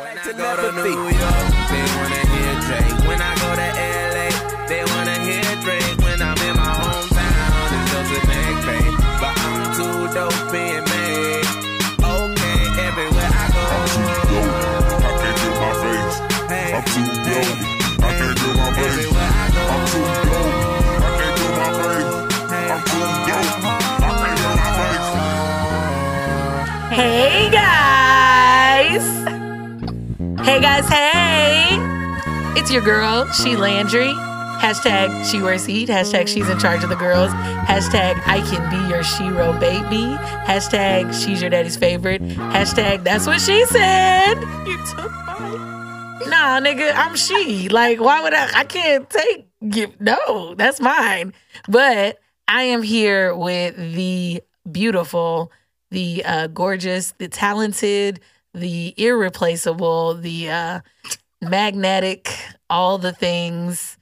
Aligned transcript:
When 0.00 0.16
I 0.16 0.32
go 0.32 0.56
to 0.56 0.72
New 0.72 0.96
York, 1.12 1.52
they 1.68 1.84
wanna 2.00 2.22
hear 2.32 2.52
Drake. 2.64 2.96
When 3.06 3.20
I 3.20 3.36
go 3.36 3.52
to 3.52 3.68
LA, 4.08 4.32
they 4.66 4.82
wanna 4.92 5.16
hear 5.20 5.44
Drake. 5.60 5.98
When 6.00 6.22
I'm 6.22 6.40
in 6.40 6.56
my 6.56 6.72
hometown, 6.80 7.68
it's 7.76 7.84
Joseph 7.92 8.24
McVay. 8.24 8.96
But 9.20 9.36
I'm 9.44 9.60
too 9.76 10.08
dope 10.16 10.40
being 10.50 10.84
made. 10.88 11.44
Okay, 12.00 12.60
everywhere 12.80 13.28
I 13.28 13.46
go. 13.52 13.64
I 15.04 15.12
can't 15.20 15.36
do 15.36 15.50
my 15.60 15.72
face. 15.84 16.16
I'm 16.40 16.80
too 16.88 17.12
dope. 17.28 17.60
I 18.00 18.10
can't 18.16 18.36
do 18.40 18.48
my 18.56 18.72
face. 18.72 18.88
Everywhere 18.88 19.32
I 19.36 19.52
go. 19.52 19.62
I'm 19.68 19.84
too 19.92 20.08
dope. 20.24 20.48
I 20.96 21.12
can't 21.20 21.34
do 21.36 21.44
my 21.60 21.68
face. 21.76 22.08
I'm 22.72 22.80
too 22.88 23.04
dope. 23.28 23.52
I 24.00 24.16
can't 24.16 24.36
do 24.40 24.48
my 24.60 24.70
face. 24.80 25.08
Hey 26.96 27.50
guys! 27.52 29.29
Hey 30.50 30.60
guys, 30.60 30.88
hey! 30.88 31.76
It's 32.58 32.72
your 32.72 32.82
girl, 32.82 33.24
She 33.30 33.54
Landry. 33.54 34.12
Hashtag 34.58 35.30
she 35.30 35.40
wears 35.40 35.64
heat. 35.64 35.88
Hashtag 35.88 36.26
she's 36.26 36.48
in 36.48 36.58
charge 36.58 36.82
of 36.82 36.88
the 36.90 36.96
girls. 36.96 37.30
Hashtag 37.30 38.20
I 38.26 38.40
can 38.40 38.68
be 38.68 38.88
your 38.92 39.04
Shiro 39.04 39.52
baby. 39.60 40.16
Hashtag 40.48 41.14
she's 41.14 41.40
your 41.40 41.50
daddy's 41.50 41.76
favorite. 41.76 42.20
Hashtag 42.20 43.04
that's 43.04 43.28
what 43.28 43.40
she 43.40 43.64
said. 43.66 44.34
You 44.66 44.76
took 44.86 45.12
mine. 45.24 46.28
Nah, 46.28 46.58
nigga, 46.58 46.94
I'm 46.96 47.14
she. 47.14 47.68
Like, 47.68 48.00
why 48.00 48.20
would 48.20 48.34
I? 48.34 48.50
I 48.52 48.64
can't 48.64 49.08
take 49.08 49.46
you. 49.60 49.94
No, 50.00 50.56
that's 50.56 50.80
mine. 50.80 51.32
But 51.68 52.18
I 52.48 52.62
am 52.62 52.82
here 52.82 53.36
with 53.36 53.76
the 53.76 54.42
beautiful, 54.68 55.52
the 55.92 56.24
uh, 56.24 56.48
gorgeous, 56.48 57.14
the 57.18 57.28
talented, 57.28 58.18
the 58.54 58.94
irreplaceable, 58.96 60.14
the 60.14 60.50
uh, 60.50 60.80
magnetic, 61.40 62.32
all 62.68 62.98
the 62.98 63.12
things. 63.12 63.96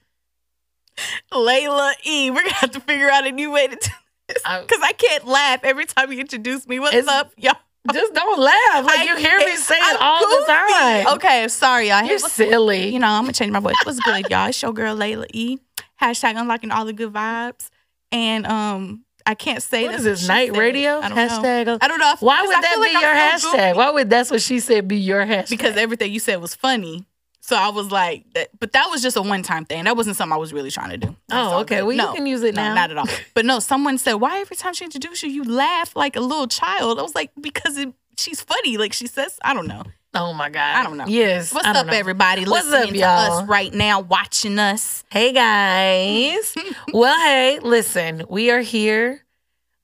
Layla 1.31 1.93
E. 2.05 2.29
We're 2.29 2.41
gonna 2.41 2.53
have 2.55 2.71
to 2.71 2.79
figure 2.81 3.09
out 3.09 3.25
a 3.25 3.31
new 3.31 3.51
way 3.51 3.67
to 3.67 3.75
do 3.75 3.91
this. 4.27 4.37
Because 4.43 4.81
I 4.83 4.91
can't 4.93 5.25
laugh 5.25 5.61
every 5.63 5.85
time 5.85 6.11
you 6.11 6.19
introduce 6.19 6.67
me. 6.67 6.79
What's 6.79 7.07
up, 7.07 7.31
y'all? 7.37 7.55
Just 7.93 8.13
don't 8.13 8.37
laugh. 8.39 8.85
Like 8.85 8.99
I 8.99 9.03
you 9.05 9.15
hear 9.15 9.37
me 9.37 9.45
can't- 9.45 9.59
say 9.59 9.75
it 9.77 9.83
I'm 9.83 9.97
all 10.01 10.19
the 10.19 10.45
time. 10.45 11.15
Okay, 11.15 11.47
sorry, 11.47 11.87
y'all. 11.89 12.03
You're 12.03 12.19
what's- 12.19 12.33
silly. 12.33 12.89
You 12.93 12.99
know, 12.99 13.07
I'm 13.07 13.23
gonna 13.23 13.33
change 13.33 13.51
my 13.51 13.59
voice. 13.61 13.75
What's 13.83 13.99
good, 14.01 14.29
y'all? 14.29 14.47
It's 14.49 14.61
your 14.61 14.73
girl 14.73 14.95
Layla 14.95 15.25
E. 15.33 15.57
Hashtag 16.01 16.39
unlocking 16.39 16.71
all 16.71 16.85
the 16.85 16.93
good 16.93 17.13
vibes. 17.13 17.69
And 18.11 18.45
um, 18.45 19.05
I 19.29 19.35
can't 19.35 19.61
say 19.61 19.85
what 19.85 19.93
is 19.93 20.03
this 20.03 20.27
night 20.27 20.57
radio? 20.57 20.97
I 20.99 21.09
don't 21.09 21.17
hashtag. 21.17 21.65
know. 21.67 21.77
I 21.79 21.87
don't 21.87 21.99
know. 21.99 22.13
If, 22.13 22.21
Why 22.21 22.41
would 22.41 22.51
that 22.51 22.73
be 22.75 22.81
like 22.81 22.93
your 22.93 23.13
hashtag? 23.13 23.67
goofy. 23.67 23.77
Why 23.77 23.89
would 23.91 24.09
that's 24.09 24.31
what 24.31 24.41
she 24.41 24.59
said 24.59 24.87
be 24.87 24.97
your 24.97 25.23
hashtag? 25.23 25.49
Because 25.51 25.77
everything 25.77 26.11
you 26.11 26.19
said 26.19 26.41
was 26.41 26.55
funny. 26.55 27.05
So 27.41 27.55
I 27.55 27.69
was 27.69 27.91
like, 27.91 28.25
that, 28.33 28.49
but 28.59 28.73
that 28.73 28.87
was 28.89 29.03
just 29.03 29.17
a 29.17 29.21
one 29.21 29.43
time 29.43 29.65
thing. 29.65 29.83
That 29.83 29.95
wasn't 29.95 30.15
something 30.17 30.33
I 30.33 30.37
was 30.37 30.51
really 30.51 30.71
trying 30.71 30.89
to 30.91 30.97
do. 30.97 31.15
That's 31.27 31.53
Oh, 31.53 31.59
okay. 31.59 31.77
good. 31.77 31.85
Well, 31.85 31.95
you 31.95 32.13
can 32.15 32.25
use 32.25 32.41
it 32.43 32.55
no, 32.55 32.63
now. 32.63 32.73
Not 32.73 32.89
at 32.91 32.97
all. 32.97 33.05
But 33.35 33.45
no, 33.45 33.59
someone 33.59 33.97
said, 33.99 34.13
why 34.15 34.39
every 34.41 34.55
time 34.57 34.73
she 34.73 34.83
introduced 34.83 35.21
you, 35.23 35.29
you 35.29 35.43
laugh 35.43 35.95
like 35.95 36.15
a 36.15 36.21
little 36.21 36.47
child? 36.47 36.97
I 36.99 37.01
was 37.03 37.13
like, 37.15 37.31
because 37.39 37.77
it, 37.77 37.93
she's 38.19 38.41
funny. 38.41 38.77
Like 38.77 38.93
she 38.93 39.07
says, 39.07 39.37
I 39.43 39.53
don't 39.53 39.67
know. 39.67 39.83
oh 40.13 40.33
my 40.33 40.49
god. 40.49 40.75
I 40.77 40.83
don't 40.83 40.97
know. 40.97 41.05
Yes. 41.07 41.53
What's 41.53 41.67
up, 41.67 41.87
know. 41.87 41.93
everybody? 41.93 42.43
What's 42.45 42.67
up, 42.67 42.71
listening 42.73 42.93
to 42.93 42.99
y'all? 42.99 43.39
us 43.39 43.47
right 43.47 43.73
now, 43.73 44.01
watching 44.01 44.59
us. 44.59 45.03
Hey 45.11 45.31
guys. 45.33 46.55
well, 46.93 47.17
hey, 47.19 47.59
listen, 47.61 48.23
we 48.29 48.51
are 48.51 48.61
here. 48.61 49.23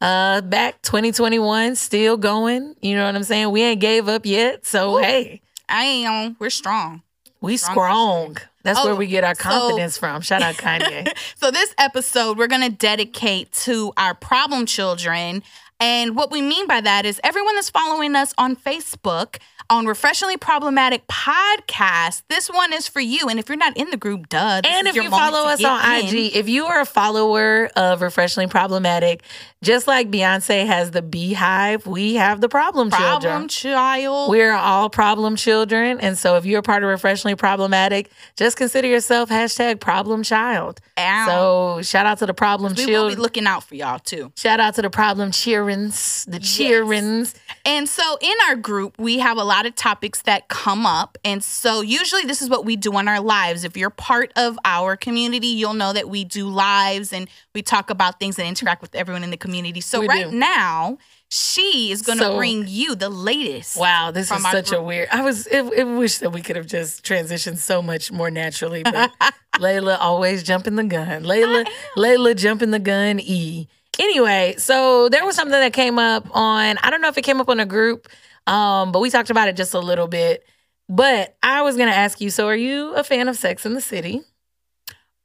Uh 0.02 0.42
back 0.42 0.82
2021, 0.82 1.76
still 1.76 2.18
going. 2.18 2.76
You 2.82 2.96
know 2.96 3.06
what 3.06 3.16
I'm 3.16 3.24
saying? 3.24 3.52
We 3.52 3.62
ain't 3.62 3.80
gave 3.82 4.08
up 4.10 4.26
yet. 4.26 4.66
So 4.66 4.94
Woo. 4.94 4.98
hey, 5.00 5.42
I 5.70 5.84
am. 5.84 6.36
We're 6.40 6.50
strong. 6.50 7.02
we 7.42 7.58
Strong 7.58 7.76
strong. 7.76 8.38
That's 8.64 8.84
where 8.84 8.94
Oh, 8.94 8.98
we 8.98 9.06
get 9.08 9.24
our 9.24 9.36
so- 9.36 9.44
confidence 9.44 9.98
from. 9.98 10.22
Shout 10.22 10.42
out 10.42 10.56
Kanye. 10.66 11.16
So 11.36 11.50
this 11.52 11.74
episode 11.78 12.38
we're 12.38 12.48
gonna 12.48 12.70
dedicate 12.70 13.52
to 13.64 13.94
our 13.96 14.14
problem 14.16 14.66
children. 14.66 15.44
And 15.86 16.16
what 16.16 16.32
we 16.32 16.42
mean 16.42 16.66
by 16.66 16.82
that 16.82 17.06
is 17.06 17.22
everyone 17.24 17.54
that's 17.54 17.70
following 17.70 18.16
us 18.16 18.34
on 18.40 18.56
Facebook 18.56 19.38
on 19.70 19.86
Refreshingly 19.86 20.38
Problematic 20.38 21.08
Podcast, 21.08 22.24
this 22.30 22.50
one 22.50 22.74
is 22.74 22.88
for 22.88 23.00
you. 23.00 23.30
And 23.30 23.40
if 23.40 23.50
you're 23.50 23.58
not 23.58 23.76
in 23.78 23.90
the 23.90 23.98
group, 23.98 24.30
duh. 24.30 24.62
and 24.64 24.88
if 24.88 24.96
you 24.96 25.10
follow 25.10 25.48
us 25.48 25.64
on 25.64 26.00
in. 26.00 26.06
IG, 26.06 26.36
if 26.36 26.48
you 26.48 26.66
are 26.66 26.82
a 26.82 26.86
follower 26.86 27.70
of 27.76 28.02
Refreshingly 28.02 28.48
Problematic, 28.48 29.24
just 29.62 29.88
like 29.88 30.12
Beyonce 30.12 30.66
has 30.68 30.92
the 30.92 31.02
beehive, 31.02 31.88
we 31.88 32.16
have 32.16 32.42
the 32.42 32.50
problem, 32.50 32.90
problem 32.90 33.22
children. 33.22 33.48
child. 33.48 34.30
We're 34.30 34.54
all 34.54 34.90
problem 34.90 35.36
children. 35.36 36.00
And 36.00 36.18
so 36.18 36.36
if 36.36 36.46
you're 36.46 36.60
a 36.60 36.64
part 36.64 36.84
of 36.84 36.90
Refreshingly 36.90 37.36
Problematic, 37.36 38.12
just 38.36 38.58
consider 38.58 38.88
yourself 38.88 39.30
hashtag 39.30 39.80
problem 39.80 40.22
child. 40.22 40.82
Ow. 40.98 41.26
So 41.26 41.82
shout 41.82 42.06
out 42.06 42.20
to 42.20 42.26
the 42.26 42.34
problem 42.34 42.76
children. 42.76 42.96
we 42.96 43.04
will 43.04 43.10
be 43.10 43.16
looking 43.16 43.48
out 43.48 43.64
for 43.64 43.76
y'all 43.76 44.00
too. 44.00 44.32
Shout 44.36 44.60
out 44.60 44.76
to 44.76 44.82
the 44.82 44.90
problem 44.90 45.32
cheerins, 45.32 46.30
the 46.30 46.40
cheerins. 46.40 47.34
And 47.66 47.90
so 47.90 48.18
in 48.22 48.36
our 48.48 48.56
group, 48.56 49.00
we 49.00 49.20
have 49.20 49.38
a 49.38 49.44
lot 49.44 49.55
of 49.64 49.76
topics 49.76 50.22
that 50.24 50.50
come 50.50 50.86
up. 50.86 51.18
And 51.24 51.44
so 51.44 51.80
usually 51.82 52.24
this 52.24 52.42
is 52.42 52.50
what 52.50 52.66
we 52.66 52.76
do 52.76 52.94
on 52.96 53.08
our 53.08 53.22
lives. 53.22 53.64
If 53.64 53.78
you're 53.78 53.90
part 53.90 54.34
of 54.36 54.58
our 54.66 54.98
community, 54.98 55.48
you'll 55.48 55.74
know 55.74 55.94
that 55.94 56.10
we 56.10 56.24
do 56.26 56.50
lives 56.50 57.14
and 57.14 57.30
we 57.54 57.62
talk 57.62 57.90
about 57.90 58.20
things 58.20 58.38
and 58.40 58.48
interact 58.48 58.82
with 58.82 58.94
everyone 58.96 59.24
in 59.24 59.30
the 59.32 59.38
community. 59.38 59.80
So 59.82 60.02
We 60.02 60.08
right 60.08 60.30
do. 60.30 60.38
now, 60.38 60.98
she 61.30 61.92
is 61.92 62.02
going 62.02 62.18
to 62.20 62.26
So- 62.26 62.38
bring 62.38 62.66
you 62.68 62.96
the 62.96 63.10
latest. 63.10 63.78
Wow, 63.78 64.12
this 64.12 64.32
is 64.32 64.42
such 64.44 64.72
a 64.72 64.82
weird. 64.82 65.08
I 65.12 65.22
was. 65.22 65.48
It, 65.48 65.64
it 65.74 65.84
wish 65.86 66.18
that 66.20 66.32
we 66.32 66.42
could 66.42 66.56
have 66.56 66.68
just 66.68 67.04
transitioned 67.04 67.58
so 67.58 67.82
much 67.82 68.12
more 68.12 68.30
naturally. 68.30 68.84
But 68.84 69.12
Layla 69.56 69.98
always 70.00 70.44
jumping 70.44 70.76
the 70.76 70.84
gun. 70.84 71.24
Layla, 71.24 71.66
Layla 71.98 72.36
jumping 72.36 72.72
the 72.72 72.80
gun. 72.80 73.20
E. 73.20 73.68
Anyway, 73.98 74.56
so 74.58 75.08
there 75.10 75.26
was 75.26 75.36
something 75.36 75.52
that 75.60 75.72
came 75.74 75.98
up 75.98 76.28
on. 76.36 76.78
I 76.84 76.90
don't 76.90 77.02
know 77.02 77.08
if 77.08 77.18
it 77.18 77.24
came 77.24 77.40
up 77.40 77.48
on 77.50 77.60
a 77.62 77.66
group, 77.66 78.08
um, 78.48 78.92
but 78.92 79.00
we 79.00 79.10
talked 79.10 79.30
about 79.30 79.48
it 79.48 79.56
just 79.56 79.74
a 79.74 79.80
little 79.80 80.08
bit. 80.08 80.46
But 80.88 81.36
I 81.42 81.64
was 81.64 81.78
gonna 81.78 81.92
ask 81.92 82.22
you. 82.22 82.30
So, 82.30 82.48
are 82.48 82.56
you 82.56 82.94
a 82.94 83.04
fan 83.04 83.28
of 83.28 83.38
Sex 83.38 83.66
in 83.66 83.74
the 83.74 83.82
City? 83.82 84.22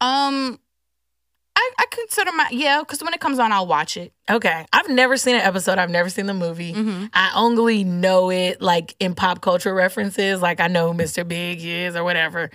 Um, 0.00 0.58
I, 1.54 1.70
I 1.78 1.84
consider 1.90 2.32
my, 2.32 2.48
yeah, 2.50 2.80
because 2.80 3.02
when 3.02 3.12
it 3.12 3.20
comes 3.20 3.38
on, 3.38 3.52
I'll 3.52 3.66
watch 3.66 3.98
it. 3.98 4.14
Okay, 4.30 4.64
I've 4.72 4.88
never 4.88 5.18
seen 5.18 5.34
an 5.34 5.42
episode. 5.42 5.78
I've 5.78 5.90
never 5.90 6.08
seen 6.08 6.24
the 6.24 6.34
movie. 6.34 6.72
Mm-hmm. 6.72 7.06
I 7.12 7.32
only 7.34 7.84
know 7.84 8.30
it 8.30 8.62
like 8.62 8.94
in 8.98 9.14
pop 9.14 9.42
culture 9.42 9.74
references, 9.74 10.40
like 10.40 10.60
I 10.60 10.68
know 10.68 10.92
who 10.92 10.98
Mr. 10.98 11.26
Big 11.26 11.62
is 11.62 11.96
or 11.96 12.04
whatever. 12.04 12.50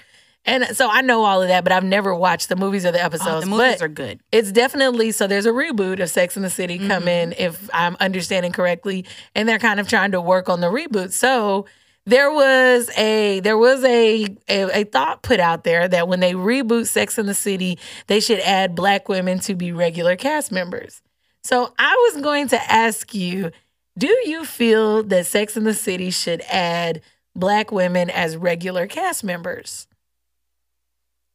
And 0.45 0.77
so 0.77 0.89
I 0.89 1.01
know 1.01 1.23
all 1.23 1.41
of 1.41 1.47
that, 1.47 1.63
but 1.63 1.73
I've 1.73 1.83
never 1.83 2.13
watched 2.13 2.49
the 2.49 2.55
movies 2.55 2.85
or 2.85 2.91
the 2.91 3.03
episodes. 3.03 3.27
Oh, 3.29 3.39
the 3.39 3.45
movies 3.47 3.81
are 3.81 3.87
good. 3.87 4.19
it's 4.31 4.51
definitely 4.51 5.11
so 5.11 5.25
there's 5.27 5.45
a 5.47 5.51
reboot 5.51 5.99
of 6.01 6.09
Sex 6.09 6.37
in 6.37 6.43
the 6.43 6.49
City 6.49 6.77
Mm-hmm. 6.77 6.87
coming, 6.87 7.33
if 7.37 7.69
I'm 7.73 7.95
understanding 7.99 8.51
correctly, 8.51 9.05
and 9.33 9.49
they're 9.49 9.59
kind 9.59 9.79
of 9.79 9.87
trying 9.87 10.11
to 10.11 10.21
work 10.21 10.47
on 10.49 10.61
the 10.61 10.67
reboot. 10.67 11.11
So 11.13 11.65
there 12.05 12.31
was 12.31 12.91
a 12.97 13.39
there 13.39 13.57
was 13.57 13.83
a, 13.83 14.25
a 14.47 14.81
a 14.81 14.83
thought 14.83 15.23
put 15.23 15.39
out 15.39 15.63
there 15.63 15.87
that 15.87 16.07
when 16.07 16.19
they 16.19 16.33
reboot 16.33 16.87
Sex 16.87 17.17
in 17.17 17.25
the 17.25 17.33
City, 17.33 17.79
they 18.05 18.19
should 18.19 18.39
add 18.41 18.75
black 18.75 19.09
women 19.09 19.39
to 19.39 19.55
be 19.55 19.71
regular 19.71 20.15
cast 20.15 20.51
members. 20.51 21.01
So 21.43 21.73
I 21.79 22.11
was 22.13 22.21
going 22.21 22.47
to 22.49 22.71
ask 22.71 23.13
you, 23.15 23.51
do 23.97 24.07
you 24.25 24.45
feel 24.45 25.01
that 25.03 25.25
Sex 25.25 25.57
in 25.57 25.63
the 25.63 25.73
City 25.73 26.11
should 26.11 26.41
add 26.51 27.01
black 27.35 27.71
women 27.71 28.09
as 28.11 28.37
regular 28.37 28.85
cast 28.87 29.23
members? 29.23 29.87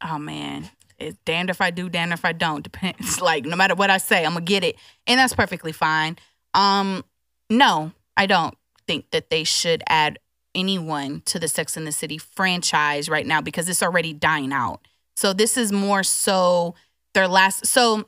Oh 0.02 0.18
man 0.18 0.70
it's 0.98 1.16
damned 1.24 1.50
if 1.50 1.60
i 1.60 1.70
do 1.70 1.88
damned 1.88 2.12
if 2.12 2.24
i 2.24 2.32
don't 2.32 2.62
depends 2.70 3.20
like 3.20 3.44
no 3.44 3.56
matter 3.56 3.74
what 3.74 3.90
i 3.90 3.98
say 3.98 4.24
i'm 4.24 4.34
gonna 4.34 4.44
get 4.44 4.64
it. 4.64 4.76
And 5.06 5.18
that's 5.18 5.34
perfectly 5.34 5.72
fine. 5.72 6.16
Um 6.54 7.04
no 7.48 7.92
i 8.16 8.26
don't 8.26 8.54
think 8.86 9.10
that 9.10 9.30
they 9.30 9.44
should 9.44 9.82
add 9.88 10.18
anyone 10.54 11.22
to 11.26 11.38
the 11.38 11.48
sex 11.48 11.76
in 11.76 11.84
the 11.84 11.92
city 11.92 12.18
franchise 12.18 13.08
right 13.08 13.26
now 13.26 13.40
because 13.40 13.68
it's 13.68 13.82
already 13.82 14.12
dying 14.12 14.52
out. 14.52 14.80
So 15.16 15.32
this 15.32 15.56
is 15.56 15.72
more 15.72 16.02
so 16.02 16.74
their 17.14 17.28
last 17.28 17.66
so 17.66 18.06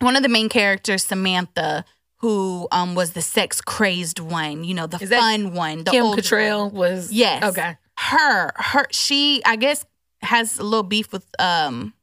one 0.00 0.16
of 0.16 0.22
the 0.22 0.28
main 0.28 0.48
characters 0.48 1.04
samantha 1.04 1.84
who 2.16 2.66
um 2.72 2.94
was 2.94 3.12
the 3.12 3.22
sex 3.22 3.60
crazed 3.60 4.18
one 4.18 4.64
you 4.64 4.74
know 4.74 4.86
the 4.86 4.98
fun 4.98 5.54
one 5.54 5.84
the 5.84 5.90
Kim 5.90 6.06
Cattrall 6.06 6.72
was? 6.72 7.12
Yes. 7.12 7.42
okay. 7.44 7.76
her 7.98 8.52
her 8.56 8.86
she 8.90 9.42
I 9.44 9.56
guess 9.56 9.84
has 10.22 10.58
a 10.58 10.62
little 10.62 10.82
beef 10.82 11.12
with 11.12 11.26
um 11.38 11.94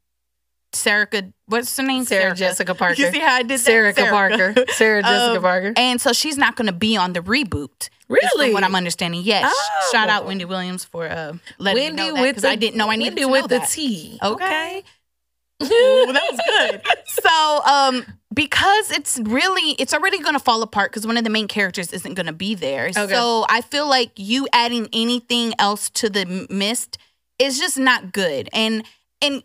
Sarah 0.74 1.08
what's 1.46 1.76
her 1.78 1.84
name 1.84 2.04
Sarah 2.04 2.34
Serica. 2.34 2.38
Jessica 2.38 2.76
Parker. 2.76 3.02
You 3.02 3.12
see 3.12 3.20
how 3.20 3.36
I 3.36 3.42
did 3.42 3.52
that? 3.52 3.60
Sarah. 3.60 3.94
Parker. 3.94 4.54
Sarah 4.74 5.02
Jessica 5.04 5.36
Um, 5.38 5.42
Parker. 5.42 5.74
And 5.78 6.00
so 6.02 6.12
she's 6.14 6.38
not 6.38 6.56
going 6.56 6.68
to 6.68 6.74
be 6.74 6.98
on 6.98 7.14
the 7.14 7.22
reboot. 7.22 7.90
Really? 8.10 8.48
from 8.48 8.54
what 8.54 8.64
I'm 8.64 8.76
understanding. 8.76 9.22
Yes. 9.24 9.52
Oh. 9.56 9.90
Shout 9.92 10.10
out 10.10 10.26
Wendy 10.26 10.46
Williams 10.46 10.84
for 10.84 11.08
uh 11.08 11.34
letting 11.58 11.84
Wendy 11.84 12.02
me 12.04 12.08
know 12.10 12.16
that 12.16 12.22
with 12.22 12.30
because 12.32 12.42
the 12.44 12.50
I 12.50 12.56
didn't 12.56 12.78
know 12.78 12.90
I 12.92 12.96
needed 12.96 13.16
Wendy 13.16 13.22
to 13.24 13.28
with 13.30 13.42
know 13.44 13.48
the 13.48 13.60
that. 13.60 13.70
T. 13.70 14.20
Okay. 14.22 14.84
Ooh, 15.64 16.14
that 16.14 16.24
was 16.32 16.40
good. 16.48 16.82
so, 17.08 17.62
um, 17.66 18.06
because 18.32 18.92
it's 18.92 19.18
really, 19.24 19.72
it's 19.80 19.92
already 19.92 20.20
going 20.20 20.36
to 20.36 20.40
fall 20.40 20.62
apart 20.62 20.92
because 20.92 21.08
one 21.08 21.18
of 21.18 21.24
the 21.24 21.32
main 21.32 21.48
characters 21.48 21.92
isn't 21.92 22.14
going 22.14 22.28
to 22.28 22.34
be 22.34 22.54
there. 22.54 22.90
Okay. 22.96 23.08
So, 23.08 23.44
I 23.50 23.62
feel 23.62 23.88
like 23.90 24.12
you 24.18 24.48
adding 24.54 24.88
anything 24.94 25.54
else 25.58 25.90
to 25.92 26.12
the 26.12 26.46
mist 26.52 27.00
is 27.40 27.60
just 27.60 27.78
not 27.78 28.12
good. 28.12 28.50
And 28.54 28.84
and 29.22 29.44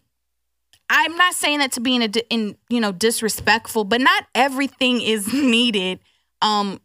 I'm 0.90 1.16
not 1.16 1.34
saying 1.34 1.60
that 1.60 1.72
to 1.72 1.80
be 1.80 1.96
in 1.96 2.02
a 2.02 2.08
in 2.30 2.56
you 2.68 2.80
know 2.80 2.92
disrespectful, 2.92 3.84
but 3.84 4.00
not 4.00 4.26
everything 4.34 5.00
is 5.00 5.32
needed. 5.32 6.00
Um, 6.40 6.80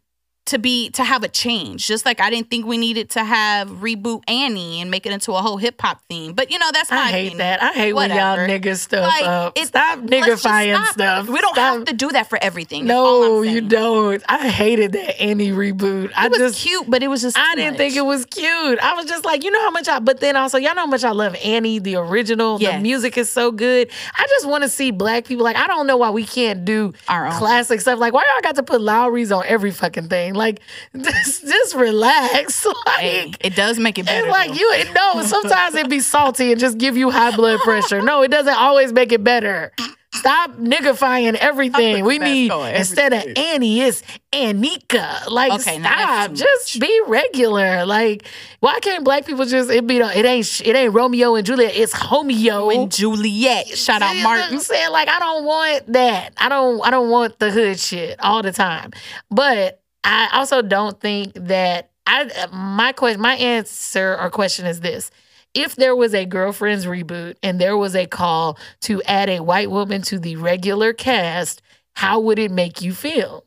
to 0.48 0.58
be 0.58 0.90
to 0.90 1.04
have 1.04 1.22
a 1.24 1.28
change. 1.28 1.86
Just 1.86 2.04
like 2.04 2.20
I 2.20 2.28
didn't 2.30 2.50
think 2.50 2.66
we 2.66 2.76
needed 2.78 3.10
to 3.10 3.24
have 3.24 3.68
reboot 3.68 4.22
Annie 4.28 4.80
and 4.80 4.90
make 4.90 5.06
it 5.06 5.12
into 5.12 5.32
a 5.32 5.40
whole 5.40 5.56
hip 5.56 5.80
hop 5.80 6.00
theme. 6.08 6.32
But 6.34 6.50
you 6.50 6.58
know, 6.58 6.70
that's 6.72 6.90
my 6.90 6.96
I 6.98 7.06
hate 7.10 7.18
opinion. 7.28 7.38
that. 7.38 7.62
I 7.62 7.72
hate 7.72 7.92
when 7.92 8.10
y'all 8.10 8.36
Whatever. 8.36 8.48
niggas 8.48 8.78
stuff 8.78 9.02
Like, 9.06 9.24
up. 9.24 9.52
it- 9.58 9.68
Stop 9.68 10.00
niggifying 10.00 10.74
stop. 10.76 10.92
stuff. 10.94 11.28
We 11.28 11.40
don't 11.40 11.54
Stop. 11.54 11.76
have 11.78 11.84
to 11.86 11.92
do 11.94 12.10
that 12.10 12.28
for 12.28 12.38
everything. 12.42 12.86
No, 12.86 13.42
you 13.42 13.60
don't. 13.60 14.22
I 14.28 14.48
hated 14.48 14.92
that 14.92 15.20
Annie 15.20 15.50
reboot. 15.50 16.10
I 16.16 16.26
It 16.26 16.30
was 16.30 16.38
just 16.38 16.58
cute, 16.60 16.88
but 16.88 17.02
it 17.02 17.08
was 17.08 17.22
just. 17.22 17.38
I 17.38 17.54
didn't 17.54 17.72
much. 17.72 17.78
think 17.78 17.96
it 17.96 18.04
was 18.04 18.24
cute. 18.26 18.78
I 18.80 18.94
was 18.94 19.06
just 19.06 19.24
like, 19.24 19.44
you 19.44 19.50
know 19.50 19.60
how 19.60 19.70
much 19.70 19.88
I, 19.88 19.98
but 20.00 20.20
then 20.20 20.36
also, 20.36 20.58
y'all 20.58 20.74
know 20.74 20.82
how 20.82 20.86
much 20.86 21.04
I 21.04 21.10
love 21.12 21.36
Annie, 21.44 21.78
the 21.78 21.96
original. 21.96 22.58
The 22.58 22.78
music 22.78 23.16
is 23.18 23.30
so 23.30 23.50
good. 23.52 23.90
I 24.16 24.26
just 24.28 24.46
want 24.46 24.62
to 24.64 24.68
see 24.68 24.90
black 24.90 25.24
people. 25.26 25.44
Like, 25.44 25.56
I 25.56 25.66
don't 25.66 25.86
know 25.86 25.96
why 25.96 26.10
we 26.10 26.24
can't 26.24 26.64
do 26.64 26.92
Our 27.08 27.26
own. 27.26 27.32
classic 27.32 27.80
stuff. 27.80 27.98
Like, 27.98 28.12
why 28.12 28.24
y'all 28.34 28.42
got 28.42 28.56
to 28.56 28.62
put 28.62 28.80
Lawry's 28.80 29.30
on 29.32 29.44
every 29.46 29.70
fucking 29.70 30.08
thing? 30.08 30.34
Like, 30.38 30.60
just, 30.96 31.42
just 31.42 31.74
relax. 31.74 32.66
Like, 32.86 33.00
Hey, 33.00 33.32
it 33.40 33.54
does 33.56 33.78
make 33.78 33.98
it 33.98 34.06
better. 34.06 34.26
it's 34.26 34.32
like 34.32 34.48
though. 34.50 34.54
you 34.54 34.84
no, 34.94 35.22
sometimes 35.22 35.74
it 35.74 35.88
be 35.90 36.00
salty 36.00 36.52
and 36.52 36.60
just 36.60 36.78
give 36.78 36.96
you 36.96 37.10
high 37.10 37.34
blood 37.36 37.60
pressure. 37.60 38.00
No, 38.00 38.22
it 38.22 38.30
doesn't 38.30 38.54
always 38.56 38.92
make 38.92 39.12
it 39.12 39.22
better. 39.22 39.72
Stop 40.14 40.52
niggifying 40.56 41.34
everything. 41.34 42.04
We 42.04 42.18
need 42.18 42.48
going 42.48 42.74
instead 42.74 43.12
of. 43.12 43.24
Annie, 43.36 43.82
it's 43.82 44.02
Annika. 44.32 45.28
Like 45.30 45.52
Okay, 45.52 45.78
stop. 45.80 46.32
Just 46.32 46.80
be 46.80 47.00
regular. 47.06 47.84
Like 47.84 48.26
why 48.60 48.80
can't 48.80 49.04
black 49.04 49.26
people 49.26 49.44
just 49.44 49.70
it 49.70 49.86
be 49.86 49.98
it 49.98 50.24
ain't 50.24 50.60
it 50.64 50.74
ain't 50.74 50.94
Romeo 50.94 51.34
and 51.34 51.46
Juliet, 51.46 51.76
it's 51.76 51.92
Homeo. 51.94 52.74
and 52.74 52.90
Juliet. 52.90 53.66
Shout 53.68 54.00
out 54.02 54.16
You 54.16 54.22
know 54.22 54.30
I'm 54.30 54.38
Martin. 54.40 54.60
saying 54.60 54.90
like 54.90 55.08
I 55.08 55.18
don't 55.18 55.44
want 55.44 55.92
that. 55.92 56.32
I 56.38 56.48
don't 56.48 56.80
I 56.86 56.90
don't 56.90 57.10
want 57.10 57.38
the 57.38 57.50
hood 57.50 57.78
shit 57.78 58.18
all 58.22 58.42
the 58.42 58.52
time. 58.52 58.92
But 59.30 59.80
I 60.04 60.28
also 60.32 60.62
don't 60.62 61.00
think 61.00 61.34
that 61.34 61.90
I 62.06 62.46
my 62.52 62.92
question 62.92 63.20
my 63.20 63.34
answer 63.34 64.16
or 64.18 64.30
question 64.30 64.66
is 64.66 64.80
this. 64.80 65.10
If 65.54 65.76
there 65.76 65.96
was 65.96 66.14
a 66.14 66.24
girlfriends 66.24 66.86
reboot 66.86 67.36
and 67.42 67.60
there 67.60 67.76
was 67.76 67.96
a 67.96 68.06
call 68.06 68.58
to 68.82 69.02
add 69.02 69.28
a 69.28 69.40
white 69.40 69.70
woman 69.70 70.02
to 70.02 70.18
the 70.18 70.36
regular 70.36 70.92
cast, 70.92 71.62
how 71.96 72.20
would 72.20 72.38
it 72.38 72.50
make 72.50 72.80
you 72.82 72.92
feel? 72.92 73.44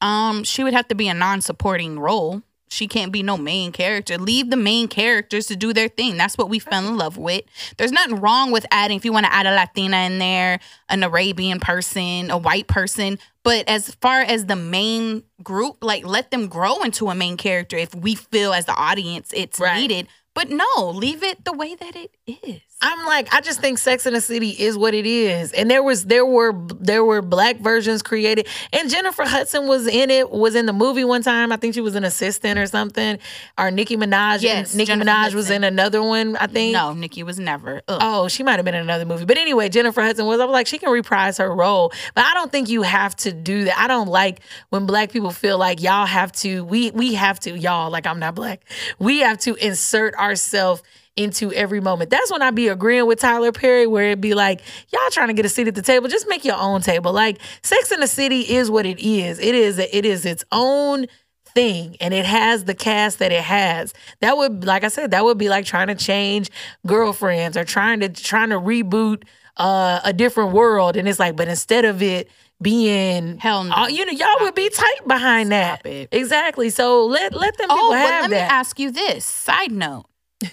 Um, 0.00 0.44
she 0.44 0.62
would 0.62 0.74
have 0.74 0.88
to 0.88 0.94
be 0.94 1.08
a 1.08 1.14
non-supporting 1.14 1.98
role. 1.98 2.42
She 2.74 2.88
can't 2.88 3.12
be 3.12 3.22
no 3.22 3.36
main 3.36 3.72
character. 3.72 4.18
Leave 4.18 4.50
the 4.50 4.56
main 4.56 4.88
characters 4.88 5.46
to 5.46 5.56
do 5.56 5.72
their 5.72 5.88
thing. 5.88 6.16
That's 6.16 6.36
what 6.36 6.48
we 6.48 6.58
fell 6.58 6.86
in 6.86 6.96
love 6.96 7.16
with. 7.16 7.44
There's 7.76 7.92
nothing 7.92 8.16
wrong 8.20 8.50
with 8.50 8.66
adding 8.70 8.96
if 8.96 9.04
you 9.04 9.12
want 9.12 9.26
to 9.26 9.32
add 9.32 9.46
a 9.46 9.54
Latina 9.54 9.98
in 9.98 10.18
there, 10.18 10.58
an 10.88 11.02
Arabian 11.02 11.60
person, 11.60 12.30
a 12.30 12.36
white 12.36 12.66
person. 12.66 13.18
But 13.44 13.68
as 13.68 13.94
far 14.00 14.20
as 14.20 14.46
the 14.46 14.56
main 14.56 15.22
group, 15.42 15.78
like 15.82 16.04
let 16.06 16.30
them 16.30 16.48
grow 16.48 16.82
into 16.82 17.08
a 17.08 17.14
main 17.14 17.36
character 17.36 17.76
if 17.76 17.94
we 17.94 18.14
feel 18.14 18.52
as 18.52 18.64
the 18.66 18.74
audience 18.74 19.32
it's 19.34 19.60
Right. 19.60 19.80
needed. 19.80 20.08
But 20.34 20.50
no, 20.50 20.90
leave 20.90 21.22
it 21.22 21.44
the 21.44 21.52
way 21.52 21.74
that 21.76 21.94
it 21.94 22.10
is. 22.26 22.60
I'm 22.82 23.06
like, 23.06 23.32
I 23.32 23.40
just 23.40 23.60
think 23.60 23.78
Sex 23.78 24.04
in 24.04 24.12
the 24.12 24.20
City 24.20 24.50
is 24.50 24.76
what 24.76 24.92
it 24.92 25.06
is, 25.06 25.52
and 25.52 25.70
there 25.70 25.82
was 25.82 26.04
there 26.04 26.26
were 26.26 26.52
there 26.78 27.02
were 27.02 27.22
black 27.22 27.56
versions 27.60 28.02
created, 28.02 28.46
and 28.74 28.90
Jennifer 28.90 29.22
Hudson 29.24 29.66
was 29.68 29.86
in 29.86 30.10
it, 30.10 30.30
was 30.30 30.54
in 30.54 30.66
the 30.66 30.72
movie 30.74 31.04
one 31.04 31.22
time. 31.22 31.50
I 31.50 31.56
think 31.56 31.72
she 31.74 31.80
was 31.80 31.94
an 31.94 32.04
assistant 32.04 32.58
or 32.58 32.66
something, 32.66 33.18
or 33.56 33.70
Nicki 33.70 33.96
Minaj. 33.96 34.42
Yes, 34.42 34.74
Nicki 34.74 34.88
Jennifer 34.88 35.08
Minaj 35.08 35.34
was 35.34 35.48
in 35.48 35.64
another 35.64 36.02
one. 36.02 36.36
I 36.36 36.46
think. 36.46 36.74
No, 36.74 36.92
Nicki 36.92 37.22
was 37.22 37.38
never. 37.38 37.80
Ugh. 37.88 37.98
Oh, 38.02 38.28
she 38.28 38.42
might 38.42 38.56
have 38.56 38.66
been 38.66 38.74
in 38.74 38.82
another 38.82 39.06
movie. 39.06 39.24
But 39.24 39.38
anyway, 39.38 39.70
Jennifer 39.70 40.02
Hudson 40.02 40.26
was. 40.26 40.40
I 40.40 40.44
was 40.44 40.52
like, 40.52 40.66
she 40.66 40.76
can 40.78 40.90
reprise 40.90 41.38
her 41.38 41.54
role. 41.54 41.90
But 42.14 42.26
I 42.26 42.34
don't 42.34 42.52
think 42.52 42.68
you 42.68 42.82
have 42.82 43.16
to 43.16 43.32
do 43.32 43.64
that. 43.64 43.78
I 43.78 43.86
don't 43.86 44.08
like 44.08 44.40
when 44.68 44.84
black 44.84 45.10
people 45.10 45.30
feel 45.30 45.56
like 45.56 45.80
y'all 45.80 46.06
have 46.06 46.32
to, 46.32 46.64
we 46.64 46.90
we 46.90 47.14
have 47.14 47.40
to, 47.40 47.56
y'all, 47.56 47.88
like 47.88 48.06
I'm 48.06 48.18
not 48.18 48.34
black. 48.34 48.64
We 48.98 49.20
have 49.20 49.38
to 49.38 49.54
insert 49.54 50.14
ourselves 50.24 50.82
into 51.16 51.52
every 51.52 51.80
moment. 51.80 52.10
That's 52.10 52.30
when 52.32 52.42
I 52.42 52.50
be 52.50 52.66
agreeing 52.68 53.06
with 53.06 53.20
Tyler 53.20 53.52
Perry, 53.52 53.86
where 53.86 54.06
it'd 54.06 54.20
be 54.20 54.34
like, 54.34 54.60
y'all 54.92 55.00
trying 55.10 55.28
to 55.28 55.32
get 55.34 55.44
a 55.46 55.48
seat 55.48 55.68
at 55.68 55.76
the 55.76 55.82
table, 55.82 56.08
just 56.08 56.28
make 56.28 56.44
your 56.44 56.56
own 56.56 56.80
table. 56.80 57.12
Like 57.12 57.38
Sex 57.62 57.92
in 57.92 58.00
the 58.00 58.08
City 58.08 58.40
is 58.40 58.68
what 58.70 58.84
it 58.84 58.98
is. 58.98 59.38
It 59.38 59.54
is 59.54 59.78
it 59.78 60.04
is 60.04 60.26
its 60.26 60.44
own 60.50 61.06
thing 61.54 61.96
and 62.00 62.12
it 62.12 62.24
has 62.24 62.64
the 62.64 62.74
cast 62.74 63.20
that 63.20 63.30
it 63.30 63.40
has 63.44 63.94
that 64.18 64.36
would 64.36 64.64
like 64.64 64.82
i 64.82 64.88
said 64.88 65.12
that 65.12 65.22
would 65.24 65.38
be 65.38 65.48
like 65.48 65.64
trying 65.64 65.86
to 65.86 65.94
change 65.94 66.50
girlfriends 66.84 67.56
or 67.56 67.62
trying 67.64 68.00
to 68.00 68.08
trying 68.08 68.48
to 68.50 68.56
reboot 68.58 69.22
uh, 69.56 70.00
a 70.02 70.12
different 70.12 70.50
world 70.52 70.96
and 70.96 71.06
it's 71.08 71.20
like 71.20 71.36
but 71.36 71.46
instead 71.46 71.84
of 71.84 72.02
it 72.02 72.28
being 72.60 73.38
Hell 73.38 73.62
no. 73.62 73.72
uh, 73.72 73.86
you 73.86 74.04
know 74.04 74.10
y'all 74.10 74.40
would 74.40 74.56
be 74.56 74.68
tight 74.68 75.06
behind 75.06 75.52
that 75.52 75.78
Stop 75.78 75.86
it. 75.86 76.08
exactly 76.10 76.70
so 76.70 77.06
let 77.06 77.32
let 77.34 77.56
them 77.56 77.68
people 77.68 77.84
Oh, 77.84 77.92
have 77.92 78.22
let 78.22 78.30
me 78.30 78.36
that 78.36 78.50
ask 78.50 78.80
you 78.80 78.90
this. 78.90 79.24
Side 79.24 79.70
note. 79.70 80.06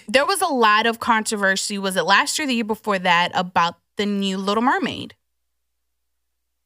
There 0.08 0.26
was 0.26 0.40
a 0.40 0.46
lot 0.46 0.86
of 0.86 0.98
controversy, 1.00 1.78
was 1.78 1.96
it 1.96 2.04
last 2.04 2.38
year, 2.38 2.46
the 2.46 2.54
year 2.54 2.64
before 2.64 2.98
that, 2.98 3.30
about 3.34 3.76
the 3.96 4.06
new 4.06 4.38
Little 4.38 4.62
Mermaid. 4.62 5.14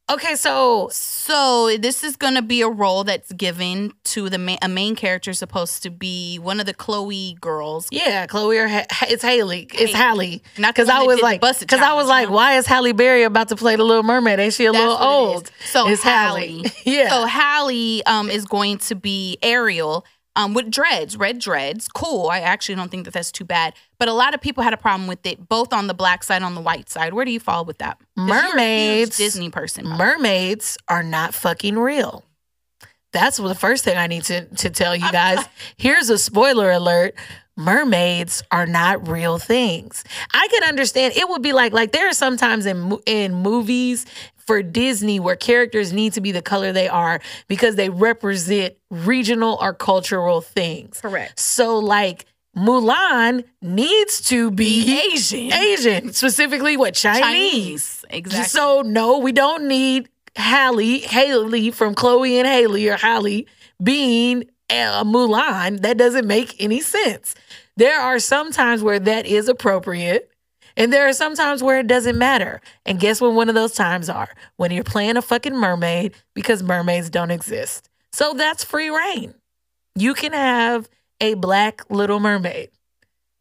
okay 0.08 0.36
so 0.36 0.88
So 0.92 1.76
this 1.78 2.04
is 2.04 2.16
gonna 2.16 2.42
be 2.42 2.60
a 2.62 2.68
role 2.68 3.02
that's 3.02 3.32
given 3.32 3.92
to 4.04 4.30
the 4.30 4.38
main, 4.38 4.58
a 4.62 4.68
main 4.68 4.94
character 4.94 5.32
supposed 5.32 5.82
to 5.82 5.90
be 5.90 6.38
one 6.38 6.60
of 6.60 6.66
the 6.66 6.74
Chloe 6.74 7.36
girls. 7.40 7.88
yeah 7.90 8.26
chloe 8.26 8.56
or 8.58 8.68
ha- 8.68 8.86
it's 9.10 9.24
haley 9.24 9.62
it's 9.74 9.92
Haley. 9.92 9.92
hallie 9.92 10.42
Not 10.58 10.74
because 10.76 10.88
i 10.88 11.02
was 11.02 11.20
like 11.20 11.40
because 11.40 11.80
i 11.80 11.92
was 11.94 12.06
like 12.06 12.30
why 12.30 12.56
is 12.56 12.66
halle 12.66 12.92
berry 12.92 13.24
about 13.24 13.48
to 13.48 13.56
play 13.56 13.74
the 13.74 13.82
little 13.82 14.04
mermaid 14.04 14.38
ain't 14.38 14.54
she 14.54 14.66
a 14.66 14.70
That's 14.72 14.80
little 14.80 14.94
what 14.94 15.02
it 15.02 15.34
old. 15.34 15.50
So 15.64 15.88
it's 15.88 16.02
Halle. 16.04 16.62
yeah 16.84 17.08
So 17.10 17.26
Halle 17.26 18.02
um, 18.06 18.30
is 18.30 18.44
going 18.44 18.78
to 18.78 18.94
be 18.94 19.38
Ariel 19.42 20.04
um, 20.36 20.54
with 20.54 20.70
dreads, 20.70 21.16
red 21.16 21.40
dreads. 21.40 21.88
Cool. 21.88 22.28
I 22.28 22.38
actually 22.40 22.76
don't 22.76 22.90
think 22.90 23.06
that 23.06 23.14
that's 23.14 23.32
too 23.32 23.44
bad. 23.44 23.74
But 23.98 24.06
a 24.08 24.12
lot 24.12 24.34
of 24.34 24.40
people 24.40 24.62
had 24.62 24.72
a 24.74 24.76
problem 24.76 25.08
with 25.08 25.26
it, 25.26 25.48
both 25.48 25.72
on 25.72 25.88
the 25.88 25.94
black 25.94 26.22
side 26.22 26.42
on 26.42 26.54
the 26.54 26.60
white 26.60 26.88
side. 26.88 27.12
Where 27.14 27.24
do 27.24 27.32
you 27.32 27.40
fall 27.40 27.64
with 27.64 27.78
that? 27.78 27.98
'Cause 28.16 28.28
you're 28.28 28.36
a 28.36 28.40
huge 28.42 28.52
Mermaids. 28.54 29.16
Disney 29.16 29.50
person. 29.50 29.90
way. 29.90 29.96
mermaids 29.96 30.78
are 30.88 31.02
not 31.02 31.34
fucking 31.34 31.76
real. 31.78 32.22
That's 33.12 33.38
the 33.38 33.54
first 33.54 33.82
thing 33.84 33.96
I 33.96 34.06
need 34.06 34.24
to, 34.24 34.44
to 34.44 34.68
tell 34.70 34.94
you 34.94 35.10
guys. 35.10 35.42
Here's 35.78 36.10
a 36.10 36.18
spoiler 36.18 36.70
alert. 36.70 37.14
Mermaids 37.56 38.42
are 38.50 38.66
not 38.66 39.08
real 39.08 39.38
things. 39.38 40.04
I 40.34 40.46
can 40.48 40.62
understand 40.64 41.14
it 41.16 41.26
would 41.26 41.40
be 41.40 41.54
like 41.54 41.72
like 41.72 41.92
there 41.92 42.06
are 42.08 42.12
sometimes 42.12 42.66
in 42.66 42.98
in 43.06 43.32
movies 43.34 44.04
for 44.46 44.62
Disney 44.62 45.20
where 45.20 45.36
characters 45.36 45.92
need 45.92 46.12
to 46.14 46.20
be 46.20 46.32
the 46.32 46.42
color 46.42 46.72
they 46.72 46.88
are 46.88 47.20
because 47.48 47.76
they 47.76 47.90
represent 47.90 48.74
regional 48.90 49.58
or 49.60 49.74
cultural 49.74 50.40
things. 50.40 51.00
Correct. 51.00 51.38
So 51.38 51.78
like 51.78 52.26
Mulan 52.56 53.44
needs 53.60 54.22
to 54.28 54.50
be 54.50 55.12
Asian. 55.12 55.52
Asian, 55.52 56.12
specifically 56.12 56.76
what 56.76 56.94
Chinese. 56.94 57.20
Chinese. 57.20 58.04
Exactly. 58.10 58.48
So 58.48 58.82
no, 58.82 59.18
we 59.18 59.32
don't 59.32 59.68
need 59.68 60.08
Halle, 60.36 61.00
Haley 61.00 61.70
from 61.70 61.94
Chloe 61.94 62.38
and 62.38 62.46
Haley 62.46 62.88
or 62.88 62.96
Halle 62.96 63.46
being 63.82 64.44
a 64.70 65.04
Mulan. 65.04 65.80
That 65.82 65.98
doesn't 65.98 66.26
make 66.26 66.56
any 66.60 66.80
sense. 66.80 67.34
There 67.76 68.00
are 68.00 68.18
some 68.18 68.52
times 68.52 68.82
where 68.82 68.98
that 69.00 69.26
is 69.26 69.48
appropriate. 69.48 70.30
And 70.76 70.92
there 70.92 71.08
are 71.08 71.12
some 71.12 71.34
times 71.34 71.62
where 71.62 71.78
it 71.78 71.86
doesn't 71.86 72.18
matter. 72.18 72.60
And 72.84 73.00
guess 73.00 73.20
what 73.20 73.32
one 73.32 73.48
of 73.48 73.54
those 73.54 73.72
times 73.72 74.10
are? 74.10 74.28
When 74.56 74.70
you're 74.70 74.84
playing 74.84 75.16
a 75.16 75.22
fucking 75.22 75.56
mermaid 75.56 76.14
because 76.34 76.62
mermaids 76.62 77.08
don't 77.10 77.30
exist. 77.30 77.88
So 78.12 78.34
that's 78.34 78.62
free 78.62 78.90
reign. 78.90 79.34
You 79.94 80.14
can 80.14 80.32
have 80.32 80.88
a 81.20 81.34
black 81.34 81.88
little 81.90 82.20
mermaid. 82.20 82.70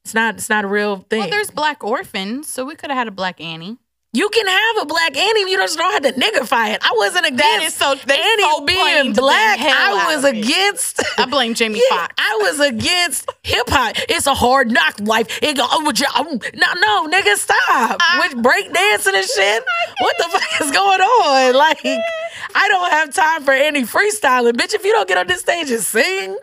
It's 0.04 0.14
not 0.14 0.36
it's 0.36 0.50
not 0.50 0.66
a 0.66 0.68
real 0.68 0.98
thing. 1.10 1.20
well, 1.22 1.30
there's 1.30 1.50
black 1.52 1.84
orphans, 1.84 2.48
so 2.48 2.64
we 2.64 2.76
could 2.76 2.90
have 2.90 2.98
had 2.98 3.08
a 3.08 3.12
black 3.12 3.42
Annie. 3.42 3.78
You 4.16 4.30
can 4.30 4.48
have 4.48 4.84
a 4.84 4.86
black 4.86 5.18
Annie. 5.18 5.52
You 5.52 5.58
just 5.58 5.78
don't 5.78 5.92
have 5.92 6.04
to 6.04 6.20
niggify 6.20 6.74
it. 6.74 6.80
I 6.84 6.94
wasn't 6.96 7.26
against 7.26 7.78
so- 7.78 7.92
Annie 7.92 8.44
so 8.44 8.66
being 8.66 9.14
black. 9.14 9.60
I 9.60 10.06
was 10.16 10.24
it. 10.24 10.38
against. 10.38 11.04
I 11.20 11.26
blame 11.26 11.54
Jamie 11.60 11.82
Yeah, 11.90 11.98
Foxx. 11.98 12.14
I 12.18 12.38
was 12.42 12.60
against 12.62 13.30
hip 13.44 13.70
hop. 13.70 13.96
It's 14.10 14.26
a 14.28 14.34
hard 14.34 14.72
knock 14.72 15.00
life. 15.02 15.40
It 15.44 15.58
go, 15.58 15.66
oh, 15.70 15.86
um, 16.16 16.40
no, 16.54 16.74
no, 16.80 17.08
nigga, 17.10 17.36
stop. 17.36 18.00
With 18.20 18.42
break 18.42 18.72
dancing 18.74 19.16
and 19.16 19.26
shit. 19.26 19.64
What 20.00 20.18
the 20.18 20.24
fuck 20.32 20.62
is 20.62 20.72
going 20.72 21.02
on? 21.02 21.56
Like, 21.66 21.80
I 21.84 22.68
don't 22.68 22.92
have 22.92 23.14
time 23.14 23.44
for 23.44 23.52
any 23.52 23.84
freestyling, 23.84 24.54
bitch. 24.54 24.74
If 24.74 24.84
you 24.86 24.92
don't 24.94 25.08
get 25.08 25.18
on 25.18 25.28
this 25.28 25.42
stage 25.42 25.72
and 25.72 25.82
sing, 25.82 26.38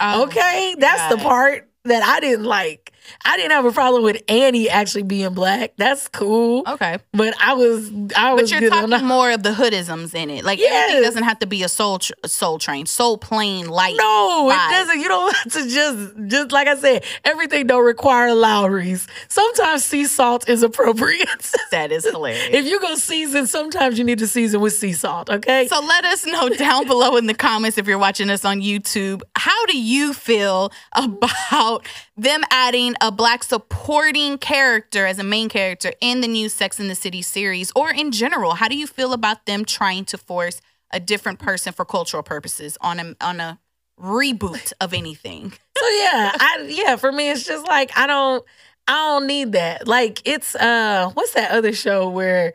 Oh, 0.00 0.24
okay, 0.24 0.74
that's 0.78 1.14
the 1.14 1.20
part 1.22 1.68
that 1.84 2.02
I 2.02 2.20
didn't 2.20 2.44
like. 2.44 2.92
I 3.24 3.36
didn't 3.36 3.52
have 3.52 3.64
a 3.64 3.72
problem 3.72 4.02
with 4.02 4.22
Annie 4.28 4.68
actually 4.68 5.02
being 5.04 5.34
black. 5.34 5.72
That's 5.76 6.08
cool. 6.08 6.62
Okay. 6.66 6.98
But 7.12 7.34
I 7.40 7.54
was 7.54 7.90
I 8.16 8.34
was 8.34 8.50
But 8.50 8.60
you're 8.60 8.70
talking 8.70 9.06
more 9.06 9.30
of 9.30 9.42
the 9.42 9.50
hoodisms 9.50 10.14
in 10.14 10.30
it. 10.30 10.44
Like 10.44 10.58
Yes. 10.58 10.90
everything 10.90 11.02
doesn't 11.08 11.22
have 11.24 11.38
to 11.40 11.46
be 11.46 11.62
a 11.62 11.68
soul 11.68 11.98
tr- 11.98 12.12
soul 12.24 12.58
train, 12.58 12.86
soul 12.86 13.18
plane 13.18 13.68
light. 13.68 13.96
No, 13.96 14.48
vibe. 14.50 14.68
it 14.68 14.70
doesn't. 14.72 15.00
You 15.00 15.08
don't 15.08 15.34
have 15.36 15.52
to 15.52 15.68
just 15.68 16.16
just 16.26 16.52
like 16.52 16.68
I 16.68 16.76
said, 16.76 17.04
everything 17.24 17.66
don't 17.66 17.84
require 17.84 18.34
Lawry's. 18.34 19.06
Sometimes 19.28 19.84
sea 19.84 20.06
salt 20.06 20.48
is 20.48 20.62
appropriate. 20.62 21.28
That 21.72 21.92
is 21.92 22.04
hilarious. 22.04 22.48
if 22.52 22.64
you 22.66 22.80
go 22.80 22.94
season, 22.94 23.46
sometimes 23.46 23.98
you 23.98 24.04
need 24.04 24.18
to 24.20 24.26
season 24.26 24.60
with 24.60 24.72
sea 24.72 24.92
salt, 24.92 25.28
okay? 25.28 25.66
So 25.68 25.80
let 25.80 26.04
us 26.04 26.24
know 26.24 26.48
down 26.56 26.86
below 26.86 27.16
in 27.16 27.26
the 27.26 27.34
comments 27.34 27.76
if 27.76 27.86
you're 27.86 27.98
watching 27.98 28.30
us 28.30 28.44
on 28.44 28.60
YouTube. 28.62 29.20
How 29.36 29.66
do 29.66 29.76
you 29.78 30.14
feel 30.14 30.72
about 30.94 31.86
them 32.16 32.42
adding 32.50 32.94
a 33.00 33.12
black 33.12 33.44
supporting 33.44 34.38
character 34.38 35.06
as 35.06 35.18
a 35.18 35.24
main 35.24 35.48
character 35.48 35.92
in 36.00 36.20
the 36.20 36.28
new 36.28 36.48
Sex 36.48 36.80
in 36.80 36.88
the 36.88 36.94
City 36.94 37.22
series 37.22 37.72
or 37.76 37.90
in 37.90 38.10
general? 38.10 38.54
How 38.54 38.68
do 38.68 38.76
you 38.76 38.86
feel 38.86 39.12
about 39.12 39.46
them 39.46 39.64
trying 39.64 40.04
to 40.06 40.18
force 40.18 40.60
a 40.92 41.00
different 41.00 41.38
person 41.38 41.72
for 41.72 41.84
cultural 41.84 42.22
purposes 42.22 42.78
on 42.80 43.00
a 43.00 43.16
on 43.20 43.40
a 43.40 43.58
reboot 44.00 44.72
of 44.80 44.92
anything? 44.94 45.52
So 45.78 45.86
yeah, 45.90 46.32
I 46.34 46.66
yeah, 46.70 46.96
for 46.96 47.12
me 47.12 47.30
it's 47.30 47.44
just 47.44 47.66
like 47.68 47.90
I 47.98 48.06
don't 48.06 48.42
I 48.88 48.94
don't 48.94 49.26
need 49.26 49.52
that. 49.52 49.86
Like 49.86 50.22
it's 50.24 50.54
uh 50.54 51.10
what's 51.12 51.34
that 51.34 51.50
other 51.50 51.74
show 51.74 52.08
where 52.08 52.54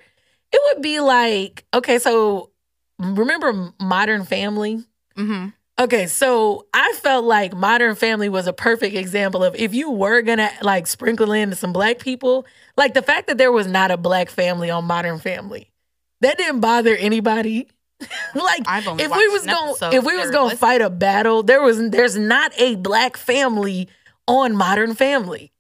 it 0.52 0.62
would 0.66 0.82
be 0.82 1.00
like 1.00 1.64
okay, 1.72 2.00
so 2.00 2.50
remember 2.98 3.72
Modern 3.80 4.26
Family? 4.26 4.84
Mm-hmm. 5.16 5.50
Okay, 5.82 6.06
so 6.06 6.68
I 6.76 6.94
felt 7.02 7.26
like 7.26 7.56
Modern 7.56 7.96
Family 7.96 8.30
was 8.30 8.46
a 8.46 8.54
perfect 8.54 8.96
example 8.96 9.44
of 9.44 9.56
if 9.56 9.74
you 9.74 9.90
were 9.90 10.22
gonna 10.22 10.52
like 10.62 10.86
sprinkle 10.86 11.32
in 11.32 11.56
some 11.56 11.74
black 11.74 11.98
people, 11.98 12.46
like 12.78 12.94
the 12.94 13.02
fact 13.02 13.26
that 13.26 13.40
there 13.40 13.52
was 13.52 13.66
not 13.66 13.90
a 13.90 13.98
black 13.98 14.30
family 14.30 14.70
on 14.70 14.86
Modern 14.86 15.18
Family, 15.18 15.72
that 16.20 16.38
didn't 16.38 16.60
bother 16.60 16.96
anybody. 16.96 17.68
like 18.36 18.62
if 18.68 19.12
we 19.12 19.28
was 19.30 19.44
going 19.44 19.94
if 19.96 20.04
we 20.04 20.18
was 20.18 20.30
gonna 20.30 20.44
wasn't. 20.44 20.60
fight 20.60 20.82
a 20.82 20.90
battle, 20.92 21.42
there 21.42 21.64
was 21.64 21.90
there's 21.90 22.16
not 22.16 22.52
a 22.60 22.76
black 22.76 23.18
family 23.18 23.90
on 24.28 24.56
Modern 24.56 24.94
Family. 24.94 25.52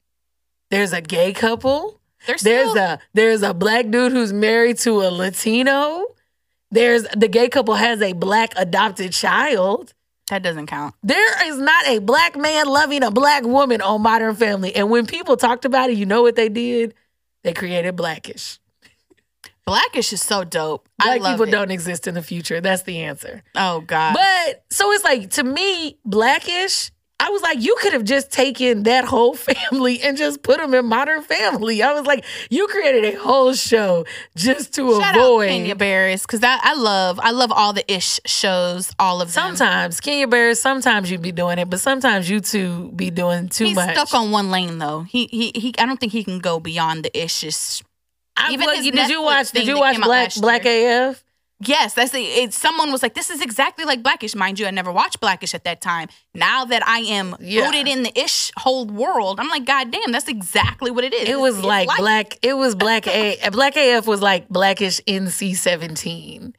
There's 0.70 0.94
a 0.94 1.02
gay 1.02 1.34
couple. 1.34 2.00
There's, 2.28 2.44
There's 2.44 2.76
a 2.76 3.00
there's 3.16 3.42
a 3.42 3.56
black 3.56 3.90
dude 3.90 4.12
who's 4.12 4.32
married 4.32 4.78
to 4.80 5.02
a 5.02 5.10
Latino. 5.10 6.06
There's 6.70 7.06
the 7.18 7.28
gay 7.28 7.50
couple 7.50 7.74
has 7.74 8.04
a 8.04 8.14
black 8.14 8.54
adopted 8.56 9.14
child. 9.14 9.96
That 10.32 10.44
doesn't 10.44 10.68
count. 10.68 10.96
There 11.04 11.48
is 11.50 11.58
not 11.58 11.88
a 11.88 12.00
black 12.00 12.38
man 12.38 12.66
loving 12.66 13.04
a 13.04 13.12
black 13.12 13.44
woman 13.44 13.82
on 13.82 14.02
Modern 14.02 14.34
Family. 14.34 14.74
And 14.74 14.90
when 14.90 15.06
people 15.06 15.36
talked 15.36 15.66
about 15.66 15.90
it, 15.90 15.98
you 15.98 16.06
know 16.06 16.22
what 16.22 16.38
they 16.38 16.48
did? 16.48 16.94
They 17.44 17.54
created 17.54 17.98
Blackish. 17.98 18.58
Blackish 19.66 20.14
is 20.14 20.22
so 20.22 20.46
dope. 20.46 20.88
I 21.02 21.20
Black 21.20 21.34
people 21.34 21.48
it. 21.50 21.52
don't 21.52 21.70
exist 21.70 22.08
in 22.08 22.14
the 22.14 22.24
future. 22.24 22.62
That's 22.62 22.84
the 22.84 23.00
answer. 23.00 23.44
Oh 23.56 23.82
God. 23.82 24.14
But 24.14 24.64
so 24.70 24.90
it's 24.94 25.04
like 25.04 25.32
to 25.32 25.44
me, 25.44 25.98
Blackish. 26.06 26.92
I 27.24 27.30
was 27.30 27.42
like, 27.44 27.62
you 27.62 27.76
could 27.80 27.94
have 27.94 28.04
just 28.04 28.32
taken 28.32 28.84
that 28.84 29.06
whole 29.06 29.36
family 29.48 30.02
and 30.02 30.18
just 30.18 30.42
put 30.42 30.58
them 30.58 30.74
in 30.74 30.86
Modern 30.88 31.22
Family. 31.22 31.84
I 31.84 31.94
was 31.94 32.06
like, 32.06 32.26
you 32.50 32.66
created 32.68 33.14
a 33.14 33.18
whole 33.20 33.54
show 33.54 34.06
just 34.36 34.74
to 34.76 35.00
Shout 35.00 35.16
avoid. 35.16 35.46
out 35.46 35.50
Kenya 35.50 35.76
Barris 35.76 36.24
because 36.24 36.40
that 36.40 36.62
I 36.64 36.74
love. 36.74 37.20
I 37.22 37.30
love 37.32 37.52
all 37.52 37.74
the 37.74 37.90
ish 37.94 38.20
shows. 38.26 38.92
All 38.98 39.22
of 39.22 39.32
them. 39.34 39.56
Sometimes 39.56 40.00
Kenya 40.00 40.28
Barris, 40.28 40.60
sometimes 40.62 41.12
you 41.12 41.20
be 41.20 41.32
doing 41.32 41.60
it, 41.60 41.70
but 41.70 41.80
sometimes 41.80 42.30
you 42.30 42.40
two 42.40 42.92
be 42.96 43.12
doing 43.12 43.50
too 43.50 43.66
He's 43.66 43.76
much. 43.76 43.94
stuck 43.96 44.14
on 44.14 44.32
one 44.32 44.50
lane 44.50 44.80
though. 44.80 45.02
He 45.04 45.28
he 45.28 45.52
he. 45.54 45.74
I 45.78 45.86
don't 45.86 46.00
think 46.00 46.12
he 46.12 46.24
can 46.24 46.40
go 46.40 46.60
beyond 46.60 47.06
the 47.06 47.18
ish. 47.18 47.84
I, 48.38 48.52
even 48.54 48.68
did 48.82 49.10
you 49.10 49.22
watch? 49.22 49.52
Did 49.52 49.68
you 49.68 49.78
watch 49.78 50.02
Black 50.02 50.34
Black 50.36 50.66
AF? 50.66 51.24
Yes, 51.64 51.94
that's 51.94 52.12
the. 52.12 52.20
It, 52.22 52.54
someone 52.54 52.92
was 52.92 53.04
like, 53.04 53.14
"This 53.14 53.30
is 53.30 53.42
exactly 53.42 53.86
like 53.86 54.02
Blackish." 54.04 54.36
Mind 54.36 54.60
you, 54.60 54.66
I 54.66 54.72
never 54.72 54.92
watched 54.92 55.20
Blackish 55.20 55.54
at 55.54 55.64
that 55.66 55.82
time. 55.82 56.08
Now 56.34 56.66
that 56.66 56.86
I 56.88 57.00
am 57.00 57.36
Yeah. 57.40 57.66
rooted 57.66 57.88
in 57.88 58.04
the 58.04 58.20
ish 58.20 58.52
whole 58.58 58.86
world, 58.86 59.40
I'm 59.40 59.48
like, 59.50 59.66
God 59.66 59.92
damn, 59.92 60.12
that's 60.12 60.28
exactly 60.28 60.90
what 60.92 61.04
it 61.04 61.14
is. 61.14 61.30
It 61.30 61.40
was 61.40 61.58
It's 61.58 61.66
like 61.66 61.88
life. 61.88 61.98
Black. 61.98 62.38
It 62.42 62.54
was 62.58 62.74
Black 62.76 63.08
A. 63.08 63.38
Black 63.52 63.76
AF 63.78 64.08
was 64.08 64.22
like 64.22 64.50
Blackish 64.50 65.00
NC 65.08 65.56
seventeen. 65.56 66.56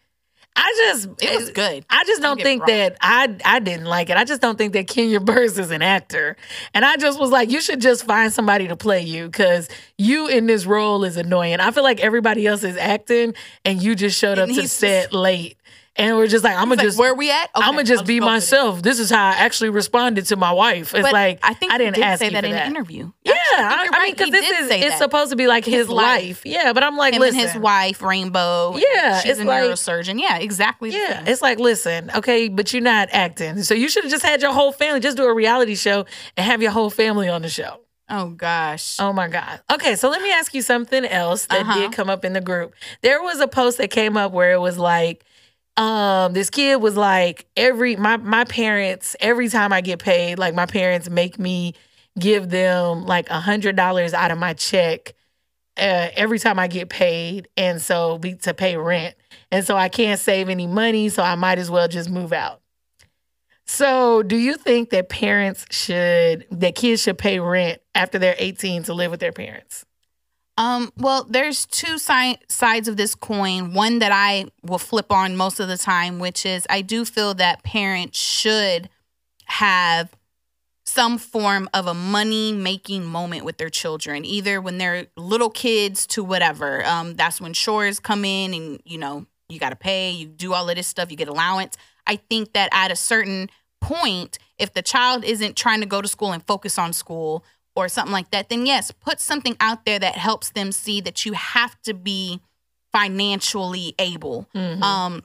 I 0.55 0.73
just 0.93 1.09
It 1.23 1.35
was 1.39 1.51
good. 1.51 1.85
I 1.89 2.05
just 2.05 2.21
Don't 2.21 2.37
don't 2.37 2.43
think 2.45 2.67
that 2.67 2.97
I 3.01 3.35
I 3.45 3.59
didn't 3.59 3.87
like 3.87 4.11
it. 4.11 4.17
I 4.17 4.25
just 4.25 4.41
don't 4.43 4.57
think 4.59 4.75
that 4.75 4.87
Kenya 4.87 5.19
Barris 5.21 5.59
is 5.59 5.71
an 5.71 5.81
actor. 5.83 6.37
And 6.75 6.85
I 6.85 6.97
just 6.97 7.19
was 7.19 7.31
like, 7.31 7.51
you 7.51 7.61
should 7.61 7.81
just 7.81 8.05
find 8.05 8.33
somebody 8.33 8.69
to 8.69 8.77
play 8.77 9.01
you 9.03 9.27
because 9.27 9.69
you 9.99 10.29
in 10.29 10.47
this 10.47 10.67
role 10.67 11.05
is 11.05 11.17
annoying. 11.17 11.59
I 11.61 11.71
feel 11.71 11.83
like 11.85 12.01
everybody 12.01 12.47
else 12.47 12.65
is 12.65 12.77
acting 12.77 13.35
and 13.65 13.83
you 13.83 13.95
just 13.95 14.19
showed 14.19 14.39
up 14.39 14.49
And 14.49 14.55
to 14.55 14.61
he's- 14.63 14.73
set 14.73 15.13
late. 15.13 15.57
And 15.95 16.17
we're 16.17 16.27
just 16.27 16.43
like, 16.43 16.55
I'm 16.55 16.63
gonna 16.71 16.77
like, 16.77 16.87
just 16.87 16.99
where 16.99 17.15
we 17.15 17.31
at? 17.31 17.51
Okay, 17.55 17.67
I'm 17.67 17.73
gonna 17.75 17.85
just 17.85 18.01
I'll 18.01 18.07
be 18.07 18.17
it. 18.17 18.23
myself. 18.23 18.81
This 18.81 18.99
is 18.99 19.11
how 19.11 19.23
I 19.27 19.33
actually 19.33 19.69
responded 19.69 20.25
to 20.27 20.37
my 20.37 20.51
wife. 20.51 20.95
It's 20.95 21.03
But 21.03 21.13
like 21.13 21.39
I 21.43 21.53
think 21.53 21.71
I 21.71 21.77
didn't 21.77 21.97
did 21.97 22.05
ask 22.05 22.21
say 22.21 22.31
that 22.31 22.45
in 22.47 22.53
that. 22.53 22.65
an 22.67 22.71
interview. 22.73 23.13
Yeah, 23.25 23.35
I 23.53 23.89
I, 23.93 24.03
mean, 24.05 24.15
because 24.15 24.31
this 24.31 24.49
is 24.49 24.71
it's 24.71 24.85
that. 24.87 24.99
supposed 24.99 25.31
to 25.33 25.37
be 25.37 25.47
like 25.47 25.67
his, 25.67 25.75
His 25.75 25.89
life. 25.91 26.23
life. 26.23 26.43
Yeah, 26.47 26.73
but 26.73 26.83
I'm 26.83 26.97
like, 26.97 27.13
him 27.13 27.21
listen, 27.21 27.41
and 27.41 27.51
his 27.51 27.61
wife 27.61 28.01
Rainbow. 28.01 28.75
Yeah, 28.79 29.21
she's 29.21 29.33
it's 29.33 29.41
a 29.41 29.45
like- 29.45 29.65
neurosurgeon. 29.65 30.19
Yeah, 30.19 30.39
exactly. 30.39 30.91
Yeah, 30.91 31.25
it's 31.27 31.43
like, 31.43 31.59
listen, 31.59 32.11
okay, 32.17 32.49
but 32.49 32.73
you're 32.73 32.81
not 32.83 33.09
acting, 33.13 33.63
so 33.63 33.75
you 33.75 33.91
should 33.91 34.05
have 34.05 34.11
just 34.13 34.25
had 34.25 34.41
your 34.41 34.53
whole 34.55 34.73
family 34.73 35.01
just 35.01 35.19
do 35.19 35.25
a 35.25 35.35
reality 35.35 35.75
show 35.75 36.07
and 36.39 36.47
have 36.47 36.63
your 36.63 36.71
whole 36.71 36.89
family 36.89 37.29
on 37.29 37.43
the 37.43 37.51
show. 37.51 37.81
Oh 38.09 38.31
gosh. 38.31 38.97
Oh 38.99 39.13
my 39.13 39.29
God. 39.29 39.61
Okay, 39.71 39.95
so 39.97 40.09
let 40.09 40.23
me 40.23 40.33
ask 40.33 40.55
you 40.55 40.63
something 40.63 41.05
else 41.05 41.47
that 41.47 41.61
Uh-huh. 41.61 41.79
did 41.81 41.93
come 41.93 42.09
up 42.11 42.25
in 42.25 42.33
the 42.33 42.41
group. 42.41 42.75
There 43.03 43.23
was 43.23 43.41
a 43.41 43.49
post 43.49 43.77
that 43.79 43.91
came 43.91 44.17
up 44.17 44.33
where 44.33 44.53
it 44.53 44.61
was 44.61 44.79
like, 44.79 45.25
um, 45.77 46.33
this 46.33 46.51
kid 46.51 46.81
was 46.81 46.97
like, 46.97 47.47
every 47.57 47.97
my 47.97 48.17
my 48.19 48.45
parents, 48.45 49.17
every 49.21 49.49
time 49.49 49.73
I 49.73 49.81
get 49.81 49.99
paid, 49.99 50.39
like 50.39 50.55
my 50.55 50.67
parents 50.67 51.09
make 51.09 51.39
me 51.39 51.75
give 52.19 52.51
them 52.51 53.07
like 53.07 53.31
a 53.31 53.41
hundred 53.41 53.77
dollars 53.77 54.13
out 54.13 54.31
of 54.31 54.39
my 54.39 54.53
check 54.53 55.15
uh, 55.79 56.09
every 56.15 56.39
time 56.39 56.59
I 56.59 56.69
get 56.69 56.89
paid, 56.91 57.49
and 57.57 57.81
so 57.81 58.19
be 58.19 58.35
to 58.35 58.53
pay 58.53 58.77
rent, 58.77 59.15
and 59.51 59.65
so 59.65 59.77
I 59.77 59.89
can't 59.89 60.21
save 60.21 60.49
any 60.49 60.67
money, 60.67 61.09
so 61.09 61.23
I 61.23 61.35
might 61.35 61.59
as 61.59 61.71
well 61.71 61.89
just 61.89 62.11
move 62.11 62.33
out. 62.33 62.61
So, 63.65 64.23
do 64.23 64.37
you 64.37 64.57
think 64.57 64.91
that 64.91 65.09
parents 65.09 65.65
should, 65.71 66.47
that 66.51 66.75
kids 66.75 67.03
should 67.03 67.17
pay 67.17 67.39
rent 67.39 67.81
after 67.95 68.19
they're 68.19 68.35
18 68.37 68.83
to 68.85 68.93
live 68.93 69.11
with 69.11 69.21
their 69.21 69.33
parents? 69.33 69.87
Um, 70.59 70.93
well, 70.99 71.25
there's 71.25 71.67
two 71.67 71.99
si- 71.99 72.39
sides 72.49 72.89
of 72.89 72.97
this 72.97 73.15
coin. 73.15 73.73
One 73.73 74.01
that 74.01 74.13
I 74.13 74.47
will 74.63 74.79
flip 74.79 75.11
on 75.11 75.37
most 75.37 75.61
of 75.61 75.69
the 75.69 75.79
time, 75.79 76.19
which 76.19 76.45
is 76.45 76.67
I 76.69 76.83
do 76.83 77.05
feel 77.05 77.35
that 77.35 77.63
parents 77.63 78.19
should 78.19 78.89
have 79.47 80.15
some 80.85 81.17
form 81.17 81.71
of 81.73 81.87
a 81.87 81.95
money 81.95 82.53
making 82.53 83.05
moment 83.05 83.45
with 83.45 83.57
their 83.57 83.71
children, 83.71 84.25
either 84.25 84.61
when 84.61 84.79
they're 84.79 85.07
little 85.17 85.49
kids 85.49 86.07
to 86.09 86.23
whatever. 86.23 86.85
Um, 86.85 87.15
that's 87.15 87.41
when 87.41 87.55
chores 87.55 87.99
come 87.99 88.25
in 88.25 88.53
and, 88.53 88.83
you 88.85 88.99
know, 88.99 89.27
you 89.49 89.59
got 89.59 89.71
to 89.71 89.77
pay, 89.77 90.11
you 90.11 90.27
do 90.27 90.53
all 90.53 90.69
of 90.69 90.77
this 90.77 90.87
stuff, 90.87 91.11
you 91.11 91.17
get 91.17 91.29
allowance. 91.29 91.77
I 92.07 92.17
think 92.17 92.53
that 92.53 92.69
at 92.73 92.91
a 92.91 92.97
certain 92.97 93.49
point, 93.81 94.39
if 94.59 94.75
the 94.75 94.83
child 94.83 95.25
isn't 95.25 95.57
trying 95.57 95.81
to 95.81 95.87
go 95.87 96.03
to 96.03 96.09
school 96.09 96.33
and 96.33 96.45
focus 96.47 96.79
on 96.79 96.93
school 96.93 97.45
or 97.75 97.89
something 97.89 98.13
like 98.13 98.31
that, 98.31 98.49
then 98.49 98.67
yes, 98.67 98.91
put 98.91 99.21
something 99.21 99.57
out 99.61 99.85
there 99.85 99.99
that 99.99 100.17
helps 100.17 100.51
them 100.51 100.73
see 100.73 101.01
that 101.01 101.25
you 101.25 101.33
have 101.33 101.81
to 101.83 101.95
be 101.95 102.41
financially 102.93 103.95
able. 103.99 104.47
Um, 104.83 105.25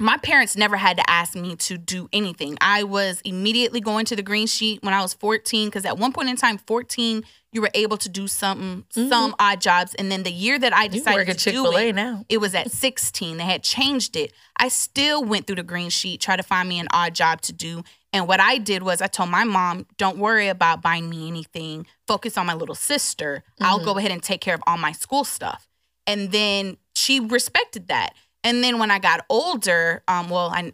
my 0.00 0.16
parents 0.18 0.56
never 0.56 0.76
had 0.76 0.96
to 0.96 1.10
ask 1.10 1.34
me 1.34 1.56
to 1.56 1.78
do 1.78 2.08
anything. 2.12 2.56
I 2.60 2.84
was 2.84 3.20
immediately 3.22 3.80
going 3.80 4.04
to 4.06 4.16
the 4.16 4.22
green 4.22 4.46
sheet 4.46 4.82
when 4.82 4.94
I 4.94 5.02
was 5.02 5.14
14 5.14 5.68
because 5.68 5.84
at 5.84 5.98
one 5.98 6.12
point 6.12 6.28
in 6.28 6.36
time, 6.36 6.58
14, 6.58 7.24
you 7.52 7.62
were 7.62 7.70
able 7.74 7.96
to 7.96 8.08
do 8.08 8.28
something, 8.28 8.84
some 8.90 9.34
odd 9.38 9.60
jobs. 9.60 9.94
And 9.94 10.12
then 10.12 10.22
the 10.22 10.32
year 10.32 10.58
that 10.58 10.74
I 10.74 10.88
decided 10.88 11.26
to 11.26 11.34
Chick 11.34 11.54
do 11.54 11.76
it, 11.76 11.94
now. 11.94 12.24
it 12.28 12.38
was 12.38 12.54
at 12.54 12.70
16. 12.70 13.38
They 13.38 13.44
had 13.44 13.62
changed 13.62 14.16
it. 14.16 14.32
I 14.56 14.68
still 14.68 15.24
went 15.24 15.46
through 15.46 15.56
the 15.56 15.62
green 15.62 15.90
sheet, 15.90 16.20
tried 16.20 16.36
to 16.36 16.42
find 16.42 16.68
me 16.68 16.78
an 16.78 16.88
odd 16.92 17.14
job 17.14 17.40
to 17.42 17.52
do. 17.52 17.82
And 18.12 18.26
what 18.26 18.40
I 18.40 18.58
did 18.58 18.82
was 18.82 19.02
I 19.02 19.06
told 19.06 19.30
my 19.30 19.44
mom, 19.44 19.86
don't 19.96 20.18
worry 20.18 20.48
about 20.48 20.82
buying 20.82 21.08
me 21.10 21.28
anything. 21.28 21.86
Focus 22.06 22.36
on 22.38 22.46
my 22.46 22.54
little 22.54 22.74
sister. 22.74 23.44
I'll 23.60 23.84
go 23.84 23.98
ahead 23.98 24.10
and 24.10 24.22
take 24.22 24.40
care 24.40 24.54
of 24.54 24.62
all 24.66 24.78
my 24.78 24.92
school 24.92 25.24
stuff. 25.24 25.68
And 26.06 26.32
then 26.32 26.78
she 26.94 27.20
respected 27.20 27.88
that. 27.88 28.14
And 28.48 28.64
then 28.64 28.78
when 28.78 28.90
I 28.90 28.98
got 28.98 29.26
older, 29.28 30.02
um, 30.08 30.30
well, 30.30 30.48
I 30.48 30.72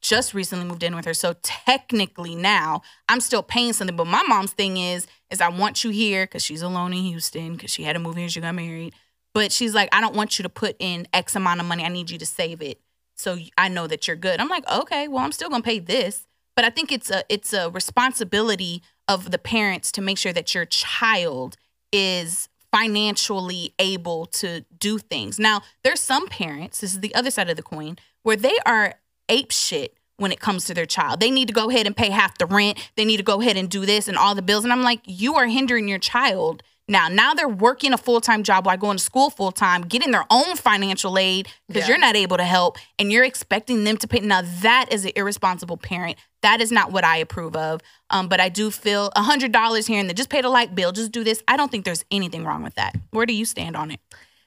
just 0.00 0.32
recently 0.32 0.64
moved 0.64 0.84
in 0.84 0.94
with 0.94 1.06
her. 1.06 1.12
So 1.12 1.34
technically 1.42 2.36
now 2.36 2.82
I'm 3.08 3.18
still 3.18 3.42
paying 3.42 3.72
something. 3.72 3.96
But 3.96 4.06
my 4.06 4.22
mom's 4.28 4.52
thing 4.52 4.76
is, 4.76 5.08
is 5.28 5.40
I 5.40 5.48
want 5.48 5.82
you 5.82 5.90
here 5.90 6.22
because 6.22 6.44
she's 6.44 6.62
alone 6.62 6.92
in 6.92 7.02
Houston 7.02 7.54
because 7.54 7.72
she 7.72 7.82
had 7.82 7.94
to 7.94 7.98
move 7.98 8.14
here. 8.14 8.28
She 8.28 8.40
got 8.40 8.54
married. 8.54 8.94
But 9.34 9.50
she's 9.50 9.74
like, 9.74 9.88
I 9.92 10.00
don't 10.00 10.14
want 10.14 10.38
you 10.38 10.44
to 10.44 10.48
put 10.48 10.76
in 10.78 11.08
X 11.12 11.34
amount 11.34 11.58
of 11.58 11.66
money. 11.66 11.82
I 11.82 11.88
need 11.88 12.10
you 12.12 12.18
to 12.18 12.26
save 12.26 12.62
it. 12.62 12.80
So 13.16 13.38
I 13.58 13.70
know 13.70 13.88
that 13.88 14.06
you're 14.06 14.14
good. 14.14 14.38
I'm 14.38 14.48
like, 14.48 14.70
okay, 14.70 15.08
well, 15.08 15.24
I'm 15.24 15.32
still 15.32 15.48
gonna 15.48 15.64
pay 15.64 15.80
this. 15.80 16.28
But 16.54 16.64
I 16.64 16.70
think 16.70 16.92
it's 16.92 17.10
a 17.10 17.24
it's 17.28 17.52
a 17.52 17.70
responsibility 17.70 18.84
of 19.08 19.32
the 19.32 19.38
parents 19.38 19.90
to 19.92 20.00
make 20.00 20.18
sure 20.18 20.32
that 20.32 20.54
your 20.54 20.64
child 20.64 21.56
is 21.90 22.48
financially 22.76 23.72
able 23.78 24.26
to 24.26 24.60
do 24.78 24.98
things. 24.98 25.38
Now, 25.38 25.62
there's 25.82 26.00
some 26.00 26.28
parents, 26.28 26.80
this 26.80 26.92
is 26.92 27.00
the 27.00 27.14
other 27.14 27.30
side 27.30 27.48
of 27.48 27.56
the 27.56 27.62
coin, 27.62 27.96
where 28.22 28.36
they 28.36 28.54
are 28.66 28.96
ape 29.30 29.50
shit 29.50 29.96
when 30.18 30.30
it 30.30 30.40
comes 30.40 30.66
to 30.66 30.74
their 30.74 30.84
child. 30.84 31.20
They 31.20 31.30
need 31.30 31.48
to 31.48 31.54
go 31.54 31.70
ahead 31.70 31.86
and 31.86 31.96
pay 31.96 32.10
half 32.10 32.36
the 32.36 32.44
rent. 32.44 32.76
They 32.96 33.06
need 33.06 33.16
to 33.16 33.22
go 33.22 33.40
ahead 33.40 33.56
and 33.56 33.70
do 33.70 33.86
this 33.86 34.08
and 34.08 34.18
all 34.18 34.34
the 34.34 34.42
bills. 34.42 34.64
And 34.64 34.74
I'm 34.74 34.82
like, 34.82 35.00
you 35.06 35.36
are 35.36 35.46
hindering 35.46 35.88
your 35.88 35.98
child. 35.98 36.62
Now, 36.88 37.08
now 37.08 37.34
they're 37.34 37.48
working 37.48 37.92
a 37.92 37.98
full 37.98 38.20
time 38.20 38.42
job 38.44 38.64
while 38.66 38.76
going 38.76 38.96
to 38.96 39.02
school 39.02 39.30
full 39.30 39.50
time, 39.50 39.82
getting 39.82 40.12
their 40.12 40.24
own 40.30 40.54
financial 40.56 41.18
aid 41.18 41.48
because 41.66 41.82
Yeah. 41.82 41.88
you're 41.88 41.98
not 41.98 42.14
able 42.14 42.36
to 42.36 42.44
help, 42.44 42.78
and 42.98 43.10
you're 43.10 43.24
expecting 43.24 43.82
them 43.84 43.96
to 43.96 44.06
pay. 44.08 44.20
Now, 44.20 44.42
that 44.62 44.92
is 44.92 45.04
an 45.04 45.12
irresponsible 45.16 45.76
parent. 45.76 46.16
That 46.42 46.60
is 46.60 46.70
not 46.70 46.92
what 46.92 47.04
I 47.04 47.16
approve 47.16 47.56
of. 47.56 47.80
Um, 48.10 48.28
but 48.28 48.40
I 48.40 48.48
do 48.48 48.70
feel 48.70 49.10
a 49.16 49.22
hundred 49.22 49.50
dollars 49.50 49.88
here 49.88 49.98
and 49.98 50.08
there. 50.08 50.14
Just 50.14 50.30
pay 50.30 50.40
the 50.42 50.48
light 50.48 50.74
bill. 50.76 50.92
Just 50.92 51.10
do 51.10 51.24
this. 51.24 51.42
I 51.48 51.56
don't 51.56 51.70
think 51.72 51.84
there's 51.84 52.04
anything 52.12 52.44
wrong 52.44 52.62
with 52.62 52.74
that. 52.76 52.94
Where 53.10 53.26
do 53.26 53.34
you 53.34 53.44
stand 53.44 53.76
on 53.76 53.90
it? 53.90 54.00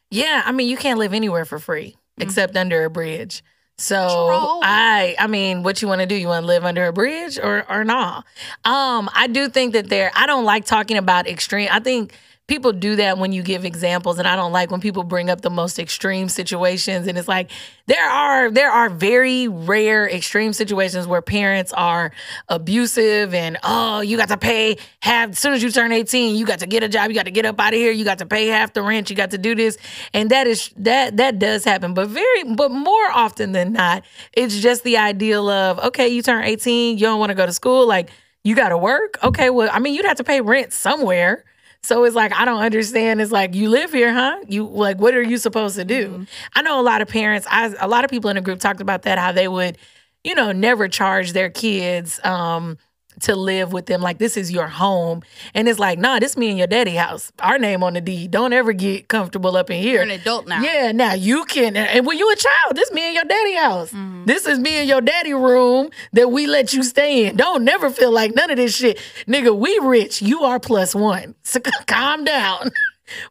Yeah, 0.10 0.42
I 0.46 0.54
mean, 0.54 0.70
you 0.70 0.78
can't 0.78 0.98
live 0.98 1.14
anywhere 1.14 1.44
for 1.46 1.60
free 1.60 1.98
except 2.18 2.56
under 2.58 2.84
a 2.86 2.90
bridge. 2.90 3.44
So. 3.80 4.60
I, 4.62 5.16
I 5.18 5.28
mean, 5.28 5.64
what 5.64 5.82
you 5.82 5.88
want 5.88 6.02
to 6.02 6.08
do? 6.08 6.16
You 6.16 6.28
want 6.28 6.44
to 6.44 6.48
live 6.48 6.66
under 6.66 6.86
a 6.86 6.94
bridge 6.94 7.40
or 7.40 7.66
or 7.70 7.84
not? 7.84 8.26
Um, 8.66 9.10
I 9.14 9.28
do 9.28 9.50
think 9.50 9.74
that 9.74 9.90
there. 9.90 10.12
I 10.16 10.26
don't 10.26 10.46
like 10.46 10.66
talking 10.66 10.98
about 10.98 11.28
extreme. 11.28 11.70
I 11.72 11.80
think 11.80 12.14
people 12.50 12.74
do 12.74 12.98
that 12.98 13.18
when 13.18 13.32
you 13.32 13.44
give 13.44 13.64
examples, 13.64 14.20
and 14.20 14.28
I 14.28 14.36
don't 14.36 14.52
like 14.52 14.72
when 14.72 14.82
people 14.82 15.04
bring 15.04 15.30
up 15.30 15.42
the 15.42 15.50
most 15.50 15.80
extreme 15.80 16.28
situations. 16.28 17.08
And 17.08 17.18
it's 17.18 17.28
like 17.28 17.52
there 17.86 18.10
are 18.10 18.52
there 18.52 18.72
are 18.72 18.90
very 18.90 19.48
rare 19.48 20.10
extreme 20.10 20.52
situations 20.52 21.08
where 21.08 21.22
parents 21.22 21.72
are 21.72 22.12
abusive 22.50 23.34
and 23.34 23.58
oh, 23.64 24.02
you 24.02 24.18
got 24.18 24.30
to 24.30 24.38
pay 24.38 24.78
half 25.02 25.30
as 25.30 25.40
soon 25.40 25.54
as 25.54 25.64
you 25.64 25.72
turn 25.72 25.92
18, 25.92 26.36
you 26.36 26.46
got 26.46 26.60
to 26.60 26.68
get 26.68 26.84
a 26.84 26.90
job, 26.90 27.10
you 27.10 27.16
got 27.16 27.26
to 27.26 27.32
get 27.32 27.46
up 27.46 27.60
out 27.60 27.74
of 27.74 27.80
here, 27.80 27.92
you 27.92 28.04
got 28.04 28.18
to 28.18 28.26
pay 28.26 28.48
half 28.48 28.74
the 28.74 28.82
rent, 28.82 29.10
you 29.10 29.16
got 29.16 29.32
to 29.32 29.38
do 29.38 29.56
this. 29.56 29.78
And 30.14 30.32
that 30.32 30.48
is 30.48 30.72
that 30.78 31.18
that 31.18 31.40
does 31.40 31.64
happen. 31.64 31.94
But 31.94 32.10
very 32.10 32.44
but 32.56 32.72
more 32.72 33.12
often 33.12 33.54
than 33.54 33.72
not, 33.72 34.04
it's 34.34 34.60
just 34.60 34.84
the 34.84 34.98
ideal 34.98 35.48
of 35.50 35.80
okay, 35.80 36.10
you 36.10 36.22
turn 36.22 36.44
18, 36.44 36.98
you 36.98 37.06
don't 37.06 37.20
want 37.20 37.30
to 37.30 37.36
go 37.36 37.46
to 37.46 37.54
school, 37.54 37.88
like 37.88 38.10
you 38.44 38.56
got 38.56 38.70
to 38.70 38.78
work. 38.78 39.18
Okay, 39.24 39.50
well, 39.50 39.70
I 39.72 39.80
mean, 39.80 39.94
you'd 39.94 40.06
have 40.06 40.18
to 40.18 40.24
pay 40.24 40.42
rent 40.42 40.74
somewhere. 40.74 41.46
So 41.84 42.04
it's 42.04 42.16
like 42.16 42.34
I 42.34 42.46
don't 42.46 42.62
understand. 42.62 43.22
It's 43.22 43.32
like 43.32 43.56
you 43.56 43.70
live 43.70 43.92
here, 43.92 44.14
huh? 44.14 44.40
You 44.48 44.66
like 44.68 45.00
what 45.00 45.14
are 45.16 45.22
you 45.22 45.38
supposed 45.38 45.76
to 45.76 45.86
do? 45.86 46.26
I 46.54 46.62
know 46.62 46.80
a 46.80 46.84
lot 46.84 47.02
of 47.02 47.08
parents. 47.08 47.48
I 47.50 47.74
a 47.80 47.88
lot 47.88 48.04
of 48.04 48.12
people 48.12 48.30
in 48.30 48.36
the 48.36 48.42
group 48.42 48.60
talked 48.60 48.82
about 48.82 49.04
that 49.04 49.18
how 49.18 49.32
they 49.32 49.48
would, 49.48 49.78
you 50.24 50.36
know, 50.36 50.52
never 50.52 50.88
charge 50.88 51.34
their 51.34 51.50
kids 51.50 52.20
um 52.26 52.78
to 53.22 53.36
live 53.36 53.74
with 53.74 53.86
them 53.86 54.02
like 54.02 54.18
this 54.18 54.38
is 54.38 54.52
your 54.52 54.68
home. 54.68 55.22
And 55.54 55.68
it's 55.68 55.80
like, 55.80 56.00
nah, 56.00 56.20
this 56.20 56.38
me 56.38 56.50
and 56.50 56.58
your 56.58 56.68
daddy 56.68 56.96
house. 56.96 57.32
Our 57.40 57.58
name 57.58 57.84
on 57.84 57.94
the 57.94 58.02
deed. 58.02 58.32
Don't 58.32 58.54
ever 58.54 58.74
get 58.74 59.08
comfortable 59.08 59.56
up 59.56 59.70
in 59.70 59.82
here. 59.82 59.96
You're 59.96 60.04
an 60.04 60.12
adult 60.12 60.48
now. 60.48 60.62
Yeah, 60.62 60.92
now 60.92 61.14
you 61.14 61.46
can. 61.46 61.76
And 61.76 62.06
when 62.06 62.18
you 62.18 62.32
a 62.32 62.36
child, 62.36 62.76
this 62.76 62.92
me 62.92 63.08
and 63.08 63.16
your 63.16 63.26
daddy 63.26 63.56
house. 63.56 63.92
Mm-hmm. 63.92 64.26
This 64.26 64.46
is 64.46 64.60
me 64.60 64.76
and 64.76 64.90
your 64.90 65.02
daddy 65.02 65.34
room 65.34 65.90
that 66.14 66.32
we 66.32 66.48
let 66.48 66.74
you 66.74 66.84
stay 66.84 67.28
in. 67.28 67.36
Don't 67.36 67.64
never 67.64 67.90
feel 67.90 68.12
like 68.12 68.36
none 68.36 68.50
of 68.50 68.58
this 68.58 68.76
shit. 68.76 69.00
Nigga, 69.28 69.58
we 69.58 69.78
rich. 69.82 70.22
You 70.22 70.44
are 70.44 70.60
plus 70.60 70.96
one. 70.96 71.36
So 71.44 71.60
calm 71.88 72.24
down. 72.26 72.72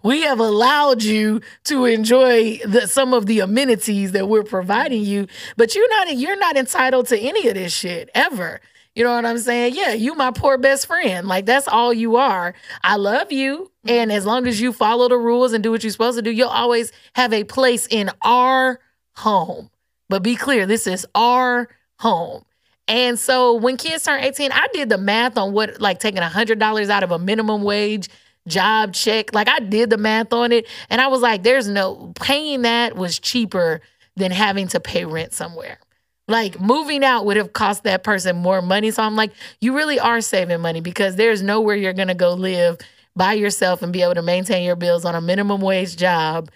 We 0.03 0.23
have 0.23 0.41
allowed 0.41 1.03
you 1.03 1.41
to 1.65 1.85
enjoy 1.85 2.59
the, 2.59 2.87
some 2.87 3.15
of 3.15 3.27
the 3.27 3.41
amenities 3.41 4.13
that 4.13 4.29
we're 4.29 4.43
providing 4.43 5.05
you, 5.05 5.27
but 5.57 5.75
you're 5.75 5.89
not 5.89 6.17
you're 6.17 6.39
not 6.39 6.57
entitled 6.57 7.07
to 7.09 7.19
any 7.19 7.49
of 7.49 7.55
this 7.55 7.73
shit 7.73 8.11
ever. 8.15 8.61
You 8.99 9.05
know 9.05 9.15
what 9.15 9.27
I'm 9.27 9.39
saying? 9.39 9.77
Yeah, 9.77 9.93
you 9.93 10.17
my 10.17 10.33
poor 10.33 10.59
best 10.59 10.89
friend. 10.89 11.29
Like 11.29 11.47
that's 11.47 11.69
all 11.69 11.95
you 11.95 12.17
are. 12.17 12.53
I 12.83 12.97
love 12.97 13.31
you, 13.31 13.71
mm-hmm. 13.87 13.91
and 13.91 14.11
as 14.11 14.27
long 14.27 14.49
as 14.49 14.61
you 14.61 14.73
follow 14.73 15.09
the 15.09 15.17
rules 15.17 15.53
and 15.53 15.63
do 15.63 15.71
what 15.71 15.85
you're 15.85 15.93
supposed 15.93 16.19
to 16.19 16.23
do, 16.23 16.33
you'll 16.33 16.49
always 16.49 16.91
have 17.15 17.33
a 17.33 17.45
place 17.45 17.87
in 17.89 18.11
our 18.23 18.81
home. 19.15 19.71
But 20.09 20.25
be 20.25 20.35
clear, 20.35 20.67
this 20.67 20.89
is 20.89 21.07
our 21.15 21.69
home. 22.01 22.45
And 22.89 23.17
so 23.17 23.55
when 23.55 23.77
kids 23.77 24.03
turn 24.03 24.21
18, 24.21 24.51
I 24.51 24.67
did 24.73 24.89
the 24.89 24.99
math 24.99 25.39
on 25.39 25.53
what 25.53 25.81
like 25.81 26.01
taking 26.01 26.23
$100 26.23 26.91
out 26.91 27.05
of 27.05 27.13
a 27.13 27.21
minimum 27.21 27.63
wage 27.63 28.09
job 28.49 28.95
check. 28.95 29.33
Like 29.33 29.49
I 29.49 29.61
did 29.61 29.91
the 29.91 29.99
math 29.99 30.33
on 30.33 30.51
it 30.51 30.67
and 30.91 31.01
I 31.01 31.07
was 31.07 31.21
like 31.21 31.45
there's 31.45 31.69
no 31.69 32.13
paying 32.21 32.63
that 32.63 32.97
was 32.97 33.21
cheaper 33.21 33.81
than 34.17 34.33
having 34.33 34.67
to 34.69 34.81
pay 34.81 35.05
rent 35.05 35.35
somewhere. 35.35 35.79
Like 36.29 36.61
moving 36.61 37.03
out 37.05 37.25
would 37.25 37.39
have 37.39 37.53
cost 37.53 37.85
that 37.85 38.05
person 38.05 38.37
more 38.37 38.61
money. 38.63 38.91
So 38.91 39.03
I'm 39.03 39.17
like, 39.17 39.33
you 39.61 39.75
really 39.75 39.99
are 39.99 40.21
saving 40.21 40.61
money 40.61 40.81
because 40.81 41.17
there's 41.17 41.43
nowhere 41.43 41.75
you're 41.75 41.95
gonna 41.95 42.15
go 42.15 42.35
live 42.35 42.77
by 43.17 43.33
yourself 43.33 43.83
and 43.83 43.93
be 43.93 44.03
able 44.03 44.15
to 44.15 44.23
maintain 44.23 44.65
your 44.65 44.77
bills 44.77 45.05
on 45.05 45.15
a 45.15 45.21
minimum 45.21 45.61
wage 45.61 45.97
job 45.97 46.51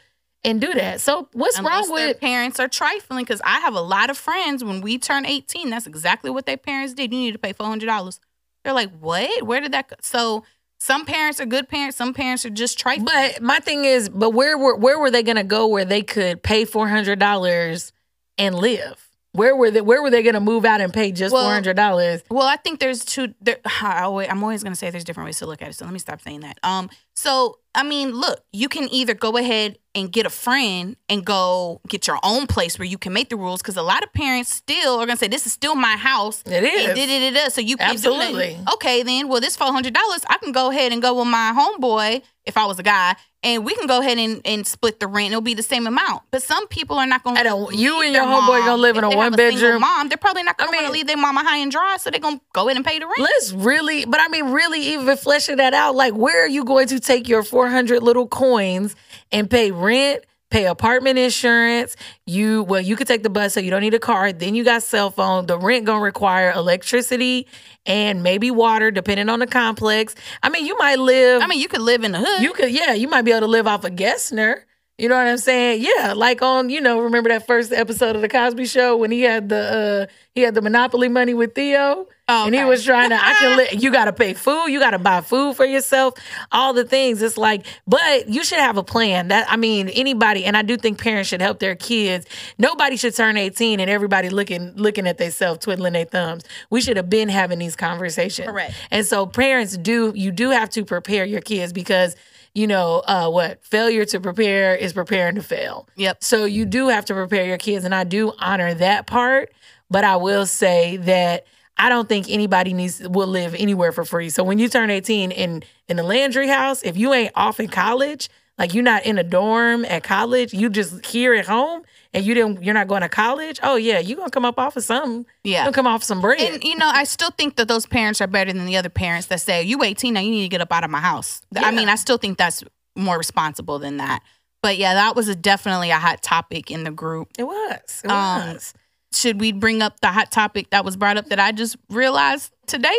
and 0.44 0.60
do 0.60 0.72
that. 0.74 1.00
So 1.00 1.28
what's 1.32 1.58
Unless 1.58 1.88
wrong 1.88 1.94
with 1.94 2.20
parents 2.20 2.60
are 2.60 2.68
trifling 2.68 3.24
because 3.24 3.40
I 3.44 3.60
have 3.60 3.74
a 3.74 3.80
lot 3.80 4.10
of 4.10 4.18
friends 4.18 4.62
when 4.62 4.80
we 4.80 4.98
turn 4.98 5.24
18, 5.24 5.70
that's 5.70 5.86
exactly 5.86 6.30
what 6.30 6.46
their 6.46 6.56
parents 6.56 6.94
did. 6.94 7.12
You 7.12 7.18
need 7.18 7.32
to 7.32 7.38
pay 7.38 7.52
$400. 7.52 8.18
They're 8.64 8.72
like, 8.72 8.90
what? 8.98 9.44
Where 9.44 9.60
did 9.60 9.72
that 9.72 9.88
go? 9.88 9.96
So 10.00 10.44
some 10.78 11.04
parents 11.04 11.40
are 11.40 11.46
good 11.46 11.68
parents, 11.68 11.96
some 11.96 12.12
parents 12.12 12.44
are 12.44 12.50
just 12.50 12.78
trifling. 12.78 13.04
But 13.06 13.40
my 13.40 13.60
thing 13.60 13.84
is, 13.84 14.08
but 14.08 14.30
where 14.30 14.58
were 14.58 14.76
where 14.76 14.98
were 14.98 15.10
they 15.10 15.22
gonna 15.22 15.44
go 15.44 15.68
where 15.68 15.84
they 15.84 16.02
could 16.02 16.42
pay 16.42 16.64
four 16.64 16.88
hundred 16.88 17.18
dollars 17.18 17.92
and 18.36 18.56
live? 18.56 19.08
Where 19.32 19.56
were 19.56 19.70
they? 19.70 19.80
Where 19.80 20.02
were 20.02 20.10
they 20.10 20.22
gonna 20.22 20.40
move 20.40 20.64
out 20.64 20.80
and 20.80 20.92
pay 20.92 21.10
just 21.10 21.32
Well, 21.32 21.44
four 21.44 21.52
hundred 21.52 21.74
dollars? 21.76 22.22
Well, 22.30 22.46
I 22.46 22.56
think 22.56 22.80
there's 22.80 23.04
two. 23.04 23.34
There, 23.40 23.58
I 23.82 24.02
always, 24.02 24.28
I'm 24.28 24.42
always 24.42 24.62
going 24.62 24.72
to 24.72 24.78
say 24.78 24.90
there's 24.90 25.04
different 25.04 25.26
ways 25.26 25.38
to 25.38 25.46
look 25.46 25.62
at 25.62 25.68
it. 25.70 25.74
So 25.74 25.84
let 25.84 25.92
me 25.92 25.98
stop 25.98 26.20
saying 26.20 26.40
that. 26.40 26.58
Um, 26.62 26.90
so 27.14 27.58
I 27.74 27.82
mean, 27.82 28.12
look, 28.12 28.44
you 28.52 28.68
can 28.68 28.92
either 28.92 29.14
go 29.14 29.38
ahead 29.38 29.78
and 29.94 30.12
get 30.12 30.26
a 30.26 30.30
friend 30.30 30.96
and 31.08 31.24
go 31.24 31.80
get 31.88 32.06
your 32.06 32.18
own 32.22 32.46
place 32.46 32.78
where 32.78 32.86
you 32.86 32.98
can 32.98 33.12
make 33.14 33.30
the 33.30 33.36
rules 33.36 33.62
because 33.62 33.76
a 33.78 33.82
lot 33.82 34.02
of 34.02 34.12
parents 34.12 34.52
still 34.54 34.94
are 34.94 35.06
going 35.06 35.16
to 35.16 35.24
say 35.24 35.28
this 35.28 35.46
is 35.46 35.52
still 35.52 35.74
my 35.74 35.96
house. 35.96 36.42
It 36.44 36.64
is. 36.64 36.88
And 36.88 36.96
da-da-da-da, 36.96 37.48
so 37.48 37.60
you 37.62 37.76
can't 37.78 38.00
do 38.02 38.10
nothing. 38.10 38.34
Absolutely. 38.34 38.58
Okay, 38.74 39.02
then. 39.02 39.28
Well, 39.28 39.40
this 39.40 39.56
four 39.56 39.72
hundred 39.72 39.94
dollars, 39.94 40.22
I 40.28 40.36
can 40.38 40.52
go 40.52 40.70
ahead 40.70 40.92
and 40.92 41.00
go 41.00 41.18
with 41.18 41.28
my 41.28 41.52
homeboy 41.56 42.22
if 42.44 42.56
I 42.56 42.66
was 42.66 42.78
a 42.78 42.82
guy, 42.82 43.14
and 43.44 43.64
we 43.64 43.74
can 43.74 43.86
go 43.86 44.00
ahead 44.00 44.18
and, 44.18 44.40
and 44.44 44.66
split 44.66 45.00
the 45.00 45.06
rent. 45.06 45.28
It'll 45.32 45.40
be 45.40 45.54
the 45.54 45.62
same 45.62 45.86
amount. 45.86 46.22
But 46.30 46.42
some 46.42 46.66
people 46.68 46.96
are 46.96 47.06
not 47.06 47.24
going. 47.24 47.36
To 47.36 47.68
you 47.72 48.02
and 48.02 48.12
your 48.14 48.24
homeboy 48.24 48.60
gonna 48.60 48.76
live 48.76 48.96
in 48.96 49.04
a 49.04 49.08
one 49.08 49.16
one-bedroom- 49.18 49.80
Mom, 49.80 50.08
they're 50.08 50.18
probably 50.18 50.42
not 50.42 50.58
going 50.58 50.70
want 50.72 50.86
to 50.86 50.92
leave 50.92 51.06
their 51.06 51.16
mama 51.16 51.42
high 51.42 51.58
and 51.58 51.70
dry, 51.70 51.96
so 51.98 52.10
they're 52.10 52.20
going 52.20 52.38
to 52.38 52.44
go 52.52 52.68
ahead 52.68 52.76
and 52.76 52.84
pay 52.84 52.98
the 52.98 53.06
rent. 53.06 53.18
Let's 53.18 53.52
really, 53.52 54.04
but 54.04 54.20
I 54.20 54.28
mean, 54.28 54.50
really, 54.52 54.80
even 54.94 55.16
fleshing 55.16 55.56
that 55.56 55.74
out. 55.74 55.94
Like, 55.94 56.14
where 56.14 56.44
are 56.44 56.48
you 56.48 56.64
going 56.64 56.88
to 56.88 57.00
take 57.00 57.28
your 57.28 57.42
four 57.42 57.68
hundred 57.68 58.02
little 58.02 58.26
coins 58.26 58.94
and 59.30 59.50
pay 59.50 59.70
rent? 59.70 60.24
Pay 60.52 60.66
apartment 60.66 61.18
insurance. 61.18 61.96
You 62.26 62.64
well, 62.64 62.82
you 62.82 62.94
could 62.94 63.06
take 63.06 63.22
the 63.22 63.30
bus, 63.30 63.54
so 63.54 63.60
you 63.60 63.70
don't 63.70 63.80
need 63.80 63.94
a 63.94 63.98
car. 63.98 64.34
Then 64.34 64.54
you 64.54 64.64
got 64.64 64.82
cell 64.82 65.10
phone. 65.10 65.46
The 65.46 65.58
rent 65.58 65.86
gonna 65.86 66.02
require 66.02 66.52
electricity 66.52 67.46
and 67.86 68.22
maybe 68.22 68.50
water, 68.50 68.90
depending 68.90 69.30
on 69.30 69.38
the 69.38 69.46
complex. 69.46 70.14
I 70.42 70.50
mean, 70.50 70.66
you 70.66 70.76
might 70.76 70.98
live. 70.98 71.40
I 71.40 71.46
mean, 71.46 71.58
you 71.58 71.68
could 71.68 71.80
live 71.80 72.04
in 72.04 72.12
the 72.12 72.18
hood. 72.18 72.42
You 72.42 72.52
could, 72.52 72.70
yeah, 72.70 72.92
you 72.92 73.08
might 73.08 73.22
be 73.22 73.30
able 73.30 73.40
to 73.40 73.46
live 73.46 73.66
off 73.66 73.84
of 73.84 73.92
Gessner. 73.92 74.64
You 74.98 75.08
know 75.08 75.16
what 75.16 75.26
I'm 75.26 75.38
saying? 75.38 75.82
Yeah, 75.82 76.12
like 76.14 76.42
on, 76.42 76.70
you 76.70 76.80
know, 76.80 77.00
remember 77.00 77.30
that 77.30 77.46
first 77.46 77.72
episode 77.72 78.14
of 78.14 78.22
the 78.22 78.28
Cosby 78.28 78.66
Show 78.66 78.96
when 78.96 79.10
he 79.10 79.22
had 79.22 79.48
the 79.48 80.08
uh 80.08 80.12
he 80.34 80.42
had 80.42 80.54
the 80.54 80.62
monopoly 80.62 81.08
money 81.08 81.34
with 81.34 81.54
Theo, 81.54 82.06
Oh, 82.28 82.46
and 82.46 82.54
he 82.54 82.64
was 82.64 82.84
trying 82.84 83.10
to. 83.10 83.16
I 83.16 83.34
can. 83.34 83.58
Li- 83.72 83.78
you 83.78 83.90
got 83.92 84.06
to 84.06 84.12
pay 84.12 84.32
food. 84.32 84.68
You 84.68 84.78
got 84.78 84.92
to 84.92 84.98
buy 84.98 85.20
food 85.20 85.56
for 85.56 85.66
yourself. 85.66 86.14
All 86.52 86.72
the 86.72 86.84
things. 86.84 87.20
It's 87.20 87.36
like, 87.36 87.66
but 87.86 88.28
you 88.28 88.44
should 88.44 88.58
have 88.60 88.76
a 88.76 88.82
plan. 88.82 89.28
That 89.28 89.50
I 89.50 89.56
mean, 89.56 89.88
anybody, 89.88 90.44
and 90.44 90.56
I 90.56 90.62
do 90.62 90.76
think 90.76 90.98
parents 90.98 91.28
should 91.28 91.42
help 91.42 91.58
their 91.58 91.74
kids. 91.74 92.26
Nobody 92.58 92.96
should 92.96 93.14
turn 93.14 93.36
18 93.36 93.80
and 93.80 93.90
everybody 93.90 94.30
looking 94.30 94.72
looking 94.76 95.06
at 95.06 95.18
themselves, 95.18 95.58
twiddling 95.60 95.92
their 95.94 96.04
thumbs. 96.04 96.44
We 96.70 96.80
should 96.80 96.96
have 96.96 97.10
been 97.10 97.28
having 97.28 97.58
these 97.58 97.76
conversations. 97.76 98.48
Correct. 98.48 98.72
And 98.90 99.04
so 99.04 99.26
parents 99.26 99.76
do 99.76 100.12
you 100.14 100.30
do 100.30 100.50
have 100.50 100.70
to 100.70 100.84
prepare 100.84 101.24
your 101.24 101.40
kids 101.40 101.72
because 101.72 102.16
you 102.54 102.66
know 102.66 103.02
uh, 103.06 103.28
what 103.28 103.64
failure 103.64 104.04
to 104.06 104.20
prepare 104.20 104.74
is 104.74 104.92
preparing 104.92 105.34
to 105.36 105.42
fail. 105.42 105.88
Yep. 105.96 106.22
So 106.22 106.44
you 106.44 106.64
do 106.64 106.88
have 106.88 107.04
to 107.06 107.14
prepare 107.14 107.44
your 107.46 107.58
kids, 107.58 107.84
and 107.84 107.94
I 107.94 108.04
do 108.04 108.32
honor 108.38 108.74
that 108.74 109.06
part. 109.06 109.52
But 109.90 110.04
I 110.04 110.16
will 110.16 110.46
say 110.46 110.96
that 110.98 111.46
I 111.76 111.88
don't 111.88 112.08
think 112.08 112.30
anybody 112.30 112.72
needs 112.72 113.00
will 113.06 113.26
live 113.26 113.54
anywhere 113.54 113.92
for 113.92 114.04
free. 114.04 114.30
So 114.30 114.44
when 114.44 114.58
you 114.58 114.68
turn 114.68 114.90
18 114.90 115.30
in 115.30 115.62
in 115.88 115.96
the 115.96 116.02
Landry 116.02 116.48
house, 116.48 116.82
if 116.82 116.96
you 116.96 117.12
ain't 117.12 117.32
off 117.34 117.60
in 117.60 117.68
college, 117.68 118.28
like 118.58 118.74
you're 118.74 118.84
not 118.84 119.04
in 119.04 119.18
a 119.18 119.24
dorm 119.24 119.84
at 119.84 120.04
college, 120.04 120.54
you 120.54 120.68
just 120.68 121.04
here 121.06 121.34
at 121.34 121.46
home 121.46 121.82
and 122.14 122.24
you 122.24 122.34
didn't 122.34 122.62
you're 122.62 122.74
not 122.74 122.88
going 122.88 123.02
to 123.02 123.08
college, 123.08 123.58
oh 123.62 123.76
yeah, 123.76 123.98
you're 123.98 124.16
gonna 124.16 124.30
come 124.30 124.44
up 124.44 124.58
off 124.58 124.76
of 124.76 124.84
something. 124.84 125.26
Yeah. 125.44 125.58
You're 125.64 125.64
gonna 125.66 125.74
come 125.74 125.86
off 125.86 126.02
some 126.04 126.20
bread. 126.20 126.40
And 126.40 126.62
you 126.64 126.76
know, 126.76 126.88
I 126.88 127.04
still 127.04 127.30
think 127.30 127.56
that 127.56 127.68
those 127.68 127.86
parents 127.86 128.20
are 128.20 128.26
better 128.26 128.52
than 128.52 128.66
the 128.66 128.76
other 128.76 128.88
parents 128.88 129.28
that 129.28 129.40
say, 129.40 129.62
"You 129.62 129.82
18 129.82 130.14
now, 130.14 130.20
you 130.20 130.30
need 130.30 130.42
to 130.42 130.48
get 130.48 130.60
up 130.60 130.72
out 130.72 130.84
of 130.84 130.90
my 130.90 131.00
house." 131.00 131.42
I 131.56 131.70
mean, 131.70 131.88
I 131.88 131.94
still 131.96 132.18
think 132.18 132.38
that's 132.38 132.62
more 132.96 133.16
responsible 133.18 133.78
than 133.78 133.96
that. 133.96 134.22
But 134.62 134.76
yeah, 134.78 134.94
that 134.94 135.16
was 135.16 135.28
a, 135.28 135.34
definitely 135.34 135.90
a 135.90 135.98
hot 135.98 136.22
topic 136.22 136.70
in 136.70 136.84
the 136.84 136.90
group. 136.92 137.28
it 137.38 137.44
was. 137.44 138.02
It 138.04 138.10
Um, 138.10 138.52
was. 138.52 138.74
Should 139.14 139.40
we 139.40 139.52
bring 139.52 139.82
up 139.82 140.00
the 140.00 140.08
hot 140.08 140.30
topic 140.30 140.70
that 140.70 140.84
was 140.84 140.96
brought 140.96 141.16
up 141.16 141.26
that 141.26 141.40
I 141.40 141.52
just 141.52 141.76
realized 141.90 142.52
today? 142.66 142.96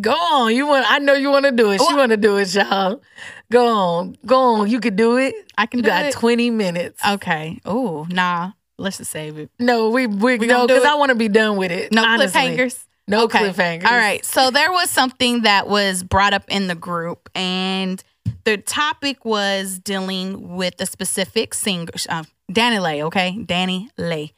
Go 0.00 0.12
on. 0.12 0.54
You 0.54 0.66
want? 0.66 0.84
I 0.90 0.98
know 0.98 1.14
you 1.14 1.30
want 1.30 1.44
to 1.46 1.52
do 1.52 1.70
it. 1.70 1.80
She 1.80 1.94
want 1.94 2.10
to 2.10 2.16
do 2.16 2.36
it, 2.36 2.54
y'all. 2.54 3.00
Go 3.50 3.66
on. 3.66 4.16
Go 4.26 4.38
on. 4.56 4.70
You 4.70 4.80
could 4.80 4.96
do 4.96 5.16
it. 5.16 5.34
I 5.56 5.66
can 5.66 5.78
You 5.78 5.82
do 5.84 5.88
got 5.88 6.04
it. 6.06 6.12
twenty 6.14 6.50
minutes. 6.50 7.00
Okay. 7.06 7.60
Oh, 7.64 8.06
nah. 8.10 8.52
Let's 8.78 8.98
just 8.98 9.10
save 9.12 9.38
it. 9.38 9.50
no, 9.60 9.90
we 9.90 10.06
we, 10.06 10.38
We 10.38 10.46
no 10.46 10.66
because? 10.66 10.84
I 10.84 10.94
want 10.96 11.10
to 11.10 11.14
be 11.14 11.28
done 11.28 11.56
with 11.56 11.70
it. 11.70 11.92
No 11.92 12.04
honestly. 12.04 12.40
cliffhangers. 12.40 12.84
No 13.06 13.24
Okay. 13.24 13.38
cliffhangers. 13.38 13.84
All 13.84 13.96
right. 13.96 14.24
So 14.24 14.50
there 14.50 14.72
was 14.72 14.90
something 14.90 15.42
that 15.42 15.68
was 15.68 16.02
brought 16.02 16.32
up 16.34 16.44
in 16.48 16.66
the 16.66 16.74
group, 16.74 17.28
and 17.34 18.02
the 18.44 18.56
topic 18.56 19.24
was 19.24 19.78
dealing 19.78 20.56
with 20.56 20.80
a 20.80 20.86
specific 20.86 21.54
singer, 21.54 21.90
uh, 22.08 22.24
Danny 22.50 22.78
Lay. 22.78 23.02
Okay, 23.04 23.38
Danny 23.44 23.88
Lay. 23.96 24.32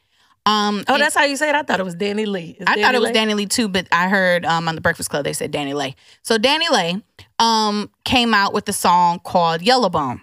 Um, 0.45 0.83
Oh, 0.87 0.97
that's 0.97 1.15
how 1.15 1.23
you 1.23 1.37
say 1.37 1.49
it. 1.49 1.55
I 1.55 1.63
thought 1.63 1.79
it 1.79 1.83
was 1.83 1.95
Danny 1.95 2.25
Lee. 2.25 2.55
Is 2.59 2.65
I 2.67 2.79
thought 2.81 2.93
it 2.95 3.01
was 3.01 3.07
Lay? 3.07 3.13
Danny 3.13 3.33
Lee 3.33 3.45
too, 3.47 3.67
but 3.67 3.87
I 3.91 4.09
heard 4.09 4.45
um, 4.45 4.67
on 4.67 4.75
the 4.75 4.81
Breakfast 4.81 5.09
Club 5.09 5.23
they 5.23 5.33
said 5.33 5.51
Danny 5.51 5.73
Lay. 5.73 5.95
So 6.21 6.37
Danny 6.37 6.67
Lay 6.69 7.01
um, 7.39 7.89
came 8.03 8.33
out 8.33 8.53
with 8.53 8.69
a 8.69 8.73
song 8.73 9.19
called 9.23 9.61
Yellowbone. 9.61 10.21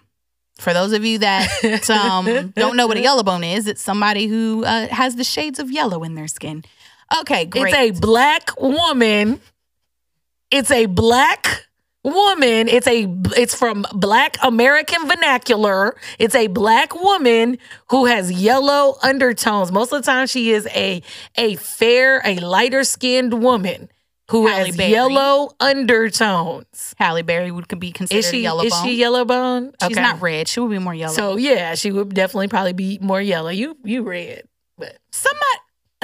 For 0.59 0.73
those 0.73 0.93
of 0.93 1.05
you 1.05 1.19
that 1.19 1.91
um, 1.91 2.53
don't 2.55 2.77
know 2.77 2.87
what 2.87 2.97
a 2.97 3.01
yellowbone 3.01 3.57
is, 3.57 3.67
it's 3.67 3.83
somebody 3.83 4.27
who 4.29 4.65
uh, 4.65 4.87
has 4.89 5.17
the 5.17 5.25
shades 5.25 5.59
of 5.59 5.73
yellow 5.73 6.05
in 6.05 6.15
their 6.15 6.29
skin. 6.29 6.65
Okay, 7.21 7.45
great. 7.47 7.75
It's 7.75 7.99
a 7.99 8.01
black 8.01 8.61
woman. 8.61 9.41
It's 10.53 10.71
a 10.71 10.87
black 10.87 11.67
woman. 12.05 12.69
It's 12.69 12.87
a 12.87 13.07
it's 13.37 13.55
from 13.55 13.85
black 13.93 14.37
American 14.43 15.07
vernacular. 15.09 15.97
It's 16.19 16.35
a 16.35 16.49
black 16.49 16.95
woman 16.95 17.59
who 17.91 18.07
has 18.07 18.31
yellow 18.31 18.97
undertones. 19.03 19.73
Most 19.73 19.93
of 19.93 20.03
the 20.03 20.11
time 20.11 20.27
she 20.27 20.51
is 20.51 20.67
a 20.69 21.03
a 21.37 21.57
fair, 21.57 22.21
a 22.25 22.37
lighter 22.37 22.85
skinned 22.85 23.43
woman 23.43 23.91
who 24.31 24.47
Halle 24.47 24.67
has 24.67 24.77
Berry. 24.77 24.91
yellow 24.91 25.51
undertones. 25.61 26.95
Halle 26.99 27.23
Berry 27.23 27.51
would 27.51 27.69
could 27.69 27.81
be 27.81 27.93
considered 27.93 28.21
Is 28.21 28.31
she 28.31 28.43
yellow 28.43 28.65
is 28.65 28.75
she 28.83 28.95
yellow 28.95 29.25
bone? 29.25 29.73
She's 29.87 29.97
not 29.97 30.21
red. 30.23 30.49
She 30.49 30.61
would 30.61 30.71
be 30.71 30.79
more 30.79 30.95
yellow. 30.95 31.15
So 31.15 31.37
yeah, 31.37 31.75
she 31.75 31.93
would 31.93 32.15
definitely 32.15 32.49
probably 32.49 32.73
be 32.73 32.99
more 33.01 33.21
yellow. 33.21 33.51
You 33.51 33.77
you 33.85 34.03
red. 34.03 34.45
But 34.79 34.97
somebody 35.11 35.59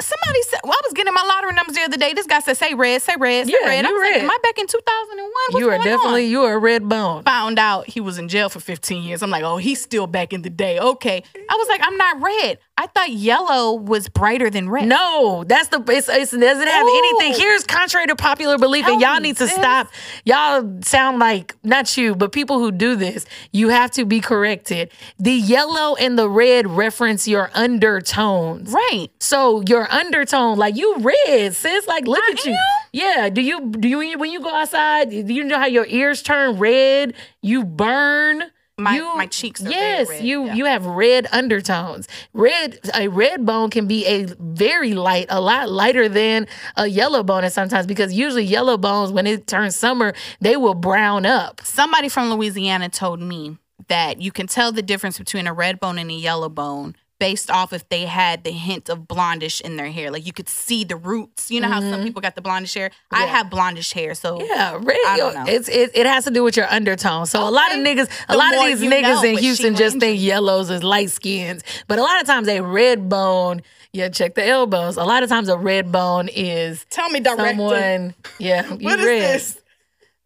somebody 0.09 0.41
said 0.43 0.59
well, 0.63 0.73
I 0.73 0.81
was 0.83 0.93
getting 0.93 1.13
my 1.13 1.23
lottery 1.23 1.53
numbers 1.53 1.75
the 1.75 1.81
other 1.83 1.97
day. 1.97 2.13
This 2.13 2.25
guy 2.27 2.39
said, 2.39 2.57
say 2.57 2.73
red, 2.73 3.01
say 3.01 3.13
red, 3.17 3.47
say 3.47 3.53
Yeah, 3.53 3.67
red. 3.67 3.85
I 3.85 3.89
you 3.89 3.95
was 3.95 4.01
like, 4.01 4.11
red. 4.15 4.23
am 4.23 4.31
I 4.31 4.37
back 4.43 4.57
in 4.57 4.67
2001? 4.67 5.31
What's 5.51 5.59
you 5.59 5.69
are 5.69 5.77
definitely 5.77 6.25
on? 6.25 6.31
you 6.31 6.41
are 6.43 6.53
a 6.53 6.59
red 6.59 6.87
bone. 6.89 7.23
found 7.23 7.59
out 7.59 7.87
he 7.87 8.01
was 8.01 8.17
in 8.17 8.27
jail 8.27 8.49
for 8.49 8.59
15 8.59 9.03
years. 9.03 9.21
I'm 9.21 9.29
like, 9.29 9.43
oh, 9.43 9.57
he's 9.57 9.81
still 9.81 10.07
back 10.07 10.33
in 10.33 10.41
the 10.41 10.49
day. 10.49 10.79
Okay. 10.79 11.23
I 11.49 11.55
was 11.55 11.67
like, 11.67 11.81
I'm 11.83 11.97
not 11.97 12.21
red. 12.21 12.59
I 12.79 12.87
thought 12.87 13.09
yellow 13.11 13.73
was 13.73 14.07
brighter 14.07 14.49
than 14.49 14.69
red. 14.69 14.87
No, 14.87 15.43
that's 15.45 15.67
the 15.67 15.83
it's, 15.89 16.07
it's 16.07 16.33
it 16.33 16.39
doesn't 16.39 16.65
have 16.65 16.85
Ooh. 16.85 16.97
anything. 16.97 17.33
Here's 17.33 17.65
contrary 17.65 18.07
to 18.07 18.15
popular 18.15 18.57
belief, 18.57 18.87
and 18.87 19.01
y'all 19.01 19.19
need 19.19 19.35
to 19.35 19.49
stop. 19.49 19.89
Y'all 20.23 20.79
sound 20.83 21.19
like 21.19 21.55
not 21.61 21.97
you, 21.97 22.15
but 22.15 22.31
people 22.31 22.57
who 22.59 22.71
do 22.71 22.95
this. 22.95 23.25
You 23.51 23.67
have 23.67 23.91
to 23.91 24.05
be 24.05 24.21
corrected. 24.21 24.93
The 25.19 25.33
yellow 25.33 25.97
and 25.97 26.17
the 26.17 26.29
red 26.29 26.67
reference 26.67 27.27
your 27.27 27.51
undertones. 27.53 28.71
Right. 28.71 29.09
So 29.19 29.61
your 29.67 29.91
undertone, 29.99 30.57
like 30.57 30.75
you 30.75 30.97
red, 30.97 31.55
sis. 31.55 31.87
Like 31.87 32.07
look 32.07 32.23
I 32.23 32.31
at 32.31 32.45
you. 32.45 32.57
Yeah. 32.91 33.29
Do 33.29 33.41
you 33.41 33.71
do 33.71 33.87
you 33.87 34.17
when 34.17 34.31
you 34.31 34.41
go 34.41 34.53
outside? 34.53 35.09
Do 35.09 35.33
you 35.33 35.43
know 35.43 35.57
how 35.57 35.67
your 35.67 35.85
ears 35.85 36.21
turn 36.21 36.57
red? 36.57 37.13
You 37.41 37.63
burn. 37.63 38.43
My- 38.77 38.95
you, 38.95 39.17
my 39.17 39.25
cheeks 39.25 39.61
are 39.61 39.69
yes, 39.69 40.07
red, 40.07 40.23
you 40.23 40.45
yeah. 40.45 40.53
you 40.53 40.63
have 40.63 40.85
red 40.85 41.27
undertones. 41.33 42.07
Red 42.31 42.79
a 42.95 43.09
red 43.09 43.45
bone 43.45 43.69
can 43.69 43.87
be 43.87 44.05
a 44.05 44.25
very 44.39 44.93
light, 44.93 45.25
a 45.29 45.41
lot 45.41 45.69
lighter 45.69 46.07
than 46.07 46.47
a 46.77 46.87
yellow 46.87 47.21
bone 47.21 47.43
at 47.43 47.51
sometimes 47.51 47.85
because 47.85 48.13
usually 48.13 48.45
yellow 48.45 48.77
bones 48.77 49.11
when 49.11 49.27
it 49.27 49.47
turns 49.47 49.75
summer 49.75 50.13
they 50.39 50.55
will 50.55 50.75
brown 50.75 51.25
up. 51.25 51.59
Somebody 51.65 52.07
from 52.07 52.29
Louisiana 52.33 52.87
told 52.87 53.19
me 53.19 53.57
that 53.89 54.21
you 54.21 54.31
can 54.31 54.47
tell 54.47 54.71
the 54.71 54.81
difference 54.81 55.17
between 55.17 55.45
a 55.45 55.53
red 55.53 55.81
bone 55.81 55.99
and 55.99 56.09
a 56.09 56.13
yellow 56.13 56.47
bone 56.47 56.95
based 57.19 57.51
off 57.51 57.73
if 57.73 57.87
they 57.89 58.05
had 58.05 58.43
the 58.43 58.51
hint 58.51 58.89
of 58.89 58.99
blondish 59.01 59.59
in 59.61 59.75
their 59.75 59.91
hair. 59.91 60.09
Like 60.09 60.25
you 60.25 60.33
could 60.33 60.49
see 60.49 60.83
the 60.83 60.95
roots. 60.95 61.51
You 61.51 61.61
know 61.61 61.67
how 61.67 61.81
some 61.81 62.01
people 62.03 62.21
got 62.21 62.35
the 62.35 62.41
blondish 62.41 62.73
hair? 62.73 62.91
I 63.11 63.25
Mm-hmm. 63.25 63.35
Have 63.35 63.47
blondish 63.47 63.93
hair. 63.93 64.15
So 64.15 64.41
Yeah. 64.43 64.79
I 65.07 65.17
know. 65.33 65.43
It's 65.47 65.67
it, 65.69 65.91
it 65.93 66.05
has 66.05 66.23
to 66.25 66.31
do 66.31 66.43
with 66.43 66.55
your 66.57 66.67
undertone. 66.71 67.25
So 67.25 67.47
a 67.47 67.51
lot 67.51 67.71
of 67.73 67.79
niggas, 67.79 68.09
a 68.27 68.31
The 68.31 68.37
lot 68.37 68.55
of 68.55 68.63
these 68.65 68.81
niggas 68.81 69.23
in 69.23 69.37
Houston 69.37 69.75
just 69.75 69.99
think 69.99 70.19
yellows 70.21 70.69
is 70.69 70.83
light 70.83 71.11
skins. 71.11 71.63
But 71.87 71.99
a 71.99 72.01
lot 72.01 72.21
of 72.21 72.27
times 72.27 72.47
a 72.47 72.61
red 72.61 73.09
bone, 73.09 73.61
yeah, 73.91 74.09
check 74.09 74.35
the 74.35 74.45
elbows. 74.45 74.97
A 74.97 75.03
lot 75.03 75.23
of 75.23 75.29
times 75.29 75.49
a 75.49 75.57
red 75.57 75.91
bone 75.91 76.29
is 76.29 76.85
tell 76.89 77.09
me, 77.09 77.21
someone, 77.23 78.13
yeah, 78.39 78.65
you 78.73 78.85
What 78.85 78.99
is 78.99 79.05
red. 79.05 79.21
this? 79.21 79.58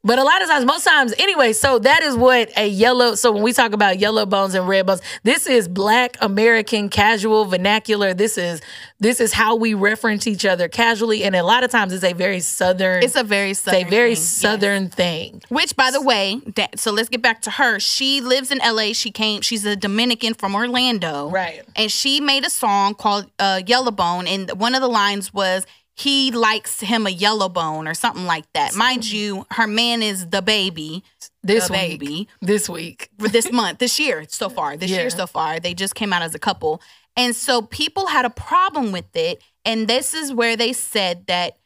But 0.06 0.20
a 0.20 0.24
lot 0.24 0.42
of 0.42 0.50
times, 0.50 0.66
most 0.66 0.84
times, 0.84 1.14
anyway, 1.18 1.54
so 1.54 1.80
that 1.80 2.04
is 2.04 2.18
what 2.18 2.52
a 2.58 2.68
yellow, 2.68 3.16
so 3.16 3.32
when 3.32 3.42
we 3.42 3.54
talk 3.54 3.72
about 3.72 4.00
yellow 4.00 4.26
bones 4.26 4.54
and 4.54 4.68
red 4.68 4.86
bones, 4.86 5.02
this 5.24 5.48
is 5.48 5.70
black 5.70 6.18
American 6.20 6.90
casual 6.90 7.46
vernacular. 7.46 8.14
This 8.14 8.38
is 8.38 8.60
this 9.00 9.22
is 9.22 9.32
how 9.32 9.56
we 9.56 9.74
reference 9.74 10.28
each 10.28 10.46
other 10.46 10.68
casually. 10.68 11.24
And 11.24 11.38
a 11.38 11.44
lot 11.44 11.64
of 11.64 11.72
times 11.72 11.94
it's 11.94 12.04
a 12.04 12.12
very 12.12 12.42
southern 12.42 13.02
It's 13.02 13.16
a 13.16 13.24
very 13.24 13.52
it's 13.52 13.62
southern 13.62 13.88
a 13.88 13.90
very 13.90 14.16
thing, 14.16 14.22
yes. 14.22 14.28
southern 14.28 14.90
thing. 14.90 15.42
Which, 15.48 15.76
by 15.78 15.90
the 15.90 16.02
way, 16.02 16.42
that, 16.56 16.80
so 16.80 16.92
let's 16.92 17.08
get 17.08 17.22
back 17.22 17.42
to 17.44 17.52
her. 17.52 17.80
She 17.80 18.20
lives 18.20 18.52
in 18.52 18.58
LA. 18.58 18.92
She 18.92 19.10
came. 19.10 19.42
She's 19.42 19.66
a 19.66 19.76
Dominican 19.78 20.34
from 20.34 20.54
Orlando, 20.54 21.30
Right. 21.30 21.64
And 21.78 21.90
she 21.90 22.20
made 22.20 22.46
a 22.46 22.50
song 22.50 22.94
called 22.96 23.32
uh, 23.40 23.62
"Yellowbone," 23.66 24.28
and 24.28 24.52
one 24.60 24.76
of 24.76 24.82
the 24.82 24.90
lines 24.90 25.34
was, 25.34 25.66
"He 25.96 26.32
likes 26.32 26.80
him 26.80 27.06
a 27.06 27.10
yellow 27.12 27.50
bone 27.50 27.88
or 27.88 27.94
something 27.94 28.26
like 28.26 28.46
that. 28.54 28.74
Mind 28.76 29.10
you, 29.10 29.46
her 29.52 29.68
man 29.68 30.02
is 30.02 30.26
DaBaby 30.26 31.04
This 31.44 31.68
The 31.68 31.74
week. 31.74 32.00
baby. 32.00 32.28
This 32.42 32.70
week. 32.70 33.10
this 33.18 33.52
month, 33.52 33.80
this 33.80 34.00
year 34.00 34.26
so 34.30 34.50
far. 34.50 34.78
This 34.78 34.92
Yeah. 34.92 35.02
year 35.02 35.10
so 35.10 35.28
far, 35.28 35.60
they 35.60 35.74
just 35.74 35.94
came 35.96 36.14
out 36.14 36.22
as 36.22 36.34
a 36.34 36.40
couple, 36.40 36.82
and 37.16 37.36
so 37.36 37.62
people 37.62 38.08
had 38.08 38.26
a 38.26 38.30
problem 38.30 38.92
with 38.92 39.16
it. 39.16 39.42
And 39.66 39.88
this 39.88 40.14
is 40.14 40.34
where 40.34 40.56
they 40.56 40.74
said 40.74 41.28
that 41.28 41.58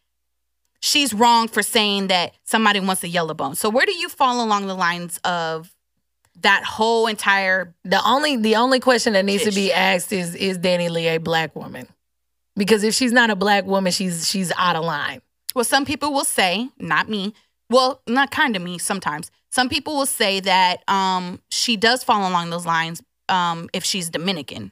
she's 0.79 1.13
wrong 1.13 1.47
for 1.47 1.63
saying 1.63 2.07
that 2.07 2.33
somebody 2.43 2.79
wants 2.79 3.03
a 3.03 3.07
yellow 3.07 3.33
bone. 3.33 3.55
So 3.55 3.69
where 3.69 3.85
do 3.85 3.93
you 3.95 4.09
fall 4.09 4.43
along 4.43 4.67
the 4.67 4.75
lines 4.75 5.19
of 5.23 5.73
that 6.41 6.63
whole 6.63 7.07
entire? 7.07 7.73
The 7.83 8.03
only 8.05 8.35
the 8.37 8.55
only 8.57 8.79
question 8.79 9.13
that 9.13 9.25
needs 9.25 9.43
to 9.45 9.51
be 9.51 9.71
asked 9.73 10.11
is 10.11 10.35
is 10.35 10.57
Danny 10.57 10.89
Lee 10.89 11.07
a 11.07 11.17
black 11.19 11.55
woman? 11.55 11.87
Because 12.57 12.83
if 12.83 12.93
she's 12.93 13.11
not 13.11 13.29
a 13.29 13.35
black 13.35 13.65
woman, 13.65 13.91
she's 13.91 14.27
she's 14.27 14.51
out 14.57 14.75
of 14.75 14.83
line. 14.83 15.21
Well, 15.55 15.63
some 15.65 15.85
people 15.85 16.11
will 16.13 16.25
say, 16.25 16.69
not 16.79 17.07
me. 17.09 17.33
Well, 17.69 18.01
not 18.07 18.31
kind 18.31 18.55
of 18.55 18.61
me 18.61 18.77
sometimes. 18.77 19.29
Some 19.51 19.69
people 19.69 19.95
will 19.95 20.05
say 20.05 20.39
that 20.41 20.83
um, 20.89 21.41
she 21.49 21.77
does 21.77 22.03
fall 22.03 22.29
along 22.29 22.49
those 22.49 22.65
lines 22.65 23.01
um, 23.29 23.69
if 23.73 23.83
she's 23.83 24.09
Dominican. 24.09 24.71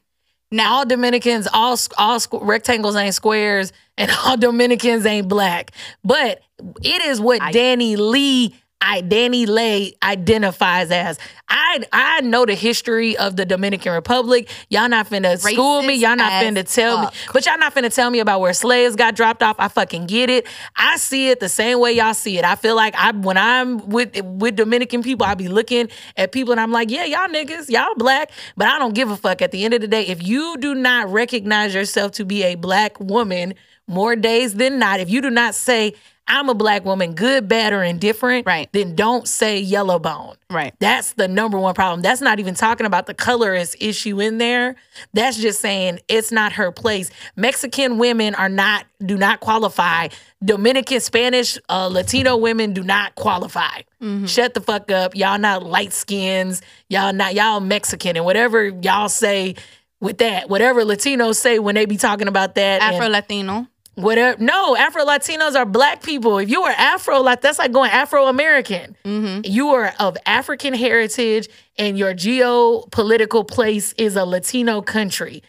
Now, 0.51 0.75
all 0.75 0.85
Dominicans, 0.85 1.47
all 1.51 1.71
all 1.97 2.19
squ- 2.19 2.39
rectangles 2.45 2.95
ain't 2.95 3.15
squares, 3.15 3.73
and 3.97 4.11
all 4.25 4.37
Dominicans 4.37 5.05
ain't 5.05 5.27
black. 5.27 5.71
But 6.03 6.41
it 6.83 7.01
is 7.05 7.19
what 7.19 7.41
I- 7.41 7.51
Danny 7.51 7.95
Lee, 7.95 8.55
I 8.85 9.01
Danny 9.01 9.47
Lay 9.47 9.95
identifies 10.03 10.91
as. 10.91 11.17
I 11.49 11.83
I 11.91 12.21
know 12.21 12.45
the 12.45 12.53
history 12.53 13.17
of 13.17 13.35
the 13.35 13.43
Dominican 13.43 13.93
Republic. 13.93 14.49
Y'all 14.69 14.87
not 14.87 15.09
finna 15.09 15.39
school 15.39 15.81
me. 15.81 15.95
Y'all 15.95 16.15
not 16.15 16.31
finna 16.31 16.71
tell 16.71 17.01
me. 17.01 17.07
But 17.33 17.45
y'all 17.47 17.57
not 17.57 17.73
finna 17.73 17.93
tell 17.93 18.11
me 18.11 18.19
about 18.19 18.41
where 18.41 18.53
slaves 18.53 18.95
got 18.95 19.15
dropped 19.15 19.41
off. 19.41 19.55
I 19.57 19.69
fucking 19.69 20.05
get 20.05 20.29
it. 20.29 20.45
I 20.75 20.97
see 20.97 21.29
it 21.29 21.39
the 21.39 21.49
same 21.49 21.79
way 21.79 21.93
y'all 21.93 22.13
see 22.13 22.37
it. 22.37 22.45
I 22.45 22.55
feel 22.55 22.75
like 22.75 22.93
I 22.95 23.11
when 23.11 23.37
I'm 23.37 23.89
with 23.89 24.21
with 24.23 24.55
Dominican 24.55 25.01
people, 25.01 25.25
I 25.25 25.33
be 25.33 25.47
looking 25.47 25.89
at 26.15 26.31
people 26.31 26.51
and 26.51 26.61
I'm 26.61 26.71
like, 26.71 26.91
yeah, 26.91 27.05
y'all 27.05 27.27
niggas, 27.27 27.69
y'all 27.69 27.95
black, 27.95 28.31
but 28.55 28.67
I 28.67 28.77
don't 28.77 28.93
give 28.93 29.09
a 29.09 29.17
fuck. 29.17 29.41
At 29.41 29.51
the 29.51 29.65
end 29.65 29.73
of 29.73 29.81
the 29.81 29.87
day, 29.87 30.05
if 30.05 30.25
you 30.25 30.57
do 30.57 30.75
not 30.75 31.09
recognize 31.09 31.73
yourself 31.73 32.11
to 32.13 32.25
be 32.25 32.43
a 32.43 32.53
black 32.53 32.99
woman 32.99 33.55
more 33.87 34.15
days 34.15 34.53
than 34.53 34.77
not, 34.77 34.99
if 34.99 35.09
you 35.09 35.21
do 35.21 35.31
not 35.31 35.55
say 35.55 35.93
I'm 36.27 36.49
a 36.49 36.55
black 36.55 36.83
woman, 36.85 37.13
good, 37.13 37.47
bad, 37.47 37.71
or 37.71 37.83
indifferent, 37.83 38.47
Right. 38.47 38.67
then 38.71 38.95
don't 38.95 39.27
say 39.27 39.59
yellow 39.59 39.99
bone. 39.99 40.35
Right. 40.49 40.73
That's 40.79 41.13
the 41.13 41.27
number 41.27 41.59
one 41.59 41.75
problem. 41.75 42.01
That's 42.01 42.21
not 42.21 42.39
even 42.39 42.55
talking 42.55 42.85
about 42.87 43.05
the 43.05 43.13
colorist 43.13 43.75
issue 43.79 44.19
in 44.19 44.37
there. 44.39 44.75
That's 45.13 45.37
just 45.37 45.59
saying 45.61 45.99
it's 46.07 46.31
not 46.31 46.53
her 46.53 46.71
place. 46.71 47.11
Mexican 47.35 47.97
women 47.99 48.33
are 48.35 48.49
not 48.49 48.85
do 49.05 49.17
not 49.17 49.39
qualify. 49.39 50.07
Dominican, 50.43 50.99
Spanish, 50.99 51.57
uh, 51.69 51.87
Latino 51.87 52.37
women 52.37 52.73
do 52.73 52.83
not 52.83 53.15
qualify. 53.15 53.81
Shut 54.27 54.53
the 54.53 54.61
fuck 54.61 54.91
up. 54.91 55.15
Y'all 55.15 55.39
not 55.39 55.63
light 55.63 55.91
skins. 55.91 56.61
Y'all 56.89 57.11
not 57.13 57.33
y'all 57.33 57.59
Mexican 57.59 58.15
and 58.15 58.23
whatever 58.25 58.67
y'all 58.67 59.09
say 59.09 59.55
with 59.99 60.19
that. 60.19 60.47
Whatever 60.47 60.83
Latinos 60.83 61.35
say 61.37 61.57
when 61.57 61.73
they 61.73 61.85
be 61.85 61.97
talking 61.97 62.27
about 62.27 62.53
that. 62.55 62.81
Afro 62.83 63.07
Latino. 63.09 63.67
Whatever. 63.95 64.41
No, 64.43 64.75
Afro 64.75 65.05
Latinos 65.05 65.55
are 65.55 65.65
black 65.65 66.03
people. 66.03 66.37
If 66.37 66.49
you 66.49 66.63
are 66.63 66.71
Afro, 66.71 67.21
like 67.21 67.41
that's 67.41 67.59
like 67.59 67.71
going 67.71 67.91
Afro 67.91 68.27
American. 68.27 68.95
Mm-hmm. 69.05 69.41
You 69.45 69.69
are 69.69 69.93
of 69.99 70.17
African 70.25 70.73
heritage, 70.73 71.47
and 71.77 71.97
your 71.97 72.13
geopolitical 72.13 73.47
place 73.47 73.93
is 73.97 74.15
a 74.15 74.25
Latino 74.25 74.81
country. 74.81 75.43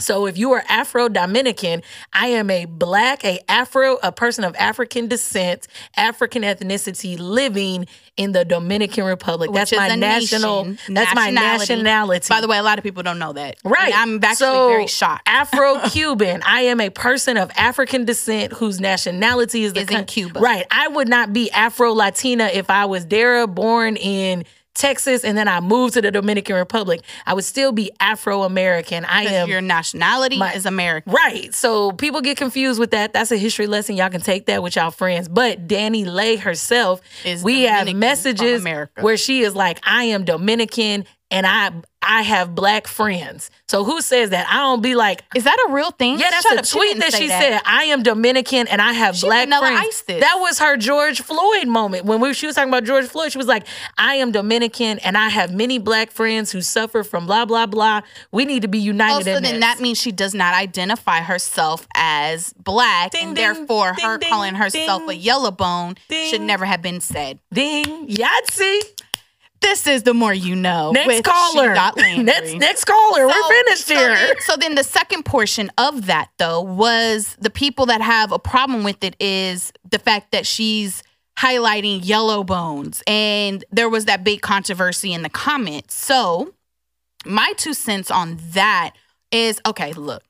So 0.00 0.26
if 0.26 0.36
you 0.36 0.52
are 0.52 0.64
Afro 0.68 1.08
Dominican, 1.08 1.82
I 2.12 2.26
am 2.28 2.50
a 2.50 2.64
black, 2.64 3.24
a 3.24 3.38
Afro, 3.48 3.96
a 4.02 4.10
person 4.10 4.42
of 4.42 4.56
African 4.56 5.06
descent, 5.06 5.68
African 5.96 6.42
ethnicity 6.42 7.16
living 7.16 7.86
in 8.16 8.32
the 8.32 8.44
Dominican 8.44 9.04
Republic. 9.04 9.50
Which 9.50 9.70
that's 9.70 9.72
my 9.72 9.94
national 9.94 10.64
nation, 10.64 10.94
that's 10.94 11.14
my 11.14 11.30
nationality. 11.30 12.26
By 12.28 12.40
the 12.40 12.48
way, 12.48 12.58
a 12.58 12.62
lot 12.64 12.78
of 12.78 12.82
people 12.82 13.04
don't 13.04 13.20
know 13.20 13.34
that. 13.34 13.56
Right. 13.64 13.94
And 13.94 13.94
I'm 13.94 14.24
actually 14.24 14.34
So, 14.34 14.68
very 14.68 14.86
shocked. 14.88 15.28
Afro 15.28 15.78
Cuban. 15.90 16.42
I 16.46 16.62
am 16.62 16.80
a 16.80 16.90
person 16.90 17.36
of 17.36 17.52
African 17.56 18.04
descent 18.04 18.52
whose 18.52 18.80
nationality 18.80 19.62
is 19.62 19.74
the 19.74 19.82
Is 19.82 19.90
in 19.90 20.06
Cuba. 20.06 20.40
Right. 20.40 20.66
I 20.72 20.88
would 20.88 21.08
not 21.08 21.32
be 21.32 21.52
Afro 21.52 21.92
Latina 21.92 22.50
if 22.52 22.68
I 22.68 22.86
was 22.86 23.04
Dara 23.04 23.46
born 23.46 23.96
in 23.96 24.44
Texas 24.74 25.24
and 25.24 25.38
then 25.38 25.48
I 25.48 25.60
moved 25.60 25.94
to 25.94 26.02
the 26.02 26.10
Dominican 26.10 26.56
Republic. 26.56 27.00
I 27.26 27.34
would 27.34 27.44
still 27.44 27.72
be 27.72 27.90
Afro 28.00 28.42
American. 28.42 29.04
I 29.04 29.22
am 29.24 29.48
your 29.48 29.60
nationality 29.60 30.38
my- 30.38 30.52
is 30.52 30.66
American. 30.66 31.12
Right. 31.12 31.54
So 31.54 31.92
people 31.92 32.20
get 32.20 32.36
confused 32.36 32.80
with 32.80 32.90
that. 32.90 33.12
That's 33.12 33.30
a 33.30 33.36
history 33.36 33.66
lesson. 33.66 33.96
Y'all 33.96 34.10
can 34.10 34.20
take 34.20 34.46
that 34.46 34.62
with 34.62 34.76
y'all 34.76 34.90
friends. 34.90 35.28
But 35.28 35.68
Danny 35.68 36.04
Lay 36.04 36.36
herself, 36.36 37.00
Is 37.24 37.42
we 37.42 37.62
have 37.62 37.86
Dominican 37.86 37.92
from 37.94 38.00
messages 38.00 38.88
where 39.00 39.16
she 39.16 39.42
is 39.42 39.54
like, 39.54 39.78
I 39.84 40.04
am 40.04 40.24
Dominican 40.24 41.04
and 41.34 41.46
I 41.46 41.72
I 42.06 42.22
have 42.22 42.54
black 42.54 42.86
friends. 42.86 43.50
So 43.66 43.82
who 43.82 44.02
says 44.02 44.30
that? 44.30 44.46
I 44.50 44.56
don't 44.56 44.82
be 44.82 44.94
like, 44.94 45.22
Is 45.34 45.44
that 45.44 45.56
a 45.68 45.72
real 45.72 45.90
thing? 45.90 46.18
yeah, 46.18 46.30
that's 46.30 46.70
a 46.70 46.76
tweet 46.76 46.98
that 47.00 47.14
she 47.14 47.28
said. 47.28 47.60
I 47.64 47.84
am 47.84 48.02
Dominican 48.02 48.68
and 48.68 48.82
I 48.82 48.92
have 48.92 49.16
She 49.16 49.26
black 49.26 49.48
friends. 49.48 50.02
That 50.06 50.36
was 50.38 50.58
her 50.58 50.76
George 50.76 51.22
Floyd 51.22 51.66
moment 51.66 52.04
when 52.04 52.20
we, 52.20 52.34
she 52.34 52.46
was 52.46 52.56
talking 52.56 52.68
about 52.68 52.84
George 52.84 53.06
Floyd. 53.06 53.32
She 53.32 53.38
was 53.38 53.46
like, 53.46 53.66
"I 53.96 54.16
am 54.16 54.32
Dominican 54.32 54.98
and 54.98 55.16
I 55.16 55.30
have 55.30 55.54
many 55.54 55.78
black 55.78 56.10
friends 56.10 56.52
who 56.52 56.60
suffer 56.60 57.02
from 57.02 57.26
blah 57.26 57.46
blah 57.46 57.66
blah. 57.66 58.02
We 58.30 58.44
need 58.44 58.62
to 58.62 58.68
be 58.68 58.78
united." 58.78 59.24
so 59.24 59.36
in 59.36 59.42
then 59.42 59.54
this." 59.54 59.60
that 59.60 59.80
means 59.80 59.98
she 59.98 60.12
does 60.12 60.34
not 60.34 60.54
identify 60.54 61.20
herself 61.20 61.88
as 61.94 62.52
black, 62.52 63.12
Ding, 63.12 63.28
and 63.28 63.36
ding, 63.36 63.54
therefore 63.54 63.94
ding, 63.96 64.04
her 64.04 64.18
calling 64.18 64.54
herself 64.56 65.08
a 65.08 65.16
yellow 65.16 65.50
bone 65.50 65.94
should 66.10 66.42
never 66.42 66.66
have 66.66 66.82
been 66.82 67.00
said. 67.00 67.38
ding 67.52 68.08
Yahtzee. 68.08 69.03
This 69.60 69.86
is 69.86 70.02
the 70.02 70.14
more 70.14 70.34
you 70.34 70.54
know. 70.54 70.92
Next 70.92 71.24
caller. 71.24 71.70
She 71.70 71.74
Dot 71.74 71.96
Landry. 71.96 72.24
Next 72.24 72.54
next 72.54 72.84
caller. 72.84 73.28
So- 73.28 73.28
We're 73.28 73.64
finished 73.64 73.86
so 73.86 73.94
here. 73.94 74.34
So 74.40 74.56
then 74.56 74.74
the 74.74 74.84
second 74.84 75.24
portion 75.24 75.70
of 75.78 76.06
that 76.06 76.30
though 76.38 76.60
was 76.60 77.36
the 77.40 77.50
people 77.50 77.86
that 77.86 78.00
have 78.00 78.32
a 78.32 78.38
problem 78.38 78.84
with 78.84 79.02
it 79.02 79.16
is 79.18 79.72
the 79.90 79.98
fact 79.98 80.32
that 80.32 80.46
she's 80.46 81.02
highlighting 81.38 82.00
yellow 82.04 82.44
bones 82.44 83.02
and 83.06 83.64
there 83.72 83.88
was 83.88 84.04
that 84.04 84.22
big 84.22 84.40
controversy 84.40 85.12
in 85.12 85.22
the 85.22 85.30
comments. 85.30 85.94
So 85.94 86.54
my 87.24 87.52
two 87.56 87.74
cents 87.74 88.10
on 88.10 88.38
that 88.52 88.92
is 89.32 89.60
okay, 89.66 89.92
look. 89.94 90.22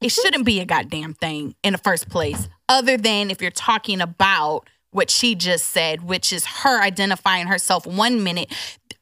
It 0.00 0.06
mm-hmm. 0.06 0.22
shouldn't 0.22 0.44
be 0.44 0.60
a 0.60 0.64
goddamn 0.64 1.14
thing 1.14 1.54
in 1.62 1.72
the 1.72 1.78
first 1.78 2.08
place 2.08 2.48
other 2.68 2.96
than 2.96 3.30
if 3.30 3.42
you're 3.42 3.50
talking 3.50 4.00
about 4.00 4.68
what 4.92 5.10
she 5.10 5.34
just 5.34 5.66
said, 5.66 6.02
which 6.02 6.32
is 6.32 6.44
her 6.44 6.80
identifying 6.82 7.46
herself 7.46 7.86
one 7.86 8.22
minute. 8.24 8.52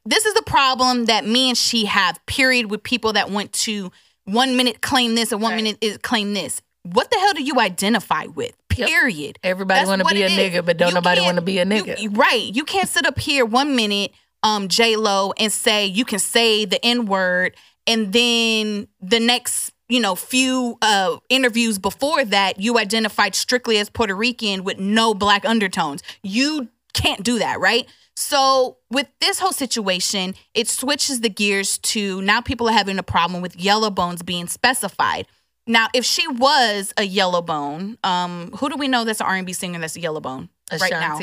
This 0.05 0.25
is 0.27 0.35
the 0.35 0.43
problem 0.43 1.07
that 1.07 1.27
me 1.27 1.49
and 1.51 1.59
she 1.59 1.85
have, 1.87 2.19
period, 2.27 2.71
with 2.71 2.83
people 2.83 3.13
that 3.15 3.31
want 3.31 3.53
to 3.55 3.91
one 4.25 4.57
minute 4.57 4.81
claim 4.83 5.15
this 5.15 5.33
and 5.33 5.41
one 5.41 5.53
Right. 5.53 5.57
minute 5.63 5.79
is 5.81 5.99
claim 5.99 6.35
this. 6.35 6.61
What 6.83 7.11
the 7.11 7.19
hell 7.19 7.35
do 7.35 7.43
you 7.43 7.59
identify 7.61 8.25
with? 8.27 8.53
Yep. 8.77 8.89
Period. 8.89 9.39
Everybody 9.43 9.87
wanna 9.87 10.05
be 10.05 10.23
a 10.23 10.29
nigga, 10.29 10.65
but 10.65 10.77
don't 10.77 10.91
You 10.91 10.95
nobody 10.95 11.21
wanna 11.21 11.43
be 11.43 11.59
a 11.59 11.65
you- 11.65 11.71
nigga. 11.85 12.17
right. 12.17 12.55
You 12.55 12.65
can't 12.65 12.89
sit 12.89 13.05
up 13.07 13.19
here 13.19 13.45
one 13.45 13.75
minute, 13.75 14.13
um, 14.43 14.69
J 14.69 14.95
Lo, 14.97 15.33
and 15.39 15.53
say 15.53 15.87
you 15.87 16.05
can 16.05 16.21
say 16.21 16.65
the 16.65 16.83
N 16.85 17.07
word, 17.07 17.57
and 17.87 18.13
then 18.13 18.87
the 19.01 19.19
next, 19.19 19.73
you 19.89 20.01
know, 20.01 20.15
few 20.15 20.77
uh 20.83 21.17
interviews 21.29 21.79
before 21.79 22.25
that, 22.27 22.61
you 22.61 22.79
identified 22.79 23.35
strictly 23.35 23.79
as 23.79 23.89
Puerto 23.91 24.15
Rican 24.15 24.65
with 24.65 24.79
no 24.79 25.15
black 25.15 25.45
undertones. 25.45 26.03
You 26.23 26.69
can't 26.95 27.23
do 27.23 27.39
that, 27.39 27.61
right? 27.61 27.87
So 28.17 28.79
with 28.91 29.07
this 29.21 29.39
whole 29.39 29.53
situation, 29.53 30.35
it 30.53 30.69
switches 30.69 31.21
the 31.21 31.29
gears 31.29 31.79
to 31.79 32.21
now 32.23 32.41
people 32.41 32.69
are 32.69 32.73
having 32.73 32.99
a 32.99 33.03
problem 33.05 33.43
with 33.43 33.55
yellow 33.55 33.91
bones 33.91 34.23
being 34.23 34.49
specified. 34.49 35.27
Now, 35.69 35.87
if 35.95 36.05
she 36.05 36.27
was 36.27 36.93
a 36.97 37.05
yellow 37.05 37.43
bone, 37.43 37.97
um, 38.03 38.51
who 38.59 38.71
do 38.71 38.77
we 38.77 38.89
know 38.89 39.05
that's 39.05 39.21
an 39.21 39.27
R&B 39.27 39.53
singer 39.53 39.79
that's 39.79 39.97
a 39.97 40.01
yellow 40.01 40.21
bone 40.21 40.49
right 40.83 40.91
now? 41.01 41.17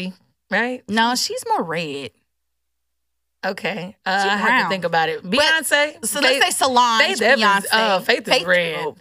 Right? 0.52 0.84
No, 0.88 1.16
she's 1.16 1.44
more 1.50 1.64
red. 1.64 2.12
Okay. 3.46 3.96
Uh, 4.06 4.28
I 4.30 4.38
have 4.38 4.64
to 4.64 4.70
think 4.70 4.84
about 4.86 5.10
it. 5.10 5.24
Beyonce. 5.24 6.06
So 6.06 6.20
Faith- 6.22 6.42
let's 6.42 6.58
say 6.58 6.66
Solange, 6.66 7.04
Faith 7.04 7.22
Evans, 7.22 7.66
Beyonce. 7.66 7.68
uh, 7.72 8.00
Faith 8.00 8.28
is 8.28 8.44
red. 8.44 8.76
oh, 8.80 8.96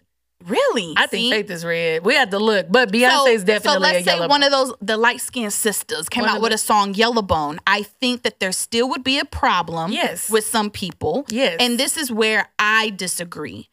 really? 0.47 0.95
I 0.97 1.07
think 1.07 1.21
See? 1.23 1.31
Faith 1.31 1.51
is 1.51 1.65
red. 1.65 2.05
We 2.05 2.15
have 2.15 2.31
to 2.31 2.39
look, 2.39 2.67
but 2.71 2.93
Beyonce 2.93 3.35
is 3.35 3.41
so, 3.43 3.47
definitely 3.47 3.73
so 3.75 3.79
let's 3.81 4.05
say 4.05 4.15
yellow. 4.17 4.29
one 4.29 4.43
of 4.43 4.51
those 4.51 4.73
the 4.83 4.97
light 4.97 5.21
skinned 5.21 5.53
sisters 5.53 6.09
came 6.09 6.23
One 6.23 6.31
out 6.31 6.41
with 6.43 6.51
the- 6.51 6.57
a 6.57 6.59
song 6.59 6.95
Yellowbone. 6.95 7.59
I 7.67 7.83
think 7.83 8.23
that 8.25 8.41
there 8.41 8.53
still 8.53 8.89
would 8.91 9.03
be 9.05 9.19
a 9.19 9.25
problem 9.25 9.93
Yes. 9.93 10.29
with 10.31 10.45
some 10.47 10.71
people. 10.71 11.25
Yes. 11.29 11.57
And 11.61 11.79
this 11.79 11.97
is 11.97 12.13
where 12.13 12.51
I 12.59 12.91
disagree. 12.91 13.71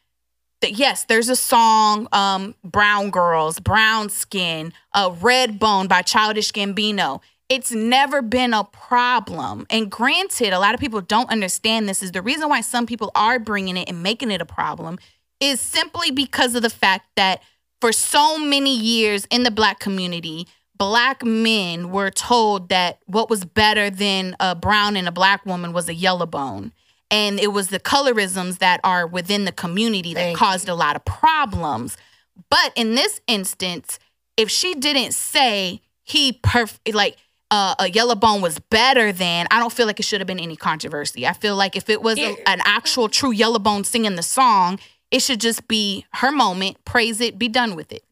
That 0.61 0.73
yes, 0.73 1.05
there's 1.05 1.27
a 1.27 1.35
song, 1.35 2.07
um, 2.11 2.53
Brown 2.63 3.09
Girls, 3.09 3.59
Brown 3.59 4.09
Skin, 4.09 4.73
uh, 4.93 5.11
Red 5.19 5.57
Bone 5.57 5.87
by 5.87 6.03
Childish 6.03 6.51
Gambino. 6.51 7.19
It's 7.51 7.73
never 7.73 8.21
been 8.21 8.53
a 8.53 8.63
problem. 8.63 9.67
And 9.69 9.91
granted, 9.91 10.53
a 10.53 10.59
lot 10.59 10.73
of 10.73 10.79
people 10.79 11.01
don't 11.01 11.29
understand 11.29 11.89
this 11.89 12.01
is 12.01 12.13
the 12.13 12.21
reason 12.21 12.47
why 12.47 12.61
some 12.61 12.85
people 12.85 13.11
are 13.13 13.39
bringing 13.39 13.75
it 13.75 13.89
and 13.89 14.01
making 14.01 14.31
it 14.31 14.39
a 14.39 14.45
problem 14.45 14.97
is 15.41 15.59
simply 15.59 16.11
because 16.11 16.55
of 16.55 16.61
the 16.61 16.69
fact 16.69 17.07
that 17.17 17.41
for 17.81 17.91
so 17.91 18.37
many 18.37 18.73
years 18.73 19.27
in 19.29 19.43
the 19.43 19.51
black 19.51 19.79
community, 19.79 20.47
black 20.77 21.25
men 21.25 21.91
were 21.91 22.09
told 22.09 22.69
that 22.69 22.99
what 23.05 23.29
was 23.29 23.43
better 23.43 23.89
than 23.89 24.33
a 24.39 24.55
brown 24.55 24.95
and 24.95 25.09
a 25.09 25.11
black 25.11 25.45
woman 25.45 25.73
was 25.73 25.89
a 25.89 25.93
yellow 25.93 26.25
bone. 26.25 26.71
And 27.09 27.37
it 27.37 27.51
was 27.51 27.67
the 27.67 27.81
colorisms 27.81 28.59
that 28.59 28.79
are 28.85 29.05
within 29.05 29.43
the 29.43 29.51
community 29.51 30.13
that 30.13 30.21
Thank 30.21 30.37
caused 30.37 30.69
a 30.69 30.73
lot 30.73 30.95
of 30.95 31.03
problems. 31.03 31.97
But 32.49 32.71
in 32.77 32.95
this 32.95 33.19
instance, 33.27 33.99
if 34.37 34.49
she 34.49 34.73
didn't 34.73 35.13
say 35.13 35.81
he 36.03 36.31
perf 36.31 36.79
like 36.93 37.17
uh, 37.51 37.75
a 37.77 37.89
yellow 37.91 38.15
bone 38.15 38.41
was 38.41 38.57
better 38.59 39.11
than, 39.11 39.45
I 39.51 39.59
don't 39.59 39.71
feel 39.73 39.85
like 39.85 39.99
it 39.99 40.03
should 40.03 40.21
have 40.21 40.27
been 40.27 40.39
any 40.39 40.55
controversy. 40.55 41.27
I 41.27 41.33
feel 41.33 41.55
like 41.55 41.75
if 41.75 41.89
it 41.89 42.01
was 42.01 42.17
a- 42.17 42.49
an 42.49 42.61
actual 42.65 43.09
true 43.09 43.31
yellow 43.31 43.59
bone 43.59 43.83
singing 43.83 44.15
the 44.15 44.23
song, 44.23 44.79
it 45.11 45.21
should 45.21 45.41
just 45.41 45.67
be 45.67 46.05
her 46.13 46.31
moment, 46.31 46.83
praise 46.85 47.19
it, 47.21 47.37
be 47.37 47.49
done 47.49 47.75
with 47.75 47.91
it. 47.91 48.03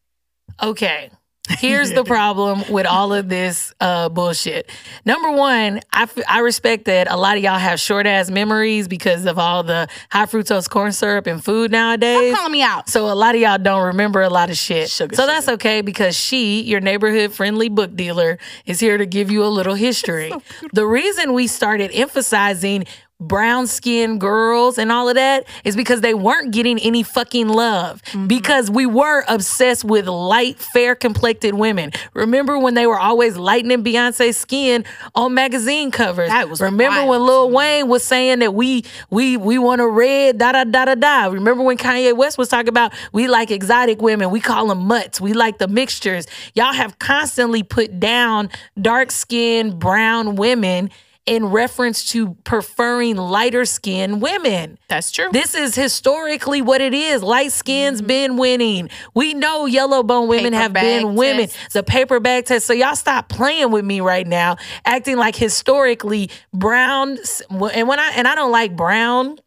Okay. 0.62 1.10
Here's 1.58 1.92
the 1.92 2.04
problem 2.04 2.62
with 2.70 2.86
all 2.86 3.12
of 3.12 3.28
this 3.28 3.72
uh, 3.80 4.08
bullshit. 4.08 4.70
Number 5.04 5.30
one, 5.30 5.80
I, 5.92 6.02
f- 6.02 6.18
I 6.28 6.40
respect 6.40 6.84
that 6.86 7.10
a 7.10 7.16
lot 7.16 7.36
of 7.36 7.42
y'all 7.42 7.58
have 7.58 7.80
short 7.80 8.06
ass 8.06 8.30
memories 8.30 8.88
because 8.88 9.26
of 9.26 9.38
all 9.38 9.62
the 9.62 9.88
high 10.10 10.26
fructose 10.26 10.68
corn 10.68 10.92
syrup 10.92 11.26
and 11.26 11.42
food 11.42 11.70
nowadays. 11.70 12.28
Stop 12.30 12.38
calling 12.38 12.52
me 12.52 12.62
out. 12.62 12.88
So 12.88 13.10
a 13.10 13.14
lot 13.14 13.34
of 13.34 13.40
y'all 13.40 13.58
don't 13.58 13.86
remember 13.86 14.22
a 14.22 14.30
lot 14.30 14.50
of 14.50 14.56
shit. 14.56 14.90
Sugar, 14.90 15.16
so 15.16 15.26
that's 15.26 15.48
okay 15.48 15.80
because 15.80 16.16
she, 16.16 16.62
your 16.62 16.80
neighborhood 16.80 17.32
friendly 17.32 17.68
book 17.68 17.94
dealer, 17.94 18.38
is 18.66 18.80
here 18.80 18.98
to 18.98 19.06
give 19.06 19.30
you 19.30 19.44
a 19.44 19.48
little 19.48 19.74
history. 19.74 20.32
the 20.72 20.86
reason 20.86 21.32
we 21.32 21.46
started 21.46 21.90
emphasizing 21.92 22.84
brown 23.20 23.66
skinned 23.66 24.20
girls 24.20 24.78
and 24.78 24.90
all 24.90 25.08
of 25.08 25.14
that 25.14 25.44
is 25.64 25.76
because 25.76 26.00
they 26.00 26.14
weren't 26.14 26.52
getting 26.52 26.78
any 26.78 27.02
fucking 27.02 27.48
love. 27.48 28.02
Mm-hmm. 28.10 28.26
because 28.26 28.70
we 28.70 28.86
were 28.86 29.24
obsessed 29.28 29.84
with 29.84 30.06
light 30.06 30.58
fair 30.58 30.94
complected 30.94 31.54
women. 31.54 31.92
Remember 32.14 32.58
when 32.58 32.74
they 32.74 32.86
were 32.86 32.98
always 32.98 33.36
lightening 33.36 33.84
beyonce's 33.84 34.36
skin 34.36 34.84
on 35.14 35.34
magazine 35.34 35.90
covers? 35.90 36.30
That 36.30 36.48
was 36.48 36.60
remember 36.60 37.00
wild. 37.00 37.08
When 37.10 37.20
lil 37.26 37.50
wayne 37.50 37.88
was 37.88 38.02
saying 38.02 38.38
that 38.40 38.54
we 38.54 38.84
we 39.10 39.36
we 39.36 39.58
want 39.58 39.80
a 39.80 39.86
red 39.86 40.38
da 40.38 40.52
da 40.52 40.64
da 40.64 40.86
da 40.86 40.94
da. 40.94 41.26
Remember 41.26 41.62
when 41.62 41.76
kanye 41.76 42.16
west 42.16 42.38
was 42.38 42.48
talking 42.48 42.68
about 42.68 42.92
we 43.12 43.28
like 43.28 43.50
exotic 43.50 44.00
women. 44.00 44.30
We 44.30 44.40
call 44.40 44.68
them 44.68 44.86
mutts. 44.86 45.20
We 45.20 45.32
like 45.34 45.58
the 45.58 45.68
mixtures. 45.68 46.26
Y'all 46.54 46.72
have 46.72 46.98
constantly 46.98 47.62
put 47.62 48.00
down 48.00 48.48
dark 48.80 49.10
skinned 49.10 49.78
brown 49.78 50.36
women 50.36 50.90
in 51.26 51.46
reference 51.46 52.10
to 52.10 52.34
preferring 52.44 53.16
lighter 53.16 53.64
skinned 53.64 54.22
women. 54.22 54.78
That's 54.88 55.10
true. 55.12 55.28
This 55.32 55.54
is 55.54 55.74
historically 55.74 56.62
what 56.62 56.80
it 56.80 56.94
is. 56.94 57.22
Light 57.22 57.52
skin's 57.52 57.98
mm-hmm. 57.98 58.06
been 58.06 58.36
winning. 58.36 58.90
We 59.14 59.34
know 59.34 59.66
yellow 59.66 60.02
bone 60.02 60.28
women 60.28 60.52
have 60.52 60.72
been 60.72 61.14
women. 61.14 61.48
test. 61.48 61.72
The 61.72 61.82
paper 61.82 62.20
bag 62.20 62.46
test. 62.46 62.66
So 62.66 62.72
y'all 62.72 62.96
stop 62.96 63.28
playing 63.28 63.70
with 63.70 63.84
me 63.84 64.00
right 64.00 64.26
now, 64.26 64.56
acting 64.84 65.16
like 65.16 65.36
historically 65.36 66.30
brown. 66.52 67.18
And 67.50 67.88
when 67.88 68.00
I 68.00 68.12
and 68.16 68.26
I 68.26 68.34
don't 68.34 68.52
like 68.52 68.74
brown 68.74 69.38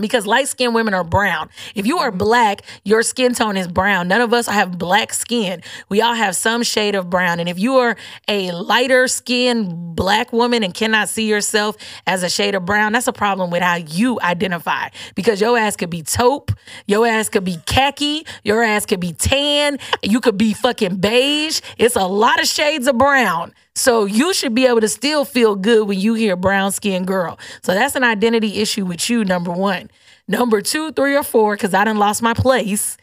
because 0.00 0.26
light 0.26 0.48
skinned 0.48 0.74
women 0.74 0.94
are 0.94 1.04
brown. 1.04 1.48
If 1.74 1.86
you 1.86 1.98
are 1.98 2.10
black, 2.10 2.62
your 2.84 3.02
skin 3.02 3.34
tone 3.34 3.56
is 3.56 3.68
brown. 3.68 4.08
None 4.08 4.20
of 4.20 4.32
us 4.32 4.46
have 4.46 4.78
black 4.78 5.12
skin. 5.12 5.62
We 5.88 6.00
all 6.00 6.14
have 6.14 6.36
some 6.36 6.62
shade 6.62 6.94
of 6.94 7.10
brown. 7.10 7.40
And 7.40 7.48
if 7.48 7.58
you 7.58 7.76
are 7.76 7.96
a 8.28 8.52
lighter 8.52 9.08
skinned 9.08 9.96
black 9.96 10.32
woman 10.32 10.62
and 10.62 10.72
cannot 10.72 11.08
see 11.08 11.28
yourself 11.28 11.76
as 12.06 12.22
a 12.22 12.30
shade 12.30 12.54
of 12.54 12.64
brown, 12.64 12.92
that's 12.92 13.08
a 13.08 13.12
problem 13.12 13.50
with 13.50 13.62
how 13.62 13.76
you 13.76 14.18
identify 14.20 14.88
because 15.14 15.40
your 15.40 15.58
ass 15.58 15.76
could 15.76 15.90
be 15.90 16.02
taupe, 16.02 16.52
your 16.86 17.06
ass 17.06 17.28
could 17.28 17.44
be 17.44 17.58
khaki, 17.66 18.26
your 18.42 18.62
ass 18.62 18.86
could 18.86 19.00
be 19.00 19.12
tan, 19.12 19.78
you 20.02 20.20
could 20.20 20.38
be 20.38 20.52
fucking 20.52 20.96
beige. 20.96 21.60
It's 21.78 21.96
a 21.96 22.06
lot 22.06 22.40
of 22.40 22.46
shades 22.46 22.86
of 22.86 22.98
brown. 22.98 23.52
So 23.74 24.04
you 24.04 24.34
should 24.34 24.54
be 24.54 24.66
able 24.66 24.80
to 24.80 24.88
still 24.88 25.24
feel 25.24 25.54
good 25.54 25.86
when 25.86 25.98
you 25.98 26.14
hear 26.14 26.36
brown 26.36 26.72
skinned 26.72 27.06
girl. 27.06 27.38
So 27.62 27.72
that's 27.72 27.94
an 27.94 28.04
identity 28.04 28.58
issue 28.58 28.84
with 28.84 29.08
you, 29.08 29.24
number 29.24 29.52
one. 29.52 29.90
Number 30.28 30.60
two, 30.60 30.92
three, 30.92 31.16
or 31.16 31.22
four, 31.22 31.54
because 31.56 31.74
I 31.74 31.84
done 31.84 31.98
lost 31.98 32.22
my 32.22 32.34
place. 32.34 32.96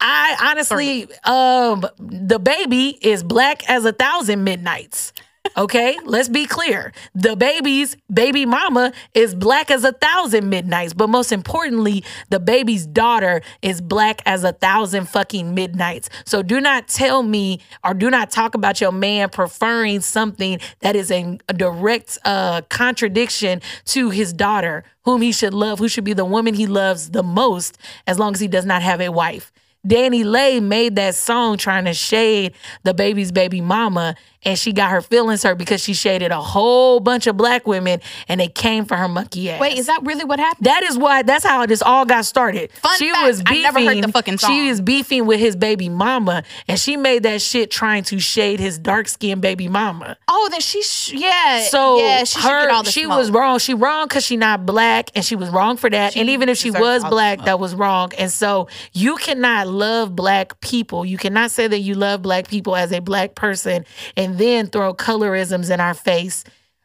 I 0.00 0.36
honestly, 0.50 1.04
um, 1.24 1.82
DaBaby 2.00 2.98
is 3.02 3.22
black 3.22 3.68
as 3.68 3.84
a 3.84 3.92
thousand 3.92 4.44
midnights. 4.44 5.12
Okay, 5.58 5.96
let's 6.04 6.28
be 6.28 6.44
clear. 6.44 6.92
DaBaby's 7.16 7.96
baby 8.12 8.44
mama 8.44 8.92
is 9.14 9.34
black 9.34 9.70
as 9.70 9.84
a 9.84 9.92
thousand 9.92 10.50
midnights, 10.50 10.92
but 10.92 11.08
most 11.08 11.32
importantly, 11.32 12.04
DaBaby's 12.30 12.86
daughter 12.86 13.40
is 13.62 13.80
black 13.80 14.20
as 14.26 14.44
a 14.44 14.52
thousand 14.52 15.08
fucking 15.08 15.54
midnights. 15.54 16.10
So 16.26 16.42
do 16.42 16.60
not 16.60 16.88
tell 16.88 17.22
me 17.22 17.60
or 17.82 17.94
do 17.94 18.10
not 18.10 18.30
talk 18.30 18.54
about 18.54 18.82
your 18.82 18.92
man 18.92 19.30
preferring 19.30 20.02
something 20.02 20.60
that 20.80 20.94
is 20.94 21.10
in 21.10 21.40
a 21.48 21.54
direct 21.54 22.18
uh, 22.26 22.60
contradiction 22.68 23.62
to 23.86 24.10
his 24.10 24.34
daughter, 24.34 24.84
whom 25.04 25.22
he 25.22 25.32
should 25.32 25.54
love, 25.54 25.78
who 25.78 25.88
should 25.88 26.04
be 26.04 26.12
the 26.12 26.26
woman 26.26 26.52
he 26.52 26.66
loves 26.66 27.12
the 27.12 27.22
most, 27.22 27.78
as 28.06 28.18
long 28.18 28.34
as 28.34 28.40
he 28.40 28.48
does 28.48 28.66
not 28.66 28.82
have 28.82 29.00
a 29.00 29.08
wife. 29.08 29.52
Danny 29.86 30.24
Lay 30.24 30.58
made 30.58 30.96
that 30.96 31.14
song 31.14 31.56
trying 31.56 31.84
to 31.84 31.94
shade 31.94 32.54
DaBaby's 32.84 33.30
baby 33.30 33.60
mama, 33.60 34.16
and 34.46 34.58
she 34.58 34.72
got 34.72 34.90
her 34.90 35.02
feelings 35.02 35.42
hurt 35.42 35.58
because 35.58 35.82
she 35.82 35.92
shaded 35.92 36.30
a 36.30 36.40
whole 36.40 37.00
bunch 37.00 37.26
of 37.26 37.36
black 37.36 37.66
women, 37.66 38.00
and 38.28 38.40
they 38.40 38.48
came 38.48 38.84
for 38.86 38.96
her 38.96 39.08
monkey 39.08 39.50
ass. 39.50 39.60
Wait, 39.60 39.76
is 39.76 39.86
that 39.86 40.00
really 40.04 40.24
what 40.24 40.38
happened? 40.38 40.64
That 40.66 40.82
is 40.84 40.96
why. 40.96 41.22
That's 41.22 41.44
how 41.44 41.66
this 41.66 41.82
all 41.82 42.06
got 42.06 42.24
started. 42.24 42.70
Fun 42.72 42.96
she 42.98 43.10
fact, 43.10 43.26
was 43.26 43.40
I 43.40 43.50
beefing. 43.50 43.62
never 43.62 43.80
heard 43.84 44.04
the 44.04 44.12
fucking 44.12 44.38
song. 44.38 44.50
She 44.50 44.68
was 44.68 44.80
beefing 44.80 45.26
with 45.26 45.40
his 45.40 45.56
baby 45.56 45.88
mama, 45.88 46.44
and 46.68 46.78
she 46.78 46.96
made 46.96 47.24
that 47.24 47.42
shit 47.42 47.70
trying 47.70 48.04
to 48.04 48.18
shade 48.20 48.60
his 48.60 48.78
dark 48.78 49.08
skinned 49.08 49.42
baby 49.42 49.68
mama. 49.68 50.16
oh, 50.28 50.48
then 50.50 50.60
she, 50.60 50.80
sh- 50.82 51.12
yeah. 51.12 51.62
So 51.62 51.98
yeah, 51.98 52.24
she, 52.24 52.40
her, 52.40 52.70
all 52.70 52.84
she 52.84 53.04
smoke. 53.04 53.18
was 53.18 53.30
wrong. 53.30 53.58
She 53.58 53.74
wrong 53.74 54.06
because 54.06 54.24
she 54.24 54.36
not 54.36 54.64
black, 54.64 55.10
and 55.16 55.24
she 55.24 55.34
was 55.34 55.50
wrong 55.50 55.76
for 55.76 55.90
that. 55.90 56.12
She 56.12 56.20
and 56.20 56.30
even 56.30 56.48
if 56.48 56.56
she 56.56 56.70
was 56.70 57.02
black, 57.04 57.44
that 57.44 57.58
was 57.58 57.74
wrong. 57.74 58.12
And 58.16 58.30
so 58.30 58.68
you 58.92 59.16
cannot 59.16 59.66
love 59.66 60.14
black 60.14 60.60
people. 60.60 61.04
You 61.04 61.18
cannot 61.18 61.50
say 61.50 61.66
that 61.66 61.80
you 61.80 61.94
love 61.94 62.22
black 62.22 62.48
people 62.48 62.76
as 62.76 62.92
a 62.92 63.00
black 63.00 63.34
person, 63.34 63.84
and 64.16 64.35
then 64.38 64.66
throw 64.68 64.94
colorisms 64.94 65.70
in 65.70 65.80
our 65.80 65.94
face. 65.94 66.44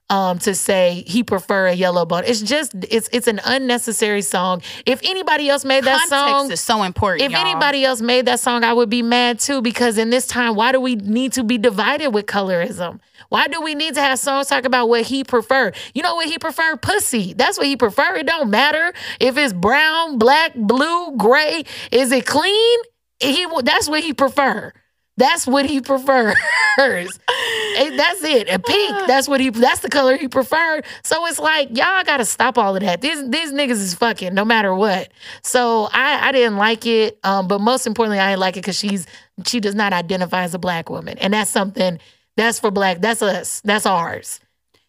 Um, 0.10 0.40
to 0.40 0.54
say 0.54 1.06
he 1.08 1.24
prefer 1.24 1.68
a 1.68 1.74
yellow 1.74 2.06
bone, 2.06 2.24
it's 2.26 2.42
just 2.42 2.74
it's 2.90 3.08
it's 3.14 3.28
an 3.28 3.40
unnecessary 3.46 4.22
song. 4.22 4.62
If 4.86 5.00
anybody 5.06 5.48
else 5.48 5.64
made 5.64 5.86
that 5.86 6.10
Context 6.10 6.10
song, 6.10 6.52
is 6.52 6.60
so 6.60 6.84
important. 6.84 7.22
if 7.22 7.32
y'all. 7.32 7.40
anybody 7.40 7.86
else 7.86 8.02
made 8.02 8.26
that 8.26 8.42
song, 8.42 8.66
I 8.66 8.74
would 8.74 8.90
be 8.90 9.04
mad 9.04 9.40
too 9.40 9.62
because 9.62 9.98
in 9.98 10.10
this 10.10 10.28
time, 10.28 10.56
why 10.56 10.74
do 10.74 10.82
we 10.82 10.98
need 10.98 11.32
to 11.34 11.46
be 11.46 11.58
divided 11.58 12.10
with 12.10 12.26
colorism? 12.26 13.00
Why 13.30 13.48
do 13.48 13.62
we 13.62 13.74
need 13.74 13.94
to 13.96 14.02
have 14.02 14.20
songs 14.20 14.48
talk 14.48 14.66
about 14.66 14.90
what 14.90 15.04
he 15.04 15.24
prefer? 15.24 15.72
You 15.94 16.04
know 16.04 16.16
what 16.16 16.28
he 16.28 16.38
prefer? 16.38 16.76
Pussy. 16.76 17.32
That's 17.32 17.58
what 17.58 17.68
he 17.68 17.78
prefer. 17.78 18.16
It 18.18 18.26
don't 18.28 18.50
matter 18.50 18.92
if 19.22 19.38
it's 19.38 19.54
brown, 19.54 20.18
black, 20.18 20.54
blue, 20.56 21.16
gray. 21.16 21.64
Is 21.90 22.12
it 22.12 22.26
clean? 22.26 22.80
He 23.22 23.48
that's 23.64 23.88
what 23.88 24.04
he 24.04 24.14
preferred. 24.14 24.74
That's 25.22 25.46
what 25.46 25.68
he 25.68 25.82
prefers. 25.82 26.36
And 26.80 28.00
that's 28.00 28.24
it. 28.24 28.50
A 28.50 28.58
pink, 28.58 29.08
that's 29.08 29.28
what 29.28 29.40
he 29.40 29.50
that's 29.50 29.82
the 29.82 29.90
color 29.90 30.18
he 30.18 30.28
preferred. 30.28 30.84
So 31.04 31.28
it's 31.28 31.38
like, 31.38 31.70
y'all 31.78 32.04
gotta 32.04 32.26
stop 32.26 32.58
all 32.58 32.76
of 32.76 32.82
that. 32.82 33.02
These 33.02 33.30
these 33.30 33.54
niggas 33.54 33.72
is 33.72 33.94
fucking 33.94 34.34
no 34.34 34.44
matter 34.44 34.74
what. 34.74 35.12
So 35.44 35.90
I, 35.92 36.30
I 36.30 36.32
didn't 36.32 36.58
like 36.58 36.88
it. 36.88 37.20
Um, 37.24 37.48
but 37.48 37.62
most 37.62 37.86
importantly, 37.86 38.18
I 38.18 38.32
didn't 38.32 38.40
like 38.40 38.58
it 38.58 38.62
because 38.62 38.80
she's 38.80 39.06
she 39.46 39.60
does 39.60 39.76
not 39.76 39.94
identify 39.94 40.42
as 40.42 40.56
a 40.56 40.60
black 40.60 40.90
woman. 40.90 41.20
And 41.20 41.34
that's 41.34 41.52
something 41.52 42.00
that's 42.36 42.60
for 42.60 42.72
black, 42.72 43.02
that's 43.02 43.22
us. 43.22 43.62
That's 43.62 43.86
ours. 43.86 44.40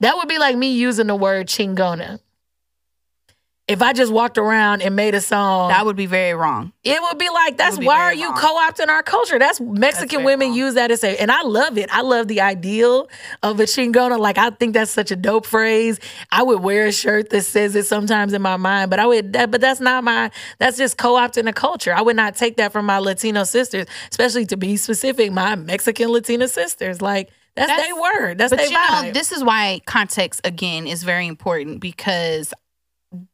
That 0.01 0.17
would 0.17 0.29
be 0.29 0.39
like 0.39 0.57
me 0.57 0.73
using 0.73 1.09
the 1.09 1.17
word 1.17 1.47
chingona. 1.47 2.21
If 3.73 3.83
I 3.83 3.93
just 3.93 4.13
walked 4.13 4.39
around 4.39 4.83
and 4.83 4.95
made 4.95 5.15
a 5.15 5.21
song, 5.21 5.71
that 5.71 5.85
would 5.87 5.97
be 5.97 6.07
very 6.07 6.35
wrong. 6.35 6.73
it 6.85 7.01
would 7.03 7.19
be 7.19 7.29
like, 7.31 7.57
that's 7.57 7.79
be 7.79 7.87
why 7.87 8.01
are 8.01 8.15
you 8.15 8.29
wrong. 8.29 8.37
co-opting 8.39 8.89
our 8.89 9.03
culture? 9.03 9.39
That's 9.39 9.61
Mexican 9.61 10.19
very 10.19 10.25
women 10.25 10.49
wrong. 10.49 10.57
use 10.57 10.75
that 10.75 10.91
as 10.91 11.03
a, 11.03 11.21
and 11.21 11.31
I 11.31 11.43
love 11.43 11.79
it. 11.79 11.89
I 11.91 12.03
love 12.03 12.29
the 12.29 12.41
ideal 12.43 13.09
of 13.43 13.61
a 13.61 13.65
chingona. 13.65 14.19
Like 14.19 14.39
I 14.39 14.51
think 14.51 14.75
that's 14.75 14.91
such 14.91 15.11
a 15.11 15.17
dope 15.17 15.47
phrase. 15.47 15.99
I 16.31 16.43
would 16.43 16.61
wear 16.61 16.87
a 16.87 16.93
shirt 16.93 17.31
that 17.31 17.43
says 17.43 17.75
it 17.75 17.87
sometimes 17.87 18.33
in 18.33 18.43
my 18.43 18.57
mind, 18.57 18.91
but 18.91 19.01
I 19.01 19.07
would, 19.07 19.33
that, 19.33 19.51
but 19.51 19.61
that's 19.61 19.81
not 19.81 20.05
my. 20.05 20.31
That's 20.59 20.77
just 20.77 20.99
co-opting 20.99 21.45
the 21.45 21.53
culture. 21.53 21.95
I 21.95 22.03
would 22.03 22.17
not 22.17 22.37
take 22.37 22.57
that 22.59 22.73
from 22.73 22.87
my 22.87 22.99
Latino 22.99 23.45
sisters, 23.45 23.87
especially 24.11 24.47
to 24.47 24.57
be 24.57 24.77
specific, 24.77 25.33
my 25.33 25.55
Mexican 25.55 26.09
Latina 26.11 26.47
sisters. 26.49 27.01
Like 27.01 27.31
that's, 27.55 27.69
That's- 27.69 27.87
their 27.87 28.01
word. 28.01 28.39
That's 28.39 28.51
their 28.51 28.67
vibe. 28.67 29.03
know, 29.03 29.13
this 29.13 29.31
is 29.31 29.45
why 29.45 29.81
context 29.87 30.41
again 30.45 30.87
is 30.87 31.03
very 31.03 31.27
important 31.27 31.81
because 31.81 32.53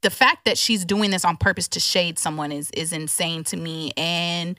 the 0.02 0.10
fact 0.10 0.44
that 0.44 0.58
she's 0.58 0.84
doing 0.84 1.10
this 1.10 1.24
on 1.24 1.36
purpose 1.36 1.68
to 1.68 1.80
shade 1.80 2.18
someone 2.18 2.52
is 2.52 2.70
is 2.72 2.92
insane 2.92 3.44
to 3.44 3.56
me 3.56 3.92
and 3.96 4.58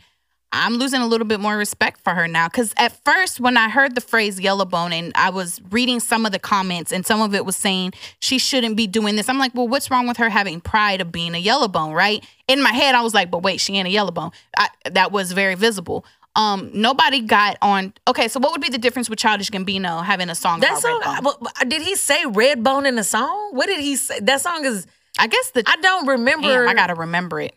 I'm 0.52 0.78
losing 0.78 1.02
a 1.02 1.06
little 1.06 1.28
bit 1.28 1.40
more 1.40 1.56
respect 1.56 2.02
for 2.02 2.16
her 2.16 2.28
now 2.28 2.48
cuz 2.48 2.74
at 2.78 3.04
first 3.06 3.40
when 3.40 3.58
I 3.58 3.70
heard 3.70 3.96
the 3.96 4.02
phrase 4.02 4.40
yellow 4.40 4.66
bone 4.66 4.94
and 4.94 5.12
I 5.16 5.30
was 5.30 5.62
reading 5.70 6.00
some 6.00 6.26
of 6.26 6.32
the 6.32 6.40
comments 6.40 6.92
and 6.92 7.06
some 7.06 7.22
of 7.22 7.36
it 7.36 7.46
was 7.46 7.56
saying 7.56 7.94
she 8.20 8.40
shouldn't 8.40 8.76
be 8.76 8.88
doing 8.88 9.16
this. 9.16 9.30
I'm 9.30 9.38
like, 9.38 9.54
"Well, 9.54 9.68
what's 9.68 9.92
wrong 9.92 10.08
with 10.08 10.18
her 10.18 10.30
having 10.30 10.60
pride 10.62 11.02
of 11.02 11.12
being 11.12 11.36
a 11.36 11.38
yellow 11.38 11.68
bone?" 11.68 11.94
right? 11.94 12.26
In 12.48 12.62
my 12.64 12.72
head 12.72 12.96
I 12.96 13.02
was 13.02 13.14
like, 13.14 13.30
"But 13.30 13.44
wait, 13.44 13.60
she 13.60 13.76
ain't 13.76 13.88
a 13.88 13.92
yellow 13.92 14.12
bone." 14.12 14.32
I, 14.58 14.70
that 14.90 15.12
was 15.12 15.34
very 15.34 15.56
visible. 15.56 16.06
Um, 16.36 16.70
nobody 16.74 17.22
got 17.22 17.58
on. 17.62 17.94
Okay, 18.08 18.28
so 18.28 18.40
what 18.40 18.52
would 18.52 18.62
be 18.62 18.70
the 18.70 18.78
difference 18.78 19.10
with 19.10 19.20
Childish 19.20 19.50
Gambino 19.50 20.04
having 20.04 20.30
a 20.30 20.36
song 20.36 20.60
that 20.62 20.80
about 20.84 21.04
song, 21.04 21.38
but 21.42 21.70
did 21.70 21.82
he 21.82 21.96
say 21.96 22.24
red 22.26 22.64
bone 22.64 22.86
in 22.86 22.96
the 22.96 23.04
song? 23.04 23.50
What 23.52 23.66
did 23.66 23.82
he 23.82 23.96
say? 23.96 24.20
That 24.22 24.40
song 24.40 24.64
is, 24.64 24.88
I 25.20 25.28
guess 25.28 25.52
the 25.52 25.64
I 25.68 25.76
don't 25.78 26.08
remember. 26.08 26.48
damn, 26.48 26.68
I 26.70 26.74
gotta 26.74 26.96
remember 26.96 27.40
it. 27.42 27.54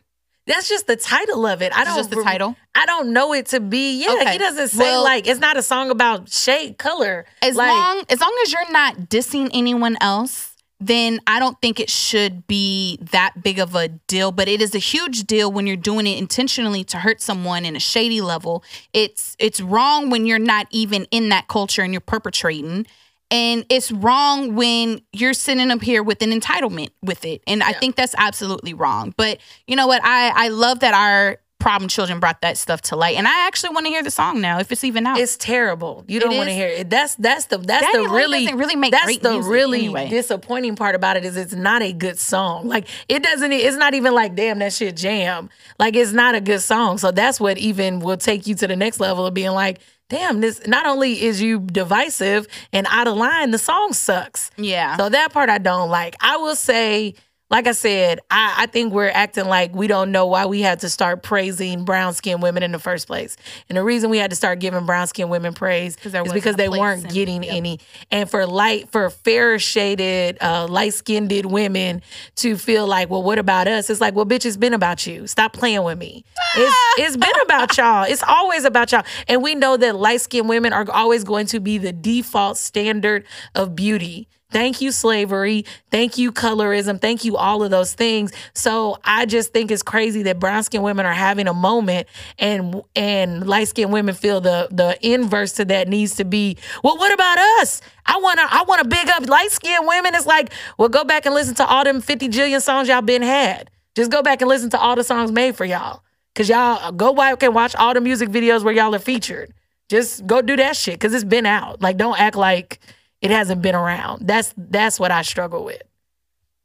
That's 0.46 0.68
just 0.68 0.88
the 0.88 0.96
title 0.96 1.46
of 1.46 1.62
it. 1.62 1.72
I 1.76 1.84
don't 1.84 1.96
just 1.96 2.10
the 2.10 2.22
title? 2.22 2.56
I 2.74 2.84
don't 2.84 3.12
know 3.12 3.32
it 3.32 3.46
to 3.46 3.60
be. 3.60 4.02
Yeah, 4.02 4.12
Okay. 4.14 4.32
he 4.32 4.38
doesn't 4.38 4.68
say 4.68 4.78
Well- 4.84 5.04
like 5.04 5.26
it's 5.28 5.38
not 5.40 5.56
a 5.56 5.62
song 5.62 5.90
about 5.90 6.30
shade 6.30 6.78
color. 6.78 7.26
As 7.40 7.54
like, 7.54 7.68
long 7.70 8.02
as 8.08 8.20
long 8.20 8.36
as 8.44 8.52
you're 8.52 8.70
not 8.72 8.96
dissing 9.08 9.50
anyone 9.54 9.96
else, 10.00 10.48
then 10.80 11.20
I 11.28 11.38
don't 11.38 11.56
think 11.62 11.78
it 11.78 11.88
should 11.88 12.44
be 12.48 12.98
that 13.12 13.40
big 13.40 13.60
of 13.60 13.76
a 13.76 13.86
deal. 13.86 14.32
But 14.32 14.48
it 14.48 14.60
is 14.60 14.74
a 14.74 14.78
huge 14.80 15.24
deal 15.28 15.52
when 15.52 15.68
you're 15.68 15.76
doing 15.76 16.08
it 16.08 16.18
intentionally 16.18 16.82
to 16.84 16.98
hurt 16.98 17.20
someone 17.22 17.64
in 17.64 17.76
a 17.76 17.80
shady 17.80 18.20
level. 18.20 18.64
It's 18.92 19.36
it's 19.38 19.60
wrong 19.60 20.10
when 20.10 20.26
you're 20.26 20.40
not 20.40 20.66
even 20.72 21.04
in 21.12 21.28
that 21.28 21.46
culture 21.46 21.82
and 21.82 21.92
you're 21.92 22.00
perpetrating. 22.00 22.86
And 23.32 23.64
it's 23.70 23.90
wrong 23.90 24.54
when 24.54 25.00
you're 25.12 25.32
sitting 25.32 25.70
up 25.70 25.82
here 25.82 26.02
with 26.02 26.20
an 26.20 26.38
entitlement 26.38 26.90
with 27.02 27.24
it. 27.24 27.42
And 27.46 27.62
I 27.62 27.72
think 27.72 27.96
that's 27.96 28.14
absolutely 28.18 28.74
wrong. 28.74 29.14
But 29.16 29.38
you 29.66 29.74
know 29.74 29.86
what? 29.86 30.04
I, 30.04 30.44
I 30.44 30.48
love 30.48 30.80
that 30.80 30.92
our 30.92 31.38
problem 31.62 31.88
children 31.88 32.20
brought 32.20 32.40
that 32.42 32.58
stuff 32.58 32.82
to 32.82 32.96
light. 32.96 33.16
And 33.16 33.26
I 33.26 33.46
actually 33.46 33.72
want 33.72 33.86
to 33.86 33.90
hear 33.90 34.02
the 34.02 34.10
song 34.10 34.40
now 34.40 34.58
if 34.58 34.70
it's 34.70 34.84
even 34.84 35.06
out. 35.06 35.18
it's 35.18 35.36
terrible. 35.36 36.04
You 36.08 36.20
don't 36.20 36.36
want 36.36 36.48
to 36.48 36.54
hear 36.54 36.68
it. 36.68 36.90
That's 36.90 37.14
that's 37.14 37.46
the 37.46 37.58
that's 37.58 37.86
Danny 37.90 38.06
the 38.06 38.12
really 38.12 38.52
really 38.52 38.76
make 38.76 38.90
that's 38.90 39.16
the 39.18 39.40
really 39.40 39.78
anyway. 39.78 40.08
disappointing 40.08 40.76
part 40.76 40.94
about 40.94 41.16
it 41.16 41.24
is 41.24 41.36
it's 41.36 41.54
not 41.54 41.80
a 41.80 41.92
good 41.92 42.18
song. 42.18 42.68
Like 42.68 42.88
it 43.08 43.22
doesn't. 43.22 43.52
It's 43.52 43.76
not 43.76 43.94
even 43.94 44.12
like 44.12 44.34
damn 44.34 44.58
that 44.58 44.72
shit 44.72 44.96
jam. 44.96 45.48
Like 45.78 45.94
it's 45.94 46.12
not 46.12 46.34
a 46.34 46.40
good 46.40 46.60
song. 46.60 46.98
So 46.98 47.12
that's 47.12 47.40
what 47.40 47.56
even 47.58 48.00
will 48.00 48.16
take 48.16 48.46
you 48.46 48.54
to 48.56 48.66
the 48.66 48.76
next 48.76 49.00
level 49.00 49.24
of 49.24 49.32
being 49.32 49.52
like. 49.52 49.80
Damn, 50.12 50.40
this 50.42 50.60
not 50.66 50.84
only 50.86 51.22
is 51.22 51.40
you 51.40 51.60
divisive 51.60 52.46
and 52.72 52.86
out 52.90 53.08
of 53.08 53.16
line, 53.16 53.50
the 53.50 53.58
song 53.58 53.94
sucks. 53.94 54.50
yeah. 54.58 54.96
So 54.98 55.08
that 55.08 55.32
part 55.32 55.48
I 55.48 55.56
don't 55.58 55.88
like. 55.88 56.14
I 56.20 56.36
will 56.36 56.54
say, 56.54 57.14
like 57.52 57.66
I 57.66 57.72
said, 57.72 58.20
I, 58.30 58.54
I 58.60 58.66
think 58.66 58.94
we're 58.94 59.10
acting 59.10 59.44
like 59.44 59.74
we 59.74 59.86
don't 59.86 60.10
know 60.10 60.24
why 60.24 60.46
we 60.46 60.62
had 60.62 60.80
to 60.80 60.88
start 60.88 61.22
praising 61.22 61.84
brown 61.84 62.14
skinned 62.14 62.42
women 62.42 62.62
in 62.62 62.72
the 62.72 62.78
first 62.78 63.06
place. 63.06 63.36
And 63.68 63.76
the 63.76 63.84
reason 63.84 64.08
we 64.08 64.16
had 64.16 64.30
to 64.30 64.36
start 64.36 64.58
giving 64.58 64.86
brown 64.86 65.06
skinned 65.06 65.28
women 65.28 65.52
praise 65.52 65.98
is 66.02 66.32
because 66.32 66.56
they 66.56 66.70
weren't 66.70 67.04
in- 67.04 67.10
getting 67.10 67.42
yep. 67.42 67.52
any. 67.52 67.78
And 68.10 68.30
for 68.30 68.46
light, 68.46 68.88
for 68.90 69.10
fair 69.10 69.58
shaded, 69.58 70.38
uh, 70.40 70.66
light 70.66 70.94
skinned 70.94 71.30
women 71.44 72.00
to 72.36 72.56
feel 72.56 72.86
like, 72.86 73.10
well, 73.10 73.22
what 73.22 73.38
about 73.38 73.68
us? 73.68 73.90
It's 73.90 74.00
like, 74.00 74.14
well, 74.14 74.24
bitch, 74.24 74.46
it's 74.46 74.56
been 74.56 74.72
about 74.72 75.06
you. 75.06 75.26
Stop 75.26 75.52
playing 75.52 75.82
with 75.82 75.98
me. 75.98 76.24
It's, 76.56 76.76
it's 76.98 77.16
been 77.18 77.40
about 77.42 77.76
y'all. 77.76 78.04
It's 78.04 78.22
always 78.22 78.64
about 78.64 78.92
y'all. 78.92 79.04
And 79.28 79.42
we 79.42 79.54
know 79.54 79.76
that 79.76 79.94
light 79.94 80.22
skinned 80.22 80.48
women 80.48 80.72
are 80.72 80.90
always 80.90 81.22
going 81.22 81.46
to 81.48 81.60
be 81.60 81.76
the 81.76 81.92
default 81.92 82.56
standard 82.56 83.26
of 83.54 83.76
beauty 83.76 84.26
Thank 84.52 84.80
you, 84.80 84.92
slavery. 84.92 85.64
Thank 85.90 86.18
you, 86.18 86.30
colorism. 86.30 87.00
Thank 87.00 87.24
you, 87.24 87.36
all 87.36 87.62
of 87.62 87.70
those 87.70 87.94
things. 87.94 88.32
So 88.54 88.98
I 89.02 89.24
just 89.26 89.52
think 89.52 89.70
it's 89.70 89.82
crazy 89.82 90.22
that 90.24 90.38
brown 90.38 90.62
skinned 90.62 90.84
women 90.84 91.06
are 91.06 91.12
having 91.12 91.48
a 91.48 91.54
moment 91.54 92.06
and 92.38 92.82
and 92.94 93.46
light 93.46 93.68
skinned 93.68 93.92
women 93.92 94.14
feel 94.14 94.40
the 94.40 94.68
the 94.70 94.98
inverse 95.00 95.52
to 95.54 95.64
that 95.64 95.88
needs 95.88 96.16
to 96.16 96.24
be, 96.24 96.58
well, 96.84 96.96
what 96.98 97.12
about 97.12 97.38
us? 97.60 97.80
I 98.06 98.18
wanna 98.18 98.42
I 98.48 98.64
wanna 98.68 98.84
big 98.84 99.08
up 99.08 99.26
light 99.26 99.50
skinned 99.50 99.86
women. 99.86 100.14
It's 100.14 100.26
like, 100.26 100.52
well, 100.78 100.88
go 100.88 101.04
back 101.04 101.26
and 101.26 101.34
listen 101.34 101.54
to 101.56 101.66
all 101.66 101.84
them 101.84 102.00
50 102.00 102.28
jillion 102.28 102.60
songs 102.60 102.88
y'all 102.88 103.02
been 103.02 103.22
had. 103.22 103.70
Just 103.94 104.10
go 104.10 104.22
back 104.22 104.40
and 104.42 104.48
listen 104.48 104.70
to 104.70 104.78
all 104.78 104.96
the 104.96 105.04
songs 105.04 105.32
made 105.32 105.56
for 105.56 105.64
y'all. 105.64 106.02
Cause 106.34 106.48
y'all 106.48 106.78
uh, 106.82 106.90
go 106.90 107.12
back 107.14 107.42
and 107.42 107.54
watch 107.54 107.74
all 107.76 107.92
the 107.92 108.00
music 108.00 108.30
videos 108.30 108.64
where 108.64 108.72
y'all 108.72 108.94
are 108.94 108.98
featured. 108.98 109.52
Just 109.90 110.26
go 110.26 110.40
do 110.40 110.56
that 110.56 110.76
shit. 110.76 110.98
Cause 110.98 111.12
it's 111.12 111.24
been 111.24 111.44
out. 111.44 111.82
Like, 111.82 111.98
don't 111.98 112.18
act 112.18 112.36
like 112.36 112.78
it 113.22 113.30
hasn't 113.30 113.62
been 113.62 113.74
around. 113.74 114.26
That's 114.26 114.52
that's 114.56 115.00
what 115.00 115.10
I 115.10 115.22
struggle 115.22 115.64
with. 115.64 115.80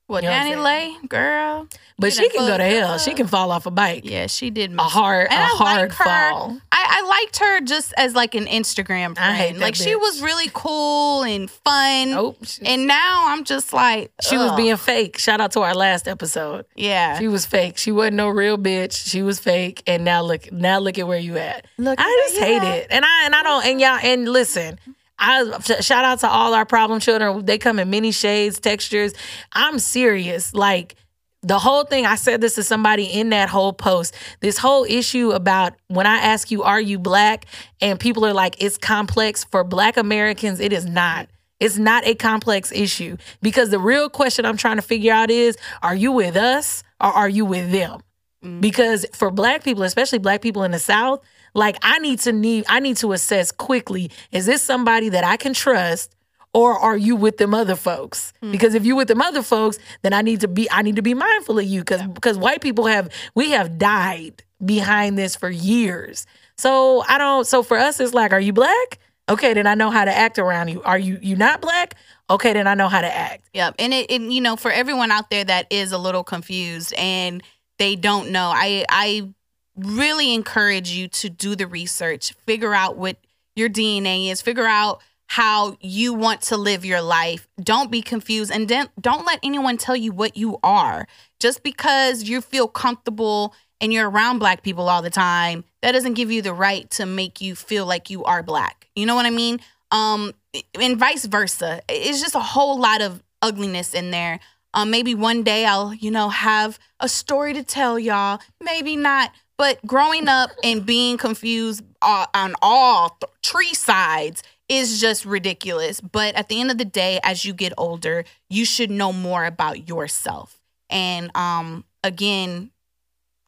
Well, 0.09 0.23
You 0.23 0.29
know 0.29 0.35
DaniLeigh, 0.35 1.09
girl. 1.09 1.67
But 1.99 2.13
she 2.13 2.29
can 2.29 2.47
go 2.47 2.57
to 2.57 2.63
hell. 2.63 2.91
up. 2.93 3.01
She 3.01 3.13
can 3.13 3.27
fall 3.27 3.51
off 3.51 3.65
a 3.65 3.71
bike. 3.71 4.03
Yeah, 4.05 4.27
she 4.27 4.49
did 4.51 4.73
A 4.73 4.83
hard, 4.83 5.27
a 5.27 5.33
And 5.33 5.41
I 5.43 5.47
hard 5.47 5.89
like 5.89 5.97
her. 5.97 6.03
fall. 6.31 6.57
I, 6.71 7.01
I 7.03 7.07
liked 7.09 7.39
her 7.39 7.59
just 7.61 7.93
as 7.97 8.15
like 8.15 8.33
an 8.33 8.45
Instagram 8.45 9.15
friend. 9.15 9.19
I 9.19 9.33
hate 9.33 9.53
that 9.55 9.59
like 9.59 9.75
she 9.75 9.97
was 9.97 10.21
really 10.21 10.49
cool 10.53 11.23
and 11.23 11.51
fun. 11.51 12.11
Nope. 12.11 12.37
And 12.63 12.87
now 12.87 13.25
I'm 13.27 13.43
just 13.43 13.73
like 13.73 14.13
she 14.21 14.37
was 14.37 14.53
being 14.55 14.77
fake. 14.77 15.17
Shout 15.17 15.41
out 15.41 15.51
to 15.53 15.59
our 15.61 15.75
last 15.75 16.07
episode. 16.07 16.65
yeah. 16.77 17.19
She 17.19 17.27
was 17.27 17.45
fake. 17.45 17.77
She 17.77 17.91
wasn't 17.91 18.15
no 18.15 18.29
real 18.29 18.57
bitch. 18.57 18.93
She 19.09 19.21
was 19.23 19.39
fake. 19.41 19.83
And 19.87 20.05
now 20.05 20.21
look, 20.21 20.49
now 20.53 20.79
look 20.79 20.97
at 20.97 21.05
where 21.05 21.19
you 21.19 21.37
at. 21.37 21.65
Look 21.77 21.99
I 21.99 22.25
just 22.29 22.39
hate 22.39 22.61
at. 22.61 22.77
it. 22.77 22.87
And 22.91 23.03
I 23.03 23.25
and 23.25 23.35
I 23.35 23.43
don't 23.43 23.65
and 23.65 23.81
y'all 23.81 23.99
and 24.01 24.29
listen. 24.29 24.79
I 25.19 25.59
shout 25.81 26.05
out 26.05 26.19
to 26.19 26.27
all 26.27 26.53
our 26.53 26.65
problem 26.65 26.99
children. 26.99 27.45
They 27.45 27.57
come 27.57 27.79
in 27.79 27.89
many 27.89 28.11
shades, 28.11 28.59
textures. 28.59 29.13
I'm 29.53 29.79
serious. 29.79 30.53
Like 30.53 30.95
the 31.41 31.59
whole 31.59 31.83
thing, 31.83 32.05
I 32.05 32.15
said 32.15 32.41
this 32.41 32.55
to 32.55 32.63
somebody 32.63 33.05
in 33.05 33.29
that 33.29 33.49
whole 33.49 33.73
post. 33.73 34.15
This 34.41 34.57
whole 34.57 34.83
issue 34.83 35.31
about 35.31 35.73
when 35.87 36.05
I 36.05 36.17
ask 36.17 36.51
you, 36.51 36.63
are 36.63 36.81
you 36.81 36.99
black? 36.99 37.45
And 37.81 37.99
people 37.99 38.25
are 38.25 38.33
like, 38.33 38.61
it's 38.61 38.77
complex. 38.77 39.43
For 39.45 39.63
black 39.63 39.97
Americans, 39.97 40.59
it 40.59 40.73
is 40.73 40.85
not. 40.85 41.27
It's 41.59 41.77
not 41.77 42.05
a 42.05 42.13
complex 42.13 42.71
issue 42.71 43.17
because 43.41 43.71
the 43.71 43.79
real 43.79 44.09
question 44.09 44.45
I'm 44.45 44.57
trying 44.57 44.75
to 44.75 44.83
figure 44.83 45.11
out 45.11 45.31
is, 45.31 45.57
are 45.81 45.95
you 45.95 46.11
with 46.11 46.35
us 46.35 46.83
or 47.01 47.07
are 47.07 47.29
you 47.29 47.45
with 47.45 47.71
them? 47.71 48.01
Mm. 48.43 48.61
because 48.61 49.03
for 49.13 49.31
black 49.31 49.63
people 49.63 49.81
especially 49.81 50.19
black 50.19 50.43
people 50.43 50.63
in 50.63 50.69
the 50.69 50.77
south 50.77 51.21
like 51.57 51.75
i 51.81 51.99
need 51.99 52.19
to 52.19 52.31
need 52.31 52.63
i 52.69 52.79
need 52.79 52.95
to 52.95 53.11
assess 53.11 53.51
quickly 53.51 54.09
is 54.31 54.45
this 54.45 54.61
somebody 54.61 55.09
that 55.09 55.25
i 55.25 55.35
can 55.35 55.53
trust 55.53 56.15
or 56.53 56.73
are 56.73 56.97
you 56.97 57.15
with 57.15 57.37
them 57.37 57.53
other 57.53 57.75
folks? 57.75 58.33
Hmm. 58.41 58.51
Because 58.51 58.73
if 58.73 58.83
you 58.83 58.95
with 58.95 59.07
them 59.07 59.21
other 59.21 59.43
folks 59.43 59.77
then 60.01 60.13
i 60.13 60.21
need 60.21 60.41
to 60.41 60.47
be 60.47 60.69
i 60.71 60.81
need 60.81 60.95
to 60.95 61.01
be 61.01 61.13
mindful 61.13 61.59
of 61.59 61.65
you 61.65 61.81
because 61.81 62.01
because 62.07 62.37
white 62.37 62.61
people 62.61 62.85
have 62.85 63.09
we 63.35 63.51
have 63.51 63.77
died 63.77 64.43
behind 64.63 65.17
this 65.17 65.35
for 65.35 65.49
years. 65.49 66.25
So 66.57 67.03
i 67.07 67.17
don't 67.17 67.45
so 67.45 67.63
for 67.63 67.77
us 67.77 67.99
it's 67.99 68.13
like 68.13 68.33
are 68.33 68.39
you 68.39 68.53
black? 68.53 68.99
Okay 69.29 69.53
then 69.53 69.67
i 69.67 69.75
know 69.75 69.91
how 69.91 70.05
to 70.05 70.15
act 70.15 70.39
around 70.39 70.69
you. 70.69 70.81
Are 70.83 70.97
you 70.97 71.19
you 71.21 71.35
not 71.35 71.61
black? 71.61 71.95
Okay 72.29 72.53
then 72.53 72.65
i 72.65 72.73
know 72.73 72.87
how 72.87 73.01
to 73.01 73.13
act. 73.13 73.49
Yep. 73.53 73.75
And 73.77 73.93
it, 73.93 74.09
and 74.09 74.33
you 74.33 74.41
know, 74.41 74.55
for 74.55 74.71
everyone 74.71 75.11
out 75.11 75.29
there 75.29 75.43
that 75.43 75.67
is 75.69 75.91
a 75.91 75.97
little 75.97 76.23
confused 76.23 76.93
and 76.97 77.43
they 77.77 77.95
don't 77.95 78.31
know, 78.31 78.51
I 78.51 78.85
I 78.89 79.33
really 79.77 80.33
encourage 80.33 80.89
you 80.91 81.07
to 81.07 81.29
do 81.29 81.55
the 81.55 81.67
research, 81.67 82.33
figure 82.45 82.73
out 82.73 82.97
what 82.97 83.17
your 83.55 83.69
DNA 83.69 84.29
is, 84.29 84.41
figure 84.41 84.65
out 84.65 85.01
how 85.27 85.77
you 85.81 86.13
want 86.13 86.41
to 86.41 86.57
live 86.57 86.85
your 86.85 87.01
life. 87.01 87.47
Don't 87.61 87.91
be 87.91 88.01
confused 88.01 88.51
and 88.51 88.67
don't 88.99 89.25
let 89.25 89.39
anyone 89.43 89.77
tell 89.77 89.95
you 89.95 90.11
what 90.11 90.37
you 90.37 90.57
are. 90.63 91.07
Just 91.39 91.63
because 91.63 92.23
you 92.23 92.41
feel 92.41 92.67
comfortable 92.67 93.53
and 93.79 93.93
you're 93.93 94.09
around 94.09 94.39
black 94.39 94.63
people 94.63 94.89
all 94.89 95.01
the 95.01 95.09
time, 95.09 95.63
that 95.81 95.91
doesn't 95.91 96.13
give 96.13 96.31
you 96.31 96.41
the 96.41 96.53
right 96.53 96.89
to 96.91 97.05
make 97.05 97.41
you 97.41 97.55
feel 97.55 97.85
like 97.85 98.09
you 98.09 98.23
are 98.23 98.41
black. 98.41 98.87
You 98.95 99.05
know 99.05 99.15
what 99.15 99.25
I 99.25 99.31
mean? 99.31 99.59
Um 99.91 100.33
and 100.79 100.97
vice 100.97 101.25
versa. 101.25 101.81
It's 101.89 102.21
just 102.21 102.35
a 102.35 102.39
whole 102.39 102.79
lot 102.79 103.01
of 103.01 103.21
ugliness 103.41 103.93
in 103.93 104.11
there. 104.11 104.39
Um, 104.73 104.91
maybe 104.91 105.15
one 105.15 105.43
day 105.43 105.65
I'll, 105.65 105.93
you 105.93 106.11
know, 106.11 106.29
have 106.29 106.77
a 106.99 107.09
story 107.09 107.53
to 107.53 107.63
tell 107.63 107.97
y'all. 107.97 108.39
Maybe 108.61 108.95
not. 108.95 109.31
But 109.57 109.83
growing 109.85 110.27
up 110.27 110.51
and 110.63 110.85
being 110.85 111.17
confused 111.17 111.83
uh, 112.01 112.27
on 112.33 112.53
all 112.61 113.09
th- 113.09 113.31
tree 113.41 113.73
sides 113.73 114.43
is 114.69 115.01
just 115.01 115.25
ridiculous. 115.25 115.99
But 115.99 116.35
at 116.35 116.47
the 116.49 116.61
end 116.61 116.71
of 116.71 116.77
the 116.77 116.85
day, 116.85 117.19
as 117.23 117.43
you 117.43 117.53
get 117.53 117.73
older, 117.77 118.23
you 118.49 118.65
should 118.65 118.91
know 118.91 119.11
more 119.11 119.45
about 119.45 119.87
yourself. 119.89 120.59
And 120.89 121.35
um, 121.35 121.85
again, 122.03 122.71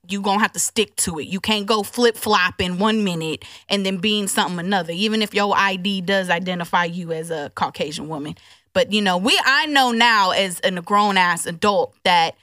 you 0.08 0.22
gonna 0.22 0.40
have 0.42 0.54
to 0.54 0.60
stick 0.60 0.96
to 0.98 1.20
it. 1.20 1.28
You 1.28 1.40
can't 1.40 1.68
go 1.68 1.84
flip 1.84 2.18
flop 2.18 2.60
in 2.60 2.80
one 2.80 3.04
minute 3.04 3.46
and 3.68 3.86
then 3.86 3.98
being 3.98 4.28
something 4.28 4.60
another, 4.60 4.92
even 4.94 5.22
if 5.22 5.34
your 5.34 5.56
ID 5.56 6.02
does 6.02 6.30
identify 6.30 6.86
you 6.86 7.12
as 7.12 7.30
a 7.30 7.52
Caucasian 7.56 8.08
woman. 8.08 8.36
But 8.74 8.92
you 8.92 9.02
know, 9.02 9.18
we 9.18 9.40
I 9.46 9.68
know 9.68 9.92
now 9.92 10.32
as 10.32 10.60
a 10.64 10.72
grown 10.72 11.18
ass 11.18 11.46
adult 11.46 11.96
that 12.04 12.36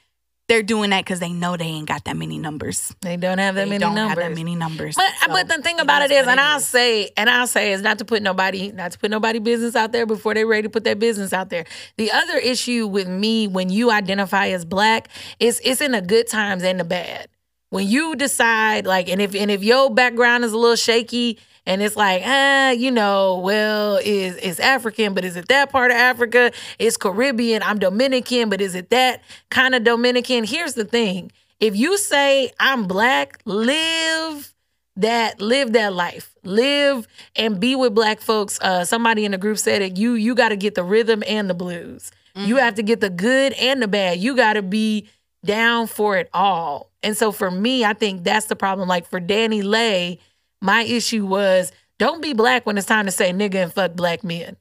they're 0.47 0.63
doing 0.63 0.91
that 0.91 1.03
because 1.03 1.19
they 1.19 1.31
know 1.33 1.57
they 1.57 1.65
ain't 1.65 1.87
got 1.87 2.05
that 2.05 2.15
many 2.15 2.37
numbers. 2.37 2.95
they 3.01 3.17
don't 3.17 3.37
have 3.37 3.55
that 3.55 3.65
They 3.65 3.69
many 3.69 3.79
don't 3.79 3.95
numbers 3.95 4.23
have 4.23 4.31
that 4.31 4.35
many 4.35 4.55
numbers. 4.55 4.95
But 4.95 5.11
So, 5.21 5.27
but 5.27 5.47
the 5.49 5.61
thing 5.61 5.79
about 5.79 6.03
it 6.03 6.11
is 6.11 6.25
and 6.25 6.39
I'll 6.39 6.57
is. 6.59 6.65
say, 6.65 7.11
and 7.17 7.29
I'll 7.29 7.47
say 7.47 7.73
is 7.73 7.81
not 7.81 7.97
to 7.99 8.05
put 8.05 8.21
nobody, 8.23 8.71
not 8.71 8.93
to 8.93 8.99
put 8.99 9.11
nobody 9.11 9.39
business 9.39 9.75
out 9.75 9.91
there 9.91 10.05
before 10.05 10.33
they're 10.33 10.47
ready 10.47 10.63
to 10.63 10.69
put 10.69 10.83
their 10.85 10.95
business 10.95 11.33
out 11.33 11.49
there. 11.49 11.65
The 11.97 12.11
other 12.11 12.37
issue 12.37 12.87
with 12.87 13.07
me 13.07 13.47
when 13.47 13.69
you 13.69 13.91
identify 13.91 14.47
as 14.47 14.63
black 14.63 15.09
is 15.39 15.61
it's 15.65 15.81
in 15.81 15.91
the 15.91 16.01
good 16.01 16.27
times 16.27 16.63
and 16.63 16.79
the 16.79 16.85
bad. 16.85 17.27
When 17.69 17.85
you 17.85 18.15
decide, 18.15 18.85
like, 18.85 19.09
and 19.09 19.21
if 19.21 19.35
and 19.35 19.51
if 19.51 19.61
your 19.61 19.93
background 19.93 20.45
is 20.45 20.53
a 20.53 20.57
little 20.57 20.77
shaky 20.77 21.39
and 21.67 21.81
it's 21.81 21.97
like, 21.97 22.23
ah, 22.25 22.71
you 22.71 22.89
know, 22.89 23.39
well, 23.39 23.97
is 23.97 24.37
it's 24.37 24.59
African, 24.59 25.13
but 25.13 25.25
is 25.25 25.35
it 25.35 25.49
that 25.49 25.69
part 25.69 25.91
of 25.91 25.97
Africa? 25.97 26.53
It's 26.79 26.95
Caribbean. 26.95 27.61
I'm 27.61 27.77
Dominican, 27.77 28.49
but 28.49 28.61
is 28.61 28.73
it 28.73 28.89
that 28.89 29.21
kind 29.49 29.75
of 29.75 29.83
Dominican? 29.83 30.45
Here's 30.45 30.75
the 30.75 30.85
thing. 30.85 31.29
If 31.59 31.75
you 31.75 31.97
say 31.97 32.51
I'm 32.59 32.87
black, 32.87 33.41
live 33.43 34.53
that 34.95 35.39
live 35.41 35.73
that 35.73 35.93
life 35.93 36.33
live 36.43 37.07
and 37.35 37.59
be 37.59 37.75
with 37.75 37.93
black 37.93 38.19
folks 38.19 38.59
uh 38.61 38.83
somebody 38.83 39.25
in 39.25 39.31
the 39.31 39.37
group 39.37 39.59
said 39.59 39.79
it 39.83 39.95
you 39.95 40.13
you 40.13 40.33
got 40.33 40.49
to 40.49 40.55
get 40.55 40.73
the 40.73 40.83
rhythm 40.83 41.21
and 41.27 41.47
the 41.47 41.53
blues 41.53 42.09
you 42.35 42.55
have 42.57 42.73
to 42.73 42.81
get 42.81 42.99
the 42.99 43.09
good 43.09 43.53
and 43.53 43.79
the 43.79 43.87
bad 43.87 44.17
you 44.17 44.35
got 44.35 44.53
to 44.53 44.63
be 44.63 45.07
down 45.45 45.85
for 45.85 46.17
it 46.17 46.27
all 46.33 46.89
and 47.03 47.15
so 47.15 47.31
for 47.31 47.51
me 47.51 47.85
i 47.85 47.93
think 47.93 48.23
that's 48.23 48.47
the 48.47 48.55
problem 48.55 48.87
like 48.89 49.07
for 49.07 49.21
DaniLeigh 49.21 50.17
my 50.61 50.83
issue 50.83 51.25
was 51.25 51.71
don't 51.99 52.21
be 52.21 52.33
black 52.33 52.65
when 52.65 52.77
it's 52.77 52.87
time 52.87 53.05
to 53.05 53.11
say 53.11 53.31
nigga 53.31 53.55
and 53.55 53.73
fuck 53.73 53.95
black 53.95 54.23
men. 54.23 54.57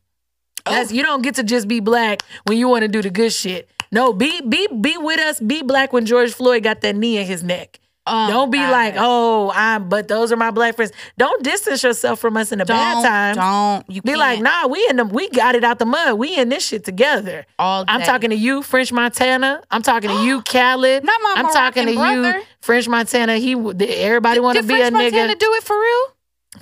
That's 0.65 0.91
oh. 0.91 0.95
you 0.95 1.03
don't 1.03 1.23
get 1.23 1.37
to 1.37 1.43
just 1.43 1.69
be 1.69 1.81
black 1.81 2.23
when 2.47 2.59
you 2.59 2.69
want 2.69 2.83
to 2.83 2.89
do 2.89 3.03
the 3.03 3.11
good 3.11 3.33
shit. 3.33 3.69
No 3.93 4.13
be 4.13 4.41
be 4.41 4.67
be 4.81 4.97
with 4.97 5.21
us 5.21 5.41
be 5.41 5.63
black 5.63 5.93
when 5.93 6.07
george 6.07 6.33
floyd 6.33 6.65
got 6.65 6.81
that 6.81 6.97
knee 6.97 7.19
in 7.19 7.27
his 7.27 7.43
neck 7.43 7.79
Oh, 8.07 8.29
don't 8.29 8.51
be 8.51 8.59
God. 8.59 8.71
like, 8.71 8.95
oh, 8.99 9.51
I'm, 9.55 9.89
but 9.89 10.07
those 10.09 10.31
are 10.31 10.37
my 10.37 10.51
black 10.53 10.77
friends. 10.77 10.93
Don't 11.19 11.43
distance 11.43 11.83
yourself 11.83 12.21
from 12.21 12.37
us 12.37 12.53
in 12.53 12.59
the 12.61 12.65
bad 12.65 12.95
don't, 12.95 13.05
times. 13.05 13.37
Don't 13.37 13.91
you 13.95 14.01
Be 14.03 14.11
can't. 14.11 14.19
like, 14.21 14.41
nah, 14.41 14.69
we 14.69 14.87
in 14.89 14.97
the, 14.97 15.05
we 15.05 15.29
got 15.31 15.55
it 15.57 15.65
out 15.65 15.79
the 15.81 15.87
mud. 15.87 16.15
We 16.19 16.37
in 16.37 16.49
this 16.49 16.65
shit 16.67 16.85
together. 16.85 17.45
all 17.59 17.85
I'm 17.89 18.03
talking 18.03 18.31
to 18.31 18.37
you, 18.37 18.63
French 18.63 18.93
Montana. 18.93 19.63
I'm 19.71 19.83
talking 19.83 20.11
to 20.11 20.23
you, 20.25 20.41
Khaled. 20.47 21.03
Not 21.05 21.21
my 21.23 21.35
I'm 21.39 21.47
talking 21.53 21.87
to 21.87 21.95
Moroccan 21.95 22.25
you. 22.41 22.47
French 22.61 22.89
Montana. 22.89 23.39
He, 23.39 23.53
everybody 23.55 24.41
want 24.41 24.57
to 24.59 24.63
be 24.63 24.75
French 24.75 24.93
a 24.95 24.97
nigga. 24.97 25.13
Montana 25.13 25.35
do 25.35 25.53
it 25.55 25.63
for 25.65 25.79
real? 25.79 26.13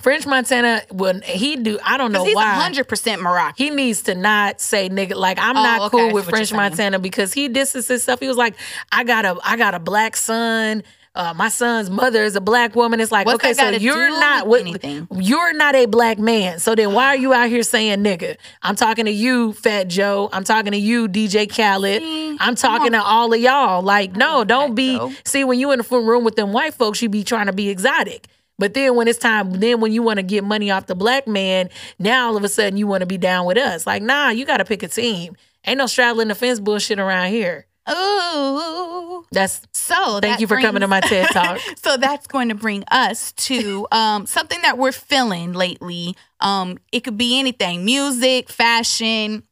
French 0.00 0.26
Montana, 0.26 0.82
when 0.90 1.22
he 1.22 1.56
do, 1.56 1.78
I 1.84 1.96
don't 1.96 2.10
know 2.10 2.24
he's 2.24 2.34
why. 2.34 2.54
hundred 2.54 2.88
percent 2.88 3.22
Moroccan. 3.22 3.54
He 3.64 3.70
needs 3.70 4.02
to 4.02 4.14
not 4.14 4.60
say 4.60 4.88
nigga. 4.88 5.14
Like 5.14 5.38
I'm 5.38 5.56
Oh, 5.56 5.62
not 5.62 5.80
okay, 5.82 5.90
cool 5.98 6.12
with 6.12 6.28
French. 6.28 6.52
Montana 6.52 6.98
because 6.98 7.32
he 7.32 7.48
distances 7.48 7.88
himself. 7.88 8.18
He 8.20 8.26
was 8.26 8.36
like, 8.36 8.54
I 8.90 9.04
got 9.04 9.24
a 9.24 9.38
I 9.44 9.56
got 9.56 9.74
a 9.74 9.78
black 9.78 10.16
son. 10.16 10.82
Uh, 11.16 11.32
my 11.32 11.48
son's 11.48 11.90
mother 11.90 12.24
is 12.24 12.34
a 12.34 12.40
black 12.40 12.74
woman. 12.74 12.98
It's 12.98 13.12
like, 13.12 13.24
What's 13.26 13.36
okay, 13.36 13.54
so 13.54 13.70
you're 13.70 14.10
not 14.10 14.48
with 14.48 14.62
anything? 14.62 15.06
you're 15.12 15.52
not 15.52 15.76
a 15.76 15.86
black 15.86 16.18
man. 16.18 16.58
So 16.58 16.74
then 16.74 16.92
why 16.92 17.06
are 17.06 17.16
you 17.16 17.32
out 17.32 17.48
here 17.48 17.62
saying 17.62 18.02
nigga? 18.02 18.36
I'm 18.62 18.74
talking 18.74 19.04
to 19.04 19.12
you, 19.12 19.52
Fat 19.52 19.84
Joe. 19.88 20.28
I'm 20.32 20.42
talking 20.42 20.72
to 20.72 20.78
you, 20.78 21.06
DJ 21.08 21.48
Khaled. 21.48 22.02
I'm 22.40 22.56
talking 22.56 22.92
to 22.92 23.02
all 23.02 23.32
of 23.32 23.40
y'all. 23.40 23.80
Like, 23.80 24.16
no, 24.16 24.42
don't 24.42 24.74
be. 24.74 24.96
Joe. 24.96 25.12
See, 25.24 25.44
when 25.44 25.60
you 25.60 25.70
in 25.70 25.78
the 25.78 25.84
front 25.84 26.06
room 26.06 26.24
with 26.24 26.34
them 26.34 26.52
white 26.52 26.74
folks, 26.74 27.00
you 27.00 27.08
be 27.08 27.22
trying 27.22 27.46
to 27.46 27.52
be 27.52 27.68
exotic. 27.68 28.26
But 28.58 28.74
then 28.74 28.94
when 28.96 29.06
it's 29.08 29.18
time, 29.18 29.52
then 29.52 29.80
when 29.80 29.92
you 29.92 30.02
want 30.02 30.18
to 30.18 30.22
get 30.22 30.42
money 30.44 30.70
off 30.70 30.86
the 30.86 30.94
black 30.94 31.28
man, 31.28 31.70
now 31.98 32.28
all 32.28 32.36
of 32.36 32.44
a 32.44 32.48
sudden 32.48 32.76
you 32.76 32.86
want 32.86 33.00
to 33.02 33.06
be 33.06 33.18
down 33.18 33.46
with 33.46 33.58
us. 33.58 33.86
Like, 33.86 34.02
nah, 34.02 34.30
you 34.30 34.44
got 34.44 34.58
to 34.58 34.64
pick 34.64 34.82
a 34.82 34.88
team. 34.88 35.36
Ain't 35.66 35.78
no 35.78 35.86
straddling 35.86 36.28
the 36.28 36.34
fence 36.34 36.60
bullshit 36.60 36.98
around 36.98 37.30
here. 37.30 37.66
Ooh. 37.90 39.26
That's 39.30 39.60
So 39.72 40.20
thank 40.20 40.22
that 40.22 40.40
you 40.40 40.46
for 40.46 40.60
coming 40.60 40.80
to 40.80 40.88
my 40.88 41.00
TED 41.00 41.28
talk. 41.32 41.58
so 41.76 41.96
that's 41.96 42.26
going 42.26 42.48
to 42.48 42.54
bring 42.54 42.84
us 42.90 43.32
to 43.32 43.86
um, 43.92 44.26
something 44.26 44.60
that 44.62 44.78
we're 44.78 44.92
feeling 44.92 45.52
lately. 45.52 46.16
Um, 46.40 46.78
it 46.92 47.00
could 47.00 47.18
be 47.18 47.38
anything 47.38 47.84
music, 47.84 48.48
fashion, 48.48 49.42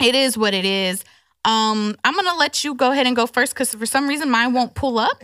it 0.00 0.14
is 0.14 0.36
what 0.36 0.54
it 0.54 0.64
is. 0.64 1.04
Um, 1.44 1.96
I'm 2.04 2.14
gonna 2.14 2.36
let 2.38 2.64
you 2.64 2.74
go 2.74 2.92
ahead 2.92 3.06
and 3.06 3.16
go 3.16 3.26
first 3.26 3.54
because 3.54 3.74
for 3.74 3.86
some 3.86 4.08
reason 4.08 4.30
mine 4.30 4.52
won't 4.52 4.74
pull 4.74 4.98
up. 4.98 5.22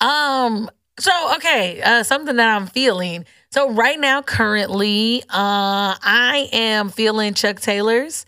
Um. 0.00 0.70
So 0.98 1.10
okay, 1.36 1.80
uh, 1.82 2.02
something 2.02 2.36
that 2.36 2.48
I'm 2.54 2.66
feeling. 2.66 3.24
So 3.50 3.70
right 3.70 3.98
now, 3.98 4.22
currently, 4.22 5.22
uh, 5.28 5.96
I 6.00 6.48
am 6.52 6.88
feeling 6.90 7.34
Chuck 7.34 7.60
Taylors. 7.60 8.24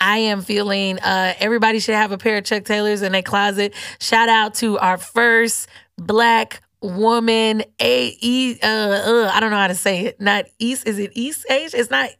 I 0.00 0.18
am 0.18 0.42
feeling 0.42 0.98
uh, 0.98 1.34
everybody 1.38 1.78
should 1.78 1.94
have 1.94 2.12
a 2.12 2.18
pair 2.18 2.36
of 2.38 2.44
Chuck 2.44 2.64
Taylors 2.64 3.02
in 3.02 3.12
their 3.12 3.22
closet. 3.22 3.74
Shout 4.00 4.28
out 4.28 4.54
to 4.56 4.78
our 4.78 4.98
first 4.98 5.68
black 5.96 6.62
woman. 6.80 7.62
A 7.80 8.16
e 8.20 8.58
uh, 8.62 8.66
uh 8.66 9.30
I 9.32 9.40
don't 9.40 9.50
know 9.50 9.56
how 9.56 9.68
to 9.68 9.74
say 9.74 10.06
it. 10.06 10.20
Not 10.20 10.46
East. 10.58 10.86
Is 10.86 10.98
it 10.98 11.12
East 11.14 11.46
Age? 11.50 11.74
It's 11.74 11.90
not. 11.90 12.10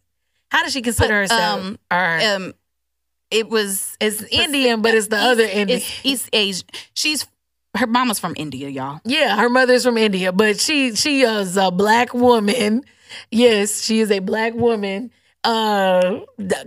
How 0.50 0.62
does 0.62 0.72
she 0.72 0.82
consider 0.82 1.14
herself? 1.14 1.60
um, 1.60 1.78
or 1.90 2.20
Um, 2.22 2.54
it 3.30 3.48
was 3.48 3.96
it's 4.00 4.22
Indian, 4.22 4.80
but 4.82 4.94
it's 4.94 5.08
the 5.08 5.16
other 5.16 5.44
Indian. 5.44 5.80
It's 5.80 6.04
East 6.04 6.30
Asian. 6.32 6.66
She's 6.94 7.26
her 7.76 7.86
mama's 7.88 8.20
from 8.20 8.34
India, 8.36 8.68
y'all. 8.68 9.00
Yeah, 9.04 9.36
her 9.36 9.48
mother's 9.48 9.84
from 9.84 9.98
India, 9.98 10.32
but 10.32 10.60
she 10.60 10.94
she 10.94 11.22
is 11.22 11.56
a 11.56 11.70
black 11.70 12.14
woman. 12.14 12.84
Yes, 13.30 13.82
she 13.82 14.00
is 14.00 14.10
a 14.10 14.20
black 14.20 14.54
woman. 14.54 15.10
Uh, 15.44 16.20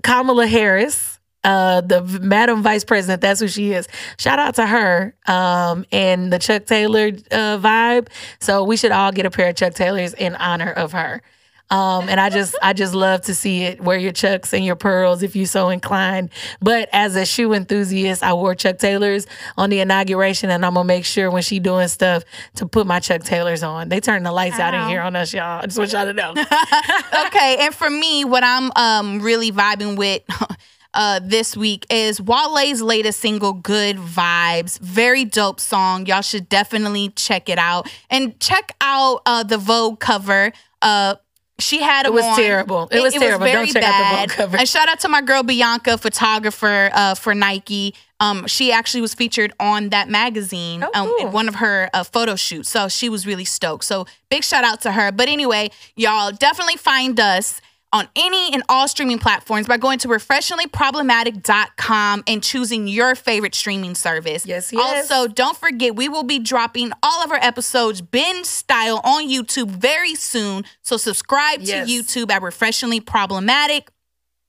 Kamala 0.04 0.48
Harris, 0.48 1.20
uh, 1.44 1.82
the 1.82 2.02
Madam 2.22 2.62
Vice 2.62 2.84
President. 2.84 3.22
That's 3.22 3.40
who 3.40 3.48
she 3.48 3.74
is. 3.74 3.88
Shout 4.18 4.40
out 4.40 4.56
to 4.56 4.66
her. 4.66 5.16
Um, 5.26 5.86
and 5.92 6.32
the 6.32 6.40
Chuck 6.40 6.66
Taylor 6.66 7.08
uh, 7.32 7.58
vibe. 7.58 8.08
So 8.40 8.64
we 8.64 8.78
should 8.78 8.92
all 8.92 9.12
get 9.12 9.26
a 9.26 9.32
pair 9.32 9.50
of 9.50 9.56
Chuck 9.56 9.74
Taylors 9.74 10.14
in 10.14 10.36
honor 10.36 10.72
of 10.72 10.92
her. 10.92 11.22
Um, 11.70 12.08
and 12.08 12.20
I 12.20 12.30
just 12.30 12.56
I 12.62 12.72
just 12.72 12.94
love 12.94 13.22
to 13.24 13.36
see 13.36 13.64
it. 13.64 13.82
Wear 13.82 13.98
your 13.98 14.14
chucks 14.14 14.54
and 14.54 14.64
your 14.64 14.78
pearls 14.78 15.22
if 15.22 15.36
you're 15.36 15.46
so 15.46 15.70
inclined. 15.70 16.30
But 16.62 16.88
as 16.94 17.16
a 17.18 17.26
shoe 17.26 17.54
enthusiast, 17.54 18.24
I 18.24 18.34
wore 18.34 18.56
Chuck 18.56 18.78
Taylors 18.78 19.28
on 19.58 19.70
the 19.70 19.82
inauguration, 19.82 20.50
and 20.50 20.66
I'm 20.66 20.76
gonna 20.76 20.86
make 20.86 21.04
sure 21.04 21.30
when 21.30 21.42
she 21.42 21.60
doing 21.60 21.90
stuff 21.90 22.24
to 22.56 22.68
put 22.68 22.88
my 22.88 23.00
Chuck 23.00 23.24
Taylors 23.24 23.64
on. 23.64 23.90
They 23.90 24.00
turn 24.00 24.24
the 24.24 24.32
lights 24.32 24.60
out 24.60 24.74
in 24.74 24.88
here 24.88 25.02
on 25.02 25.16
us, 25.18 25.34
y'all. 25.34 25.62
I 25.62 25.66
just 25.66 25.78
want 25.78 25.92
y'all 25.92 26.06
to 26.06 26.14
know. 26.14 26.32
okay, 27.28 27.58
and 27.60 27.76
for 27.76 27.90
me, 27.90 28.24
what 28.24 28.44
I'm 28.46 28.72
um 28.78 29.20
really 29.20 29.52
vibing 29.52 29.98
with 29.98 30.22
uh 30.94 31.20
this 31.22 31.58
week 31.58 31.86
is 31.90 32.22
Wale's 32.22 32.82
latest 32.82 33.20
single, 33.20 33.52
Good 33.52 33.98
Vibes. 33.98 34.80
Very 34.80 35.26
dope 35.26 35.60
song. 35.60 36.06
Y'all 36.06 36.22
should 36.22 36.48
definitely 36.48 37.10
check 37.10 37.50
it 37.50 37.58
out. 37.58 37.92
And 38.10 38.40
check 38.40 38.74
out 38.80 39.22
uh 39.26 39.44
the 39.44 39.58
Vogue 39.58 40.00
cover. 40.00 40.54
Uh 40.82 41.16
she 41.60 41.82
had 41.82 42.06
It 42.06 42.14
was 42.14 42.24
on- 42.24 42.36
terrible. 42.38 42.88
It 42.92 43.02
was 43.02 43.14
terrible. 43.14 43.46
Don't 43.48 43.68
check 43.68 43.84
out 43.84 44.12
the 44.12 44.18
Vogue 44.18 44.30
cover. 44.38 44.58
And 44.58 44.68
shout 44.70 44.90
out 44.90 45.00
to 45.02 45.10
my 45.10 45.22
girl 45.22 45.44
Bianca, 45.44 45.98
photographer 45.98 46.90
uh, 46.94 47.16
for 47.16 47.34
Nike. 47.34 47.96
Um, 48.20 48.48
she 48.48 48.72
actually 48.72 49.02
was 49.02 49.14
featured 49.14 49.54
on 49.60 49.90
that 49.90 50.10
magazine 50.10 50.84
Oh, 50.84 50.90
um, 50.94 51.14
in 51.28 51.32
one 51.32 51.48
of 51.48 51.56
her 51.56 51.90
uh, 51.94 52.04
photo 52.04 52.36
shoots. 52.36 52.70
So 52.70 52.88
she 52.88 53.10
was 53.10 53.28
really 53.28 53.46
stoked. 53.46 53.86
So 53.86 54.06
big 54.30 54.44
shout 54.44 54.64
out 54.64 54.82
to 54.82 54.92
her. 54.92 55.12
But 55.12 55.30
anyway, 55.30 55.70
y'all 55.96 56.32
definitely 56.32 56.78
find 56.78 57.20
us 57.20 57.62
on 57.94 58.08
any 58.16 58.54
and 58.54 58.64
all 58.70 58.88
streaming 58.88 59.18
platforms 59.20 59.68
by 59.68 59.78
going 59.78 59.98
to 60.00 60.08
refreshinglyproblematic.com 60.10 62.24
and 62.28 62.44
choosing 62.44 62.88
your 62.88 63.16
favorite 63.16 63.56
streaming 63.56 63.96
service. 63.96 64.46
Yes, 64.46 64.72
yes. 64.74 65.10
Also, 65.12 65.28
don't 65.32 65.58
forget, 65.58 65.96
we 65.96 66.10
will 66.10 66.24
be 66.24 66.40
dropping 66.40 66.92
all 67.02 67.24
of 67.24 67.32
our 67.32 67.40
episodes 67.42 68.02
binge 68.02 68.46
style 68.46 69.00
on 69.04 69.28
YouTube 69.30 69.70
very 69.70 70.16
soon. 70.16 70.66
So 70.82 70.98
subscribe 70.98 71.62
Yes. 71.62 71.88
to 71.88 71.94
YouTube 71.94 72.32
at 72.32 72.42
Refreshingly 72.42 73.00
Problematic. 73.00 73.90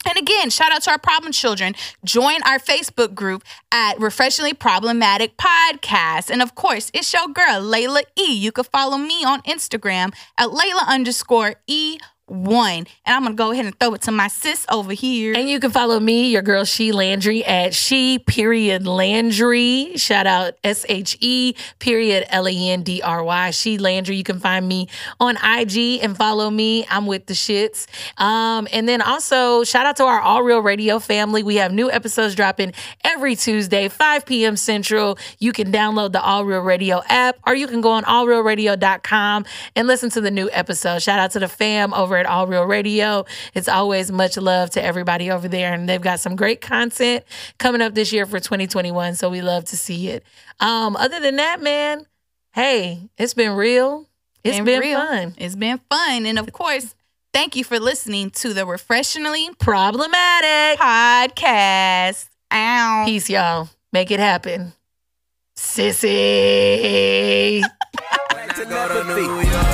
And 0.06 0.16
again, 0.16 0.48
shout 0.50 0.70
out 0.72 0.82
to 0.82 0.90
our 0.92 0.98
problem 0.98 1.32
children. 1.32 1.74
Join 2.04 2.40
our 2.44 2.58
Facebook 2.58 3.14
group 3.14 3.42
at 3.72 3.98
Refreshingly 4.00 4.54
Problematic 4.54 5.36
Podcast. 5.36 6.30
And 6.30 6.40
of 6.40 6.54
course, 6.54 6.90
it's 6.94 7.12
your 7.12 7.26
girl, 7.28 7.60
Layla 7.60 8.02
E. 8.16 8.32
You 8.32 8.52
can 8.52 8.64
follow 8.64 8.96
me 8.96 9.24
on 9.24 9.42
Instagram 9.42 10.14
at 10.38 10.48
Layla 10.50 10.86
underscore 10.86 11.56
E1. 12.28 12.78
And 12.78 12.88
I'm 13.06 13.24
to 13.26 13.32
go 13.34 13.50
ahead 13.52 13.66
and 13.66 13.78
throw 13.78 13.94
it 13.94 14.02
to 14.02 14.12
my 14.12 14.28
sis 14.28 14.66
over 14.70 14.92
here. 14.92 15.34
And 15.34 15.48
you 15.48 15.60
can 15.60 15.70
follow 15.70 15.98
me, 16.00 16.30
your 16.30 16.42
girl 16.42 16.64
She 16.64 16.92
Landry, 16.92 17.44
at 17.44 17.74
She 17.74 18.18
period 18.18 18.86
Landry. 18.86 19.96
Shout 19.96 20.26
out 20.26 20.54
S 20.64 20.84
H 20.88 21.16
E 21.20 21.54
period 21.78 22.26
L 22.28 22.46
A 22.46 22.52
N 22.52 22.82
D 22.82 23.02
R 23.02 23.22
Y. 23.22 23.50
She 23.50 23.78
Landry. 23.78 24.16
You 24.16 24.24
can 24.24 24.40
find 24.40 24.66
me 24.66 24.88
on 25.20 25.36
IG 25.36 26.02
and 26.02 26.16
follow 26.16 26.50
me. 26.50 26.86
I'm 26.90 27.06
with 27.06 27.26
the 27.26 27.34
shits. 27.34 27.86
Um, 28.20 28.68
and 28.72 28.88
then 28.88 29.00
also 29.00 29.64
shout 29.64 29.86
out 29.86 29.96
to 29.96 30.04
our 30.04 30.20
All 30.20 30.42
Real 30.42 30.60
Radio 30.60 30.98
family. 30.98 31.42
We 31.42 31.56
have 31.56 31.72
new 31.72 31.90
episodes 31.90 32.34
dropping 32.34 32.72
every 33.04 33.36
Tuesday, 33.36 33.88
5 33.88 34.26
p.m. 34.26 34.56
Central. 34.56 35.18
You 35.38 35.52
can 35.52 35.72
download 35.72 36.12
the 36.12 36.22
All 36.22 36.44
Real 36.44 36.60
Radio 36.60 37.02
app 37.08 37.38
or 37.46 37.54
you 37.54 37.66
can 37.66 37.80
go 37.80 37.90
on 37.92 38.04
allrealradio.com 38.04 39.44
and 39.76 39.88
listen 39.88 40.10
to 40.10 40.20
the 40.20 40.30
new 40.30 40.50
episode. 40.52 41.02
Shout 41.02 41.18
out 41.18 41.30
to 41.32 41.38
the 41.38 41.48
fam 41.48 41.94
over 41.94 42.17
at 42.18 42.26
All 42.26 42.46
Real 42.46 42.64
Radio. 42.64 43.24
It's 43.54 43.68
always 43.68 44.10
much 44.10 44.36
love 44.36 44.70
to 44.70 44.82
everybody 44.82 45.30
over 45.30 45.48
there, 45.48 45.72
and 45.72 45.88
they've 45.88 46.00
got 46.00 46.20
some 46.20 46.36
great 46.36 46.60
content 46.60 47.24
coming 47.58 47.80
up 47.80 47.94
this 47.94 48.12
year 48.12 48.26
for 48.26 48.40
2021. 48.40 49.14
So 49.14 49.28
we 49.30 49.40
love 49.42 49.64
to 49.66 49.76
see 49.76 50.08
it. 50.08 50.24
Um, 50.60 50.96
other 50.96 51.20
than 51.20 51.36
that, 51.36 51.60
man, 51.60 52.06
hey, 52.52 53.08
it's 53.16 53.34
been 53.34 53.52
real. 53.52 54.06
It's 54.44 54.56
Been 54.58 54.64
been, 54.64 54.80
real. 54.80 54.98
fun. 54.98 55.34
It's 55.36 55.56
been 55.56 55.80
fun. 55.90 56.24
And 56.24 56.38
of 56.38 56.52
course, 56.52 56.94
thank 57.34 57.56
you 57.56 57.64
for 57.64 57.78
listening 57.80 58.30
to 58.30 58.54
the 58.54 58.64
Refreshingly 58.64 59.50
Problematic. 59.58 60.78
Podcast. 60.80 62.28
Ow. 62.52 63.02
Peace, 63.04 63.28
y'all. 63.28 63.68
Make 63.92 64.10
it 64.10 64.20
happen. 64.20 64.72
Sissy. 65.56 66.02